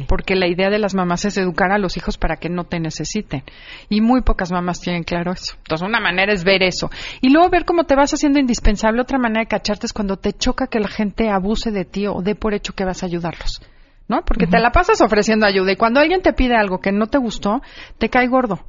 Porque 0.08 0.34
la 0.34 0.48
idea 0.48 0.70
de 0.70 0.80
las 0.80 0.96
mamás 0.96 1.26
es 1.26 1.38
educar 1.38 1.74
a 1.74 1.78
los 1.78 1.98
hijos 1.98 2.18
para 2.18 2.38
que 2.38 2.48
no 2.48 2.64
te 2.64 2.80
necesiten. 2.80 3.44
Y 3.90 4.00
muy 4.00 4.22
pocas 4.22 4.50
mamás 4.50 4.80
tienen 4.80 5.04
claro 5.04 5.34
eso. 5.34 5.56
Entonces, 5.58 5.86
una 5.86 6.00
manera 6.00 6.32
es 6.32 6.46
ver 6.46 6.64
eso. 6.64 6.90
Y 7.20 7.30
luego 7.30 7.50
ver 7.50 7.66
cómo 7.66 7.84
te 7.84 7.98
vas 7.98 8.14
haciendo 8.14 8.40
indispensable. 8.40 9.02
Otra 9.02 9.18
manera 9.18 9.42
de 9.42 9.48
cacharte 9.48 9.88
es 9.88 9.92
cuando 9.92 10.16
te 10.16 10.32
choca 10.32 10.68
que 10.68 10.80
la 10.80 10.88
gente 10.88 11.30
abuse 11.30 11.70
de 11.72 11.84
ti 11.84 12.08
o 12.08 12.22
dé 12.22 12.36
por 12.36 12.54
hecho 12.54 12.72
que 12.72 12.86
vas 12.86 13.04
a 13.04 13.08
ayudarlos. 13.08 13.62
¿No? 14.08 14.24
Porque 14.24 14.48
te 14.48 14.60
la 14.60 14.72
pasas 14.72 15.02
ofreciendo 15.02 15.46
ayuda 15.46 15.74
y 15.74 15.76
cuando 15.76 16.00
alguien 16.00 16.22
te 16.22 16.32
pide 16.32 16.56
algo 16.56 16.80
que 16.80 16.94
no 16.94 17.08
te 17.08 17.18
gustó, 17.18 17.62
te 17.98 18.08
cae 18.08 18.28
gordo. 18.28 18.62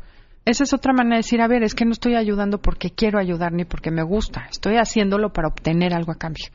Esa 0.48 0.64
es 0.64 0.72
otra 0.72 0.94
manera 0.94 1.16
de 1.16 1.18
decir, 1.18 1.42
a 1.42 1.46
ver, 1.46 1.62
es 1.62 1.74
que 1.74 1.84
no 1.84 1.92
estoy 1.92 2.14
ayudando 2.14 2.56
porque 2.56 2.88
quiero 2.88 3.18
ayudar 3.18 3.52
ni 3.52 3.66
porque 3.66 3.90
me 3.90 4.02
gusta, 4.02 4.46
estoy 4.50 4.76
haciéndolo 4.76 5.30
para 5.30 5.48
obtener 5.48 5.92
algo 5.92 6.10
a 6.10 6.14
cambio. 6.14 6.46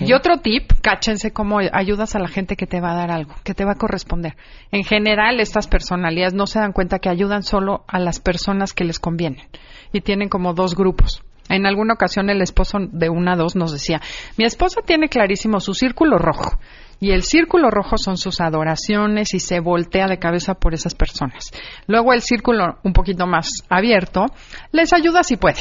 Y 0.00 0.14
otro 0.14 0.38
tip, 0.38 0.72
cáchense 0.80 1.30
cómo 1.34 1.58
ayudas 1.58 2.14
a 2.14 2.20
la 2.20 2.28
gente 2.28 2.56
que 2.56 2.66
te 2.66 2.80
va 2.80 2.92
a 2.92 2.96
dar 2.96 3.10
algo, 3.10 3.34
que 3.44 3.52
te 3.52 3.66
va 3.66 3.72
a 3.72 3.74
corresponder. 3.74 4.34
En 4.72 4.82
general, 4.82 5.40
estas 5.40 5.68
personalidades 5.68 6.32
no 6.32 6.46
se 6.46 6.58
dan 6.58 6.72
cuenta 6.72 7.00
que 7.00 7.10
ayudan 7.10 7.42
solo 7.42 7.84
a 7.86 7.98
las 7.98 8.18
personas 8.18 8.72
que 8.72 8.84
les 8.84 8.98
convienen 8.98 9.46
y 9.92 10.00
tienen 10.00 10.30
como 10.30 10.54
dos 10.54 10.74
grupos. 10.74 11.22
En 11.50 11.66
alguna 11.66 11.92
ocasión 11.92 12.30
el 12.30 12.40
esposo 12.40 12.78
de 12.80 13.10
una 13.10 13.36
dos 13.36 13.56
nos 13.56 13.72
decía, 13.72 14.00
mi 14.38 14.46
esposa 14.46 14.80
tiene 14.80 15.10
clarísimo 15.10 15.60
su 15.60 15.74
círculo 15.74 16.16
rojo 16.16 16.58
Y 17.04 17.12
el 17.12 17.22
círculo 17.22 17.70
rojo 17.70 17.98
son 17.98 18.16
sus 18.16 18.40
adoraciones 18.40 19.34
y 19.34 19.38
se 19.38 19.60
voltea 19.60 20.06
de 20.06 20.18
cabeza 20.18 20.54
por 20.54 20.72
esas 20.72 20.94
personas. 20.94 21.52
Luego 21.86 22.14
el 22.14 22.22
círculo 22.22 22.78
un 22.82 22.94
poquito 22.94 23.26
más 23.26 23.62
abierto 23.68 24.24
les 24.72 24.90
ayuda 24.94 25.22
si 25.22 25.36
puede. 25.36 25.60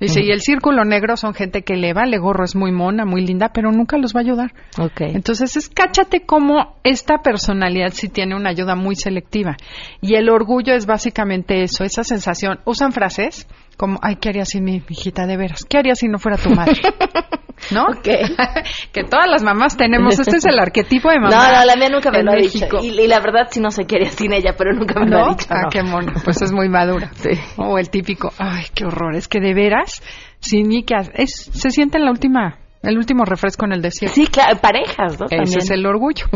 Dice, 0.00 0.22
y 0.22 0.30
el 0.30 0.40
círculo 0.40 0.86
negro 0.86 1.18
son 1.18 1.34
gente 1.34 1.60
que 1.60 1.76
le 1.76 1.92
vale 1.92 2.16
gorro, 2.16 2.42
es 2.42 2.56
muy 2.56 2.72
mona, 2.72 3.04
muy 3.04 3.20
linda, 3.20 3.50
pero 3.52 3.70
nunca 3.70 3.98
los 3.98 4.14
va 4.16 4.20
a 4.20 4.22
ayudar. 4.22 4.54
Okay. 4.78 5.10
Entonces 5.14 5.58
es 5.58 5.68
cáchate 5.68 6.24
cómo 6.24 6.78
esta 6.84 7.18
personalidad 7.18 7.90
sí 7.92 8.08
tiene 8.08 8.34
una 8.34 8.48
ayuda 8.48 8.74
muy 8.74 8.96
selectiva. 8.96 9.58
Y 10.00 10.14
el 10.14 10.30
orgullo 10.30 10.72
es 10.72 10.86
básicamente 10.86 11.64
eso, 11.64 11.84
esa 11.84 12.02
sensación. 12.02 12.60
Usan 12.64 12.92
frases 12.92 13.46
como, 13.76 13.98
ay, 14.00 14.16
¿qué 14.16 14.30
haría 14.30 14.46
sin 14.46 14.64
mi 14.64 14.82
hijita 14.88 15.26
de 15.26 15.36
veras? 15.36 15.66
¿Qué 15.68 15.76
haría 15.76 15.94
si 15.94 16.08
no 16.08 16.18
fuera 16.18 16.38
tu 16.38 16.48
madre? 16.48 16.80
¿No? 17.70 17.86
que 18.02 19.04
todas 19.04 19.28
las 19.28 19.42
mamás 19.42 19.76
tenemos. 19.76 20.18
Este 20.18 20.36
es 20.36 20.46
el 20.46 20.58
arquetipo 20.58 21.10
de 21.10 21.18
mamá. 21.18 21.30
No, 21.30 21.58
no, 21.58 21.64
la 21.64 21.76
mía 21.76 21.88
nunca 21.88 22.10
me 22.10 22.22
lo 22.22 22.32
ha 22.32 22.36
dicho. 22.36 22.66
Y, 22.82 23.06
la 23.06 23.20
verdad 23.20 23.48
sí 23.50 23.60
no 23.60 23.70
sé 23.70 23.84
qué 23.86 23.96
haría 23.96 24.10
sin 24.10 24.32
ella, 24.32 24.54
pero 24.56 24.72
nunca 24.72 25.00
me 25.00 25.08
lo 25.08 25.24
ha 25.24 25.28
dicho. 25.30 25.46
Ah, 25.50 25.68
qué 25.70 25.82
mono. 25.82 26.12
Pues 26.24 26.42
es 26.42 26.52
muy 26.52 26.68
madura. 26.68 27.10
Sí. 27.18 27.30
O 27.56 27.78
el 27.78 27.90
típico, 27.90 28.32
ay, 28.38 28.66
qué 28.74 28.84
horror. 28.84 29.16
Es 29.16 29.26
que 29.26 29.40
de 29.40 29.52
veras, 29.52 30.02
sin 30.38 30.68
mí, 30.68 30.84
que 30.84 30.94
es, 31.14 31.50
se 31.52 31.70
siente 31.70 31.98
en 31.98 32.04
la 32.04 32.12
última 32.12 32.58
el 32.82 32.96
último 32.96 33.24
refresco 33.24 33.64
en 33.66 33.72
el 33.72 33.82
desierto. 33.82 34.14
Sí, 34.14 34.26
claro, 34.28 34.58
parejas, 34.60 35.18
¿no? 35.18 35.26
Ese 35.30 35.58
es 35.58 35.70
el 35.70 35.84
orgullo. 35.84 36.26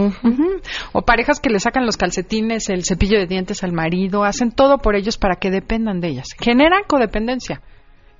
O 0.93 1.03
parejas 1.03 1.41
que 1.41 1.51
le 1.51 1.61
sacan 1.61 1.87
los 1.87 1.97
calcetines, 1.97 2.69
el 2.69 2.85
cepillo 2.85 3.19
de 3.19 3.27
dientes 3.27 3.63
al 3.63 3.73
marido, 3.73 4.25
hacen 4.25 4.51
todo 4.51 4.79
por 4.79 4.97
ellos 4.97 5.19
para 5.19 5.37
que 5.37 5.51
dependan 5.51 6.01
de 6.01 6.09
ellas. 6.09 6.29
Generan 6.41 6.83
codependencia. 6.89 7.63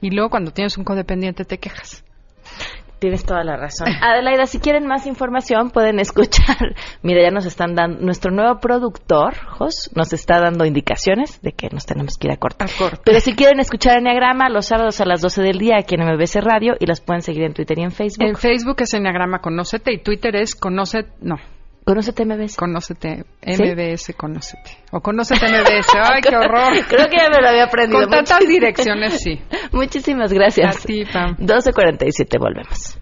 Y 0.01 0.11
luego 0.11 0.31
cuando 0.31 0.53
tienes 0.53 0.79
un 0.79 0.85
codependiente 0.85 1.45
te 1.45 1.59
quejas. 1.59 2.05
Tienes 3.03 3.25
toda 3.25 3.43
la 3.43 3.57
razón. 3.57 3.89
Adelaida, 4.01 4.47
si 4.47 4.61
quieren 4.61 4.87
más 4.87 5.07
información 5.09 5.71
pueden 5.71 5.99
escuchar. 5.99 6.77
Mira, 7.03 7.21
ya 7.21 7.33
nos 7.33 7.47
están 7.47 7.75
dando, 7.75 8.01
nuestro 8.01 8.31
nuevo 8.31 8.61
productor, 8.61 9.35
Jos, 9.59 9.91
nos 9.97 10.13
está 10.13 10.39
dando 10.39 10.65
indicaciones 10.65 11.43
de 11.43 11.51
que 11.51 11.69
nos 11.71 11.85
tenemos 11.85 12.17
que 12.17 12.29
ir 12.29 12.33
a 12.33 12.37
cortar. 12.37 12.71
Pero 13.05 13.19
si 13.19 13.35
quieren 13.35 13.59
escuchar 13.59 13.99
Enneagrama, 13.99 14.49
los 14.51 14.67
sábados 14.67 15.01
a 15.01 15.05
las 15.05 15.21
12 15.21 15.43
del 15.43 15.59
día 15.59 15.79
aquí 15.81 15.97
en 15.97 16.03
MBC 16.03 16.37
Radio 16.43 16.75
y 16.79 16.87
las 16.87 17.01
pueden 17.01 17.23
seguir 17.23 17.43
en 17.43 17.55
Twitter 17.55 17.77
y 17.77 17.83
en 17.83 17.91
Facebook. 17.91 18.25
En 18.25 18.37
Facebook 18.37 18.77
es 18.79 18.95
Enneagrama 18.95 19.41
Conócete 19.41 19.93
y 19.93 19.99
Twitter 19.99 20.37
es 20.37 20.55
Conoce, 20.55 21.07
no, 21.21 21.39
Conócete 21.85 22.25
MBS. 22.25 22.57
Conócete 22.57 23.25
MBS, 23.45 24.15
conócete. 24.17 24.79
O 24.93 25.01
conócete 25.01 25.49
MBS. 25.49 25.89
Ay, 26.03 26.21
qué 26.23 26.37
horror. 26.37 26.73
Creo 26.89 27.09
que 27.09 27.17
ya 27.17 27.29
me 27.29 27.41
lo 27.41 27.49
había 27.49 27.65
aprendido. 27.65 28.03
Con 28.03 28.11
tantas 28.11 28.47
direcciones, 28.47 29.21
sí. 29.21 29.41
Muchísimas 29.73 30.33
gracias. 30.33 30.77
A 30.77 30.81
ti, 30.81 31.05
Pam. 31.05 31.35
12.47, 31.37 32.39
volvemos. 32.39 32.97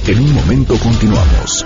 En 0.08 0.20
un 0.20 0.32
momento 0.34 0.78
continuamos. 0.78 1.66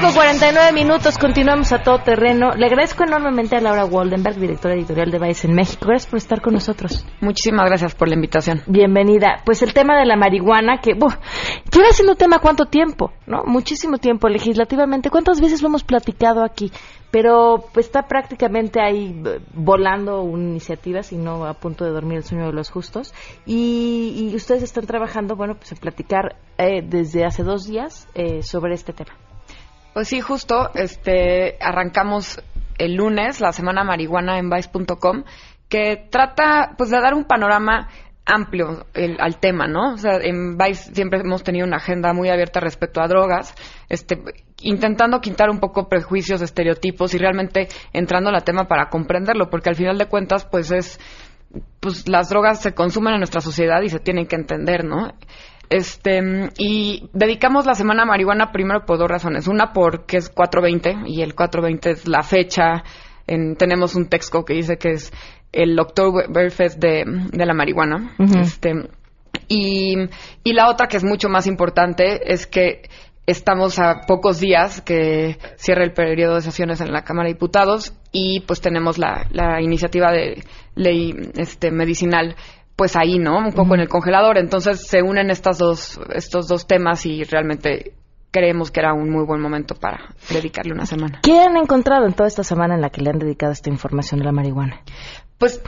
12 0.00 0.14
con 0.14 0.14
49 0.14 0.72
minutos, 0.72 1.18
continuamos 1.18 1.72
a 1.72 1.82
todo 1.82 1.98
terreno. 1.98 2.52
Le 2.54 2.66
agradezco 2.66 3.02
enormemente 3.02 3.56
a 3.56 3.60
Laura 3.60 3.84
Waldenberg, 3.84 4.36
directora 4.36 4.74
editorial 4.74 5.10
de 5.10 5.18
Vice 5.18 5.48
en 5.48 5.54
México. 5.54 5.86
Gracias 5.86 6.08
por 6.08 6.18
estar 6.18 6.40
con 6.40 6.54
nosotros. 6.54 7.04
Muchísimas 7.20 7.66
gracias 7.66 7.96
por 7.96 8.06
la 8.08 8.14
invitación. 8.14 8.62
Bienvenida. 8.66 9.42
Pues 9.44 9.62
el 9.62 9.74
tema 9.74 9.98
de 9.98 10.06
la 10.06 10.16
marihuana, 10.16 10.80
que 10.80 10.92
uf, 10.92 11.16
lleva 11.72 11.90
siendo 11.90 12.14
tema 12.14 12.38
cuánto 12.38 12.66
tiempo, 12.66 13.12
¿no? 13.26 13.42
Muchísimo 13.44 13.98
tiempo 13.98 14.28
legislativamente. 14.28 15.10
¿Cuántas 15.10 15.40
veces 15.40 15.62
lo 15.62 15.68
hemos 15.68 15.82
platicado 15.82 16.44
aquí? 16.44 16.70
Pero 17.10 17.64
pues, 17.72 17.86
está 17.86 18.02
prácticamente 18.02 18.80
ahí 18.80 19.20
eh, 19.26 19.40
volando 19.52 20.22
una 20.22 20.44
iniciativa, 20.44 21.02
si 21.02 21.16
no 21.16 21.44
a 21.44 21.54
punto 21.54 21.84
de 21.84 21.90
dormir 21.90 22.18
el 22.18 22.24
sueño 22.24 22.46
de 22.46 22.52
los 22.52 22.70
justos. 22.70 23.12
Y, 23.46 24.32
ustedes 24.36 24.62
están 24.62 24.86
trabajando, 24.86 25.34
bueno, 25.34 25.54
pues 25.54 25.72
en 25.72 25.78
platicar 25.78 26.36
eh, 26.56 26.82
desde 26.84 27.24
hace 27.24 27.42
dos 27.42 27.66
días 27.66 28.06
eh, 28.14 28.44
sobre 28.44 28.74
este 28.74 28.92
tema. 28.92 29.12
Pues 29.94 30.08
sí, 30.08 30.20
justo, 30.20 30.70
este, 30.74 31.56
arrancamos 31.60 32.42
el 32.78 32.94
lunes 32.94 33.40
la 33.40 33.52
semana 33.52 33.84
marihuana 33.84 34.38
en 34.38 34.50
vice.com 34.50 35.24
que 35.68 36.08
trata 36.10 36.74
pues 36.76 36.90
de 36.90 37.00
dar 37.00 37.14
un 37.14 37.24
panorama 37.24 37.88
amplio 38.28 38.86
al 39.18 39.40
tema, 39.40 39.66
¿no? 39.66 39.94
O 39.94 39.96
sea, 39.96 40.18
en 40.20 40.58
Vice 40.58 40.94
siempre 40.94 41.20
hemos 41.20 41.42
tenido 41.42 41.66
una 41.66 41.78
agenda 41.78 42.12
muy 42.12 42.28
abierta 42.28 42.60
respecto 42.60 43.00
a 43.00 43.08
drogas, 43.08 43.54
este, 43.88 44.22
intentando 44.60 45.20
quitar 45.20 45.48
un 45.48 45.60
poco 45.60 45.88
prejuicios, 45.88 46.42
estereotipos 46.42 47.14
y 47.14 47.18
realmente 47.18 47.68
entrando 47.92 48.28
al 48.28 48.44
tema 48.44 48.68
para 48.68 48.90
comprenderlo, 48.90 49.48
porque 49.48 49.70
al 49.70 49.76
final 49.76 49.96
de 49.96 50.06
cuentas, 50.06 50.44
pues 50.44 50.70
es, 50.70 51.00
pues 51.80 52.06
las 52.06 52.28
drogas 52.28 52.60
se 52.60 52.74
consumen 52.74 53.14
en 53.14 53.20
nuestra 53.20 53.40
sociedad 53.40 53.80
y 53.80 53.88
se 53.88 53.98
tienen 53.98 54.26
que 54.26 54.36
entender, 54.36 54.84
¿no? 54.84 55.14
Este, 55.70 56.20
y 56.58 57.08
dedicamos 57.12 57.66
la 57.66 57.74
semana 57.74 58.02
a 58.02 58.06
marihuana 58.06 58.52
primero 58.52 58.84
por 58.86 58.98
dos 58.98 59.08
razones. 59.08 59.48
Una 59.48 59.72
porque 59.72 60.16
es 60.16 60.30
420 60.30 61.10
y 61.10 61.22
el 61.22 61.34
420 61.34 61.90
es 61.90 62.08
la 62.08 62.22
fecha. 62.22 62.84
En, 63.26 63.56
tenemos 63.56 63.94
un 63.94 64.08
texto 64.08 64.44
que 64.44 64.54
dice 64.54 64.78
que 64.78 64.92
es 64.92 65.12
el 65.52 65.78
Oktoberfest 65.78 66.78
de, 66.78 67.04
de 67.30 67.46
la 67.46 67.54
marihuana. 67.54 68.14
este, 68.40 68.88
y, 69.48 69.94
y 70.44 70.52
la 70.52 70.68
otra 70.68 70.88
que 70.88 70.96
es 70.96 71.04
mucho 71.04 71.28
más 71.28 71.46
importante 71.46 72.32
es 72.32 72.46
que 72.46 72.82
estamos 73.28 73.78
a 73.78 74.00
pocos 74.06 74.40
días 74.40 74.80
que 74.80 75.36
cierre 75.56 75.84
el 75.84 75.92
periodo 75.92 76.36
de 76.36 76.40
sesiones 76.40 76.80
en 76.80 76.92
la 76.92 77.04
Cámara 77.04 77.28
de 77.28 77.34
Diputados 77.34 77.92
y 78.10 78.40
pues 78.40 78.62
tenemos 78.62 78.96
la, 78.96 79.26
la 79.30 79.60
iniciativa 79.60 80.10
de 80.10 80.42
ley 80.74 81.14
este, 81.36 81.70
medicinal 81.70 82.36
pues 82.78 82.94
ahí, 82.94 83.18
¿no? 83.18 83.38
Un 83.38 83.52
poco 83.52 83.74
en 83.74 83.80
el 83.80 83.88
congelador. 83.88 84.38
Entonces 84.38 84.86
se 84.86 85.02
unen 85.02 85.30
estas 85.30 85.58
dos, 85.58 85.98
estos 86.14 86.46
dos 86.46 86.68
temas 86.68 87.04
y 87.06 87.24
realmente 87.24 87.94
creemos 88.30 88.70
que 88.70 88.78
era 88.78 88.94
un 88.94 89.10
muy 89.10 89.24
buen 89.26 89.40
momento 89.40 89.74
para 89.74 90.14
dedicarle 90.30 90.74
una 90.74 90.86
semana. 90.86 91.18
¿Qué 91.24 91.40
han 91.40 91.56
encontrado 91.56 92.06
en 92.06 92.12
toda 92.12 92.28
esta 92.28 92.44
semana 92.44 92.76
en 92.76 92.80
la 92.80 92.90
que 92.90 93.00
le 93.00 93.10
han 93.10 93.18
dedicado 93.18 93.50
esta 93.50 93.68
información 93.68 94.20
de 94.20 94.26
la 94.26 94.30
marihuana? 94.30 94.80
Pues 95.38 95.60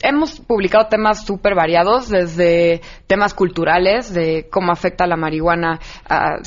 hemos 0.00 0.40
publicado 0.40 0.86
temas 0.88 1.26
súper 1.26 1.54
variados, 1.54 2.08
desde 2.08 2.80
temas 3.06 3.34
culturales, 3.34 4.14
de 4.14 4.48
cómo 4.50 4.72
afecta 4.72 5.06
la 5.06 5.16
marihuana 5.16 5.78
a, 6.08 6.38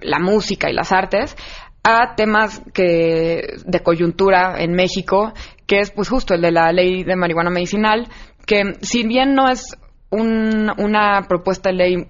la 0.00 0.18
música 0.20 0.70
y 0.70 0.72
las 0.72 0.90
artes, 0.90 1.36
a 1.84 2.14
temas 2.14 2.62
que 2.72 3.56
de 3.66 3.80
coyuntura 3.80 4.54
en 4.58 4.72
México, 4.72 5.34
que 5.66 5.80
es 5.80 5.90
pues 5.90 6.08
justo 6.08 6.34
el 6.34 6.42
de 6.42 6.52
la 6.52 6.72
ley 6.72 7.02
de 7.02 7.16
marihuana 7.16 7.50
medicinal, 7.50 8.06
que 8.46 8.74
si 8.80 9.06
bien 9.06 9.34
no 9.34 9.48
es 9.48 9.76
una 10.10 11.22
propuesta 11.26 11.70
de 11.70 11.76
ley 11.76 12.06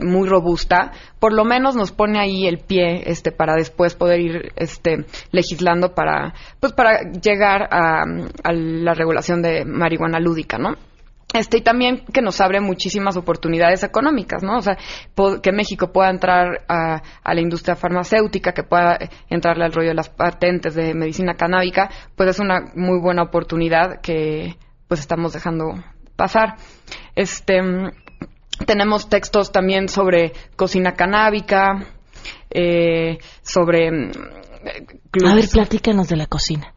muy 0.00 0.28
robusta, 0.28 0.92
por 1.18 1.32
lo 1.32 1.44
menos 1.44 1.76
nos 1.76 1.92
pone 1.92 2.18
ahí 2.18 2.46
el 2.46 2.58
pie 2.58 3.02
este 3.06 3.32
para 3.32 3.54
después 3.54 3.94
poder 3.94 4.20
ir 4.20 4.52
este 4.56 5.04
legislando 5.30 5.94
para 5.94 6.34
pues 6.60 6.72
para 6.72 7.02
llegar 7.10 7.68
a, 7.70 8.04
la 8.52 8.94
regulación 8.94 9.42
de 9.42 9.64
marihuana 9.64 10.18
lúdica, 10.20 10.58
¿no? 10.58 10.74
Este, 11.34 11.58
y 11.58 11.60
también 11.60 12.04
que 12.14 12.22
nos 12.22 12.40
abre 12.40 12.60
muchísimas 12.60 13.16
oportunidades 13.16 13.82
económicas, 13.82 14.42
¿no? 14.42 14.58
O 14.58 14.62
sea, 14.62 14.78
que 15.42 15.52
México 15.52 15.92
pueda 15.92 16.08
entrar 16.08 16.64
a, 16.68 17.02
a, 17.22 17.34
la 17.34 17.40
industria 17.40 17.74
farmacéutica, 17.74 18.52
que 18.52 18.62
pueda 18.62 18.96
entrarle 19.28 19.64
al 19.64 19.72
rollo 19.72 19.88
de 19.88 19.96
las 19.96 20.08
patentes 20.08 20.74
de 20.74 20.94
medicina 20.94 21.34
canábica, 21.34 21.90
pues 22.14 22.30
es 22.30 22.38
una 22.38 22.70
muy 22.74 23.00
buena 23.00 23.24
oportunidad 23.24 24.00
que, 24.00 24.56
pues 24.88 25.00
estamos 25.00 25.32
dejando 25.32 25.82
pasar. 26.16 26.56
Este 27.14 27.60
tenemos 28.64 29.08
textos 29.08 29.52
también 29.52 29.88
sobre 29.88 30.32
cocina 30.56 30.94
canábica, 30.94 31.86
eh, 32.50 33.18
sobre 33.42 33.88
A 33.88 35.34
ver, 35.34 35.48
platícanos 35.50 36.08
de 36.08 36.16
la 36.16 36.26
cocina. 36.26 36.72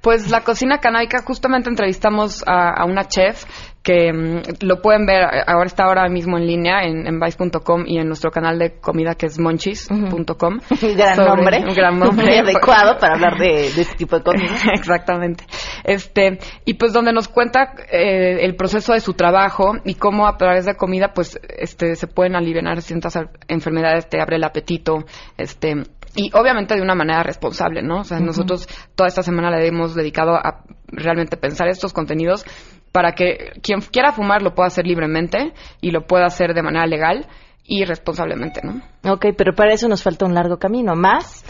Pues 0.00 0.30
la 0.30 0.42
cocina 0.42 0.80
canábica, 0.80 1.22
justamente 1.22 1.70
entrevistamos 1.70 2.44
a, 2.46 2.84
una 2.84 3.08
chef 3.08 3.44
que 3.84 4.12
mm, 4.12 4.64
lo 4.66 4.80
pueden 4.80 5.04
ver, 5.06 5.22
ahora 5.46 5.66
está 5.66 5.84
ahora 5.84 6.08
mismo 6.08 6.38
en 6.38 6.46
línea 6.46 6.82
en, 6.84 7.20
vice.com 7.20 7.84
y 7.86 7.98
en 7.98 8.08
nuestro 8.08 8.30
canal 8.30 8.58
de 8.58 8.80
comida 8.80 9.14
que 9.14 9.26
es 9.26 9.38
monchis.com. 9.38 10.60
gran 10.96 11.16
nombre. 11.18 11.58
Un 11.58 11.74
gran 11.74 11.98
nombre. 12.00 12.24
Muy 12.24 12.38
adecuado 12.38 12.98
para 12.98 13.14
hablar 13.14 13.38
de, 13.38 13.66
este 13.66 13.94
tipo 13.96 14.16
de 14.16 14.24
comida. 14.24 14.54
Exactamente. 14.74 15.44
Este, 15.84 16.38
y 16.64 16.74
pues 16.74 16.94
donde 16.94 17.12
nos 17.12 17.28
cuenta 17.28 17.74
eh, 17.92 18.38
el 18.40 18.56
proceso 18.56 18.94
de 18.94 19.00
su 19.00 19.12
trabajo 19.12 19.74
y 19.84 19.94
cómo 19.94 20.26
a 20.26 20.38
través 20.38 20.64
de 20.64 20.74
comida 20.74 21.12
pues 21.12 21.38
este 21.58 21.94
se 21.94 22.06
pueden 22.06 22.34
aliviar 22.34 22.54
ciertas 22.80 23.18
enfermedades, 23.48 24.08
te 24.08 24.20
abre 24.20 24.36
el 24.36 24.44
apetito, 24.44 25.04
este 25.36 25.82
y 26.16 26.30
obviamente 26.32 26.74
de 26.74 26.82
una 26.82 26.94
manera 26.94 27.22
responsable, 27.22 27.82
¿no? 27.82 28.00
O 28.00 28.04
sea, 28.04 28.20
nosotros 28.20 28.68
toda 28.94 29.08
esta 29.08 29.22
semana 29.22 29.50
le 29.50 29.66
hemos 29.66 29.94
dedicado 29.94 30.36
a 30.36 30.64
realmente 30.86 31.36
pensar 31.36 31.68
estos 31.68 31.92
contenidos 31.92 32.46
para 32.94 33.10
que 33.10 33.54
quien 33.60 33.80
quiera 33.80 34.12
fumar 34.12 34.40
lo 34.40 34.54
pueda 34.54 34.68
hacer 34.68 34.86
libremente 34.86 35.52
y 35.80 35.90
lo 35.90 36.06
pueda 36.06 36.26
hacer 36.26 36.54
de 36.54 36.62
manera 36.62 36.86
legal 36.86 37.26
y 37.64 37.84
responsablemente, 37.84 38.60
¿no? 38.62 39.12
Ok, 39.12 39.26
pero 39.36 39.52
para 39.52 39.72
eso 39.72 39.88
nos 39.88 40.04
falta 40.04 40.26
un 40.26 40.32
largo 40.32 40.58
camino. 40.58 40.94
Más, 40.94 41.44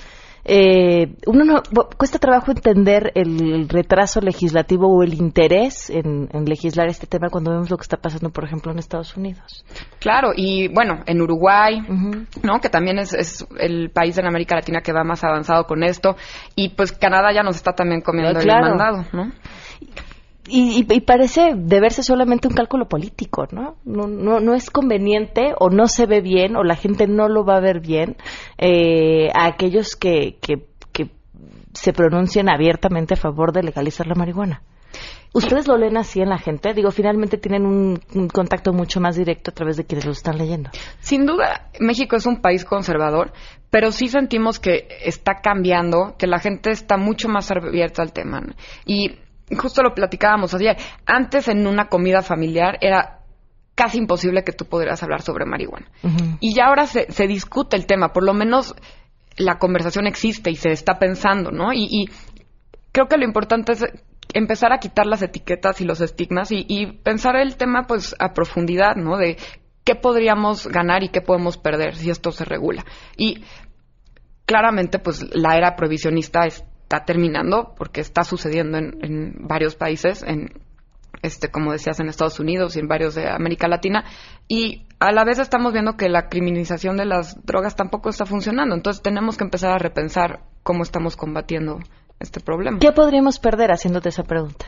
eh, 0.46 1.14
uno 1.26 1.44
no, 1.44 1.62
cuesta 1.98 2.18
trabajo 2.18 2.50
entender 2.50 3.12
el 3.14 3.68
retraso 3.68 4.22
legislativo 4.22 4.88
o 4.88 5.02
el 5.02 5.12
interés 5.12 5.90
en, 5.90 6.30
legislar 6.46 6.88
este 6.88 7.06
tema 7.06 7.28
cuando 7.28 7.50
vemos 7.50 7.68
lo 7.68 7.76
que 7.76 7.82
está 7.82 7.98
pasando, 7.98 8.30
por 8.30 8.44
ejemplo, 8.44 8.72
en 8.72 8.78
Estados 8.78 9.14
Unidos. 9.14 9.66
Claro, 10.00 10.30
y 10.34 10.68
bueno, 10.68 11.02
en 11.04 11.20
Uruguay, 11.20 11.82
¿no? 12.42 12.58
Que 12.62 12.70
también 12.70 12.98
es, 12.98 13.12
es, 13.12 13.46
el 13.58 13.90
país 13.90 14.16
en 14.16 14.26
América 14.26 14.54
Latina 14.54 14.80
que 14.80 14.94
va 14.94 15.04
más 15.04 15.22
avanzado 15.22 15.64
con 15.64 15.82
esto. 15.82 16.16
Y 16.56 16.70
pues 16.70 16.92
Canadá 16.92 17.34
ya 17.34 17.42
nos 17.42 17.56
está 17.56 17.72
también 17.72 18.00
comiendo 18.00 18.40
el 18.40 18.46
mandado, 18.46 19.04
¿no? 19.12 19.30
Y, 20.46 20.86
y, 20.88 21.00
parece 21.00 21.52
deberse 21.56 22.02
solamente 22.02 22.48
un 22.48 22.54
cálculo 22.54 22.86
político, 22.86 23.46
¿no? 23.50 23.76
¿no? 23.84 24.06
No, 24.06 24.40
no 24.40 24.54
es 24.54 24.70
conveniente 24.70 25.54
o 25.58 25.70
no 25.70 25.88
se 25.88 26.06
ve 26.06 26.20
bien 26.20 26.56
o 26.56 26.64
la 26.64 26.76
gente 26.76 27.06
no 27.06 27.28
lo 27.28 27.44
va 27.44 27.56
a 27.56 27.60
ver 27.60 27.80
bien 27.80 28.16
eh, 28.58 29.30
a 29.34 29.46
aquellos 29.46 29.96
que, 29.96 30.36
que, 30.40 30.66
que 30.92 31.10
se 31.72 31.92
pronuncian 31.92 32.48
abiertamente 32.48 33.14
a 33.14 33.16
favor 33.16 33.52
de 33.52 33.62
legalizar 33.62 34.06
la 34.06 34.14
marihuana. 34.14 34.62
¿Ustedes 35.32 35.66
lo 35.66 35.76
leen 35.76 35.96
así 35.96 36.20
en 36.20 36.28
la 36.28 36.38
gente? 36.38 36.74
Digo, 36.74 36.92
finalmente 36.92 37.38
tienen 37.38 37.66
un, 37.66 38.00
un, 38.14 38.28
contacto 38.28 38.72
mucho 38.72 39.00
más 39.00 39.16
directo 39.16 39.50
a 39.50 39.54
través 39.54 39.76
de 39.76 39.84
quienes 39.84 40.06
lo 40.06 40.12
están 40.12 40.38
leyendo. 40.38 40.70
Sin 41.00 41.26
duda, 41.26 41.70
México 41.80 42.14
es 42.14 42.24
un 42.26 42.40
país 42.40 42.64
conservador, 42.64 43.32
pero 43.68 43.90
sí 43.90 44.06
sentimos 44.06 44.60
que 44.60 44.86
está 45.04 45.40
cambiando, 45.42 46.14
que 46.16 46.28
la 46.28 46.38
gente 46.38 46.70
está 46.70 46.96
mucho 46.96 47.28
más 47.28 47.50
abierta 47.50 48.02
al 48.02 48.12
tema. 48.12 48.42
Y 48.86 49.16
justo 49.56 49.82
lo 49.82 49.94
platicábamos 49.94 50.54
ayer, 50.54 50.76
antes 51.06 51.48
en 51.48 51.66
una 51.66 51.88
comida 51.88 52.22
familiar 52.22 52.78
era 52.80 53.20
casi 53.74 53.98
imposible 53.98 54.44
que 54.44 54.52
tú 54.52 54.66
pudieras 54.66 55.02
hablar 55.02 55.22
sobre 55.22 55.46
marihuana. 55.46 55.88
Y 56.40 56.54
ya 56.54 56.66
ahora 56.66 56.86
se, 56.86 57.10
se, 57.10 57.26
discute 57.26 57.76
el 57.76 57.86
tema, 57.86 58.12
por 58.12 58.24
lo 58.24 58.34
menos 58.34 58.74
la 59.36 59.58
conversación 59.58 60.06
existe 60.06 60.50
y 60.50 60.56
se 60.56 60.70
está 60.70 60.98
pensando, 60.98 61.50
¿no? 61.50 61.72
Y, 61.72 62.08
creo 62.92 63.08
que 63.08 63.16
lo 63.16 63.24
importante 63.24 63.72
es 63.72 63.84
empezar 64.32 64.72
a 64.72 64.78
quitar 64.78 65.06
las 65.06 65.22
etiquetas 65.22 65.80
y 65.80 65.84
los 65.84 66.00
estigmas 66.00 66.52
y, 66.52 66.64
y, 66.68 66.86
pensar 66.86 67.36
el 67.36 67.56
tema 67.56 67.86
pues 67.88 68.14
a 68.20 68.32
profundidad, 68.32 68.94
¿no? 68.94 69.16
De 69.16 69.36
qué 69.84 69.96
podríamos 69.96 70.68
ganar 70.68 71.02
y 71.02 71.08
qué 71.08 71.20
podemos 71.20 71.58
perder 71.58 71.96
si 71.96 72.10
esto 72.10 72.30
se 72.30 72.44
regula. 72.44 72.84
Y 73.16 73.44
claramente 74.46 74.98
pues 74.98 75.34
la 75.34 75.56
era 75.56 75.74
prohibicionista 75.74 76.46
es 76.46 76.64
está 76.84 77.04
terminando 77.04 77.74
porque 77.76 78.00
está 78.00 78.24
sucediendo 78.24 78.78
en, 78.78 79.34
varios 79.48 79.74
países, 79.74 80.22
en 80.22 80.60
este, 81.22 81.50
como 81.50 81.72
decías, 81.72 81.98
en 81.98 82.08
Estados 82.08 82.38
Unidos 82.38 82.76
y 82.76 82.80
en 82.80 82.88
varios 82.88 83.14
de 83.14 83.28
América 83.28 83.68
Latina, 83.68 84.04
y 84.46 84.86
a 85.00 85.10
la 85.10 85.24
vez 85.24 85.38
estamos 85.38 85.72
viendo 85.72 85.96
que 85.96 86.10
la 86.10 86.28
criminalización 86.28 86.96
de 86.96 87.06
las 87.06 87.44
drogas 87.44 87.74
tampoco 87.74 88.10
está 88.10 88.26
funcionando. 88.26 88.74
Entonces 88.74 89.02
tenemos 89.02 89.36
que 89.36 89.44
empezar 89.44 89.72
a 89.72 89.78
repensar 89.78 90.40
cómo 90.62 90.82
estamos 90.82 91.16
combatiendo 91.16 91.80
este 92.20 92.40
problema. 92.40 92.78
¿Qué 92.78 92.92
podríamos 92.92 93.38
perder 93.38 93.72
haciéndote 93.72 94.10
esa 94.10 94.24
pregunta? 94.24 94.66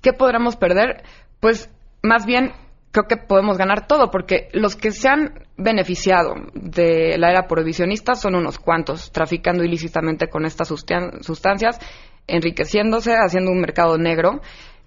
¿Qué 0.00 0.12
podríamos 0.14 0.56
perder? 0.56 1.04
Pues 1.40 1.70
más 2.02 2.24
bien 2.24 2.52
creo 2.94 3.08
que 3.08 3.16
podemos 3.16 3.58
ganar 3.58 3.88
todo, 3.88 4.08
porque 4.10 4.48
los 4.52 4.76
que 4.76 4.92
se 4.92 5.08
han 5.08 5.34
beneficiado 5.56 6.34
de 6.54 7.18
la 7.18 7.30
era 7.30 7.48
prohibicionista 7.48 8.14
son 8.14 8.36
unos 8.36 8.58
cuantos, 8.60 9.10
traficando 9.10 9.64
ilícitamente 9.64 10.28
con 10.28 10.46
estas 10.46 10.68
sustancias, 10.68 11.80
enriqueciéndose, 12.28 13.14
haciendo 13.16 13.50
un 13.50 13.60
mercado 13.60 13.98
negro 13.98 14.40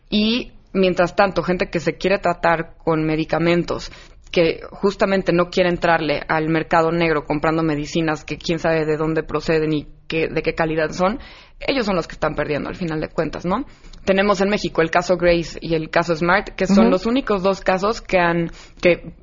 y, 0.10 0.54
mientras 0.72 1.18
tanto, 1.18 1.44
gente 1.44 1.70
que 1.70 1.82
se 1.82 1.98
quiere 1.98 2.18
tratar 2.18 2.78
con 2.78 3.06
medicamentos 3.06 3.92
que 4.32 4.62
justamente 4.72 5.34
no 5.34 5.50
quiere 5.50 5.70
entrarle 5.70 6.22
al 6.28 6.48
mercado 6.50 6.92
negro 6.92 7.26
comprando 7.26 7.64
medicinas 7.64 8.24
que 8.24 8.38
quién 8.38 8.60
sabe 8.60 8.86
de 8.86 8.98
dónde 8.98 9.24
proceden 9.24 9.74
y 9.74 9.88
de 10.10 10.42
qué 10.42 10.54
calidad 10.54 10.92
son, 10.92 11.20
ellos 11.60 11.86
son 11.86 11.96
los 11.96 12.08
que 12.08 12.14
están 12.14 12.36
perdiendo 12.36 12.70
al 12.70 12.76
final 12.76 13.02
de 13.02 13.10
cuentas, 13.10 13.46
¿no? 13.46 13.66
Tenemos 14.06 14.42
en 14.42 14.50
México 14.50 14.82
el 14.82 14.92
caso 14.92 15.18
Grace 15.18 15.58
y 15.62 15.74
el 15.74 15.90
caso 15.90 16.16
Smart, 16.16 16.50
que 16.50 16.68
son 16.68 16.90
los 16.90 17.06
únicos 17.06 17.44
dos 17.44 17.62
casos 17.62 18.02
que 18.02 18.20
han, 18.20 18.52
que 18.82 19.14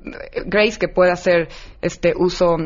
Grace 0.45 0.77
que 0.77 0.87
puede 0.87 1.11
hacer 1.11 1.47
este 1.81 2.13
uso 2.15 2.57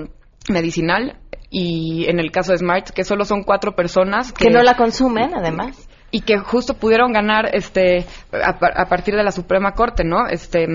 medicinal 0.50 1.20
y 1.50 2.06
en 2.08 2.20
el 2.20 2.32
caso 2.32 2.52
de 2.52 2.58
Smart 2.58 2.90
que 2.90 3.04
solo 3.04 3.26
son 3.26 3.44
cuatro 3.44 3.76
personas 3.76 4.34
que, 4.34 4.50
no 4.50 4.62
la 4.64 4.76
consumen 4.76 5.34
además 5.36 5.88
y 6.12 6.22
que 6.22 6.40
justo 6.40 6.74
pudieron 6.74 7.14
ganar 7.14 7.50
este 7.54 8.06
a, 8.32 8.86
partir 8.88 9.16
de 9.16 9.24
la 9.24 9.32
Suprema 9.32 9.74
Corte, 9.74 10.04
¿no? 10.04 10.28
Este 10.28 10.68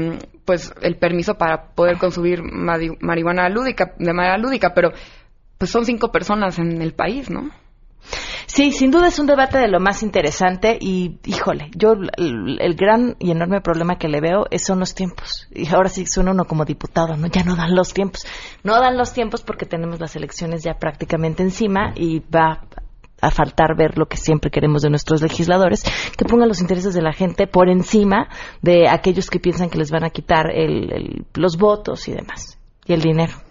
pues 0.44 0.72
el 0.82 0.96
permiso 0.96 1.34
para 1.34 1.70
poder 1.74 1.98
consumir 1.98 2.42
marihuana 2.42 3.48
lúdica 3.48 3.94
de 3.98 4.12
manera 4.12 4.38
lúdica, 4.38 4.72
pero 4.74 4.92
pues 5.58 5.70
son 5.70 5.84
cinco 5.84 6.12
personas 6.12 6.58
en 6.58 6.80
el 6.80 6.94
país, 6.94 7.30
¿no? 7.30 7.50
Sí, 8.46 8.72
sin 8.72 8.90
duda 8.90 9.08
es 9.08 9.18
un 9.18 9.26
debate 9.26 9.58
de 9.58 9.68
lo 9.68 9.80
más 9.80 10.02
interesante 10.02 10.78
y, 10.80 11.18
híjole, 11.24 11.70
yo 11.74 11.94
el, 12.16 12.74
gran 12.76 13.16
y 13.18 13.30
enorme 13.30 13.60
problema 13.60 13.96
que 13.96 14.08
le 14.08 14.20
veo 14.20 14.46
es, 14.50 14.64
son 14.64 14.80
los 14.80 14.94
tiempos. 14.94 15.48
Y 15.50 15.68
ahora 15.74 15.88
sí 15.88 16.06
suena 16.06 16.32
uno 16.32 16.44
como 16.44 16.64
diputado, 16.64 17.16
¿no? 17.16 17.26
Ya 17.28 17.42
no 17.42 17.56
dan 17.56 17.74
los 17.74 17.92
tiempos. 17.92 18.26
No 18.62 18.80
dan 18.80 18.96
los 18.96 19.12
tiempos 19.12 19.42
porque 19.42 19.66
tenemos 19.66 20.00
las 20.00 20.14
elecciones 20.16 20.62
ya 20.62 20.74
prácticamente 20.74 21.42
encima 21.42 21.92
y 21.96 22.20
va 22.20 22.64
a 23.20 23.30
faltar 23.30 23.74
ver 23.76 23.96
lo 23.96 24.06
que 24.06 24.18
siempre 24.18 24.50
queremos 24.50 24.82
de 24.82 24.90
nuestros 24.90 25.22
legisladores, 25.22 25.82
que 26.16 26.24
pongan 26.24 26.48
los 26.48 26.60
intereses 26.60 26.94
de 26.94 27.02
la 27.02 27.12
gente 27.12 27.46
por 27.46 27.70
encima 27.70 28.28
de 28.60 28.88
aquellos 28.88 29.30
que 29.30 29.40
piensan 29.40 29.70
que 29.70 29.78
les 29.78 29.90
van 29.90 30.04
a 30.04 30.10
quitar 30.10 30.46
los 31.34 31.56
votos 31.56 32.06
y 32.08 32.12
demás, 32.12 32.58
y 32.84 32.92
el 32.92 33.00
dinero 33.00 33.43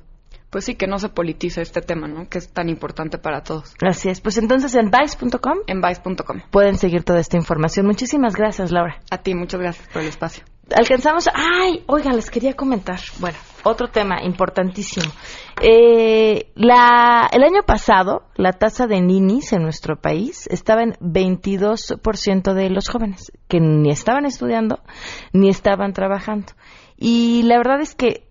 pues 0.53 0.65
sí, 0.65 0.75
que 0.75 0.85
no 0.85 0.99
se 0.99 1.09
politice 1.09 1.63
este 1.63 1.81
tema, 1.81 2.07
¿no? 2.07 2.29
Que 2.29 2.37
es 2.37 2.53
tan 2.53 2.69
importante 2.69 3.17
para 3.17 3.41
todos. 3.41 3.73
Gracias. 3.73 4.21
Pues 4.21 4.37
entonces 4.37 4.75
en 4.75 4.91
Vice.com. 4.91 5.57
En 5.65 5.81
Vice.com. 5.81 6.41
Pueden 6.51 6.77
seguir 6.77 7.03
toda 7.03 7.19
esta 7.19 7.37
información. 7.37 7.87
Muchísimas 7.87 8.35
gracias, 8.35 8.71
Laura. 8.71 8.99
A 9.09 9.17
ti, 9.17 9.33
muchas 9.33 9.59
gracias 9.59 9.87
por 9.87 10.03
el 10.03 10.09
espacio. 10.09 10.43
Alcanzamos. 10.75 11.27
Ay, 11.33 11.83
oigan, 11.87 12.15
les 12.15 12.29
quería 12.29 12.53
comentar. 12.53 12.99
Bueno, 13.19 13.35
otro 13.63 13.87
tema 13.87 14.23
importantísimo. 14.23 15.11
Eh, 15.59 16.51
la, 16.53 17.27
el 17.33 17.43
año 17.43 17.63
pasado, 17.65 18.27
la 18.35 18.53
tasa 18.53 18.85
de 18.85 19.01
ninis 19.01 19.53
en 19.53 19.63
nuestro 19.63 19.95
país 19.99 20.45
estaba 20.51 20.83
en 20.83 20.93
22% 20.99 22.53
de 22.53 22.69
los 22.69 22.89
jóvenes, 22.89 23.31
que 23.47 23.59
ni 23.59 23.89
estaban 23.89 24.27
estudiando 24.27 24.83
ni 25.31 25.49
estaban 25.49 25.93
trabajando. 25.93 26.53
Y 26.95 27.41
la 27.41 27.57
verdad 27.57 27.81
es 27.81 27.95
que 27.95 28.27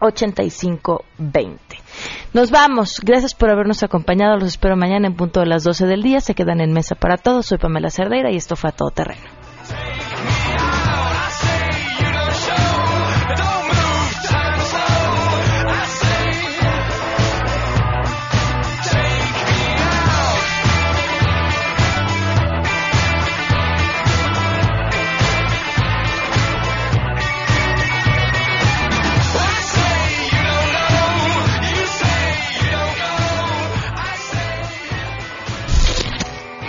8520. 0.00 1.58
Nos 2.32 2.50
vamos. 2.50 3.00
Gracias 3.02 3.34
por 3.34 3.50
habernos 3.50 3.82
acompañado. 3.82 4.36
Los 4.36 4.48
espero 4.48 4.76
mañana 4.76 5.08
en 5.08 5.16
punto 5.16 5.40
de 5.40 5.46
las 5.46 5.64
12 5.64 5.86
del 5.86 6.02
día. 6.02 6.20
Se 6.20 6.34
quedan 6.34 6.60
en 6.60 6.72
mesa 6.72 6.94
para 6.94 7.16
todos. 7.16 7.46
Soy 7.46 7.58
Pamela 7.58 7.90
Cerdeira 7.90 8.30
y 8.30 8.36
esto 8.36 8.56
fue 8.56 8.70
a 8.70 8.72
todo 8.72 8.90
terreno. 8.90 9.37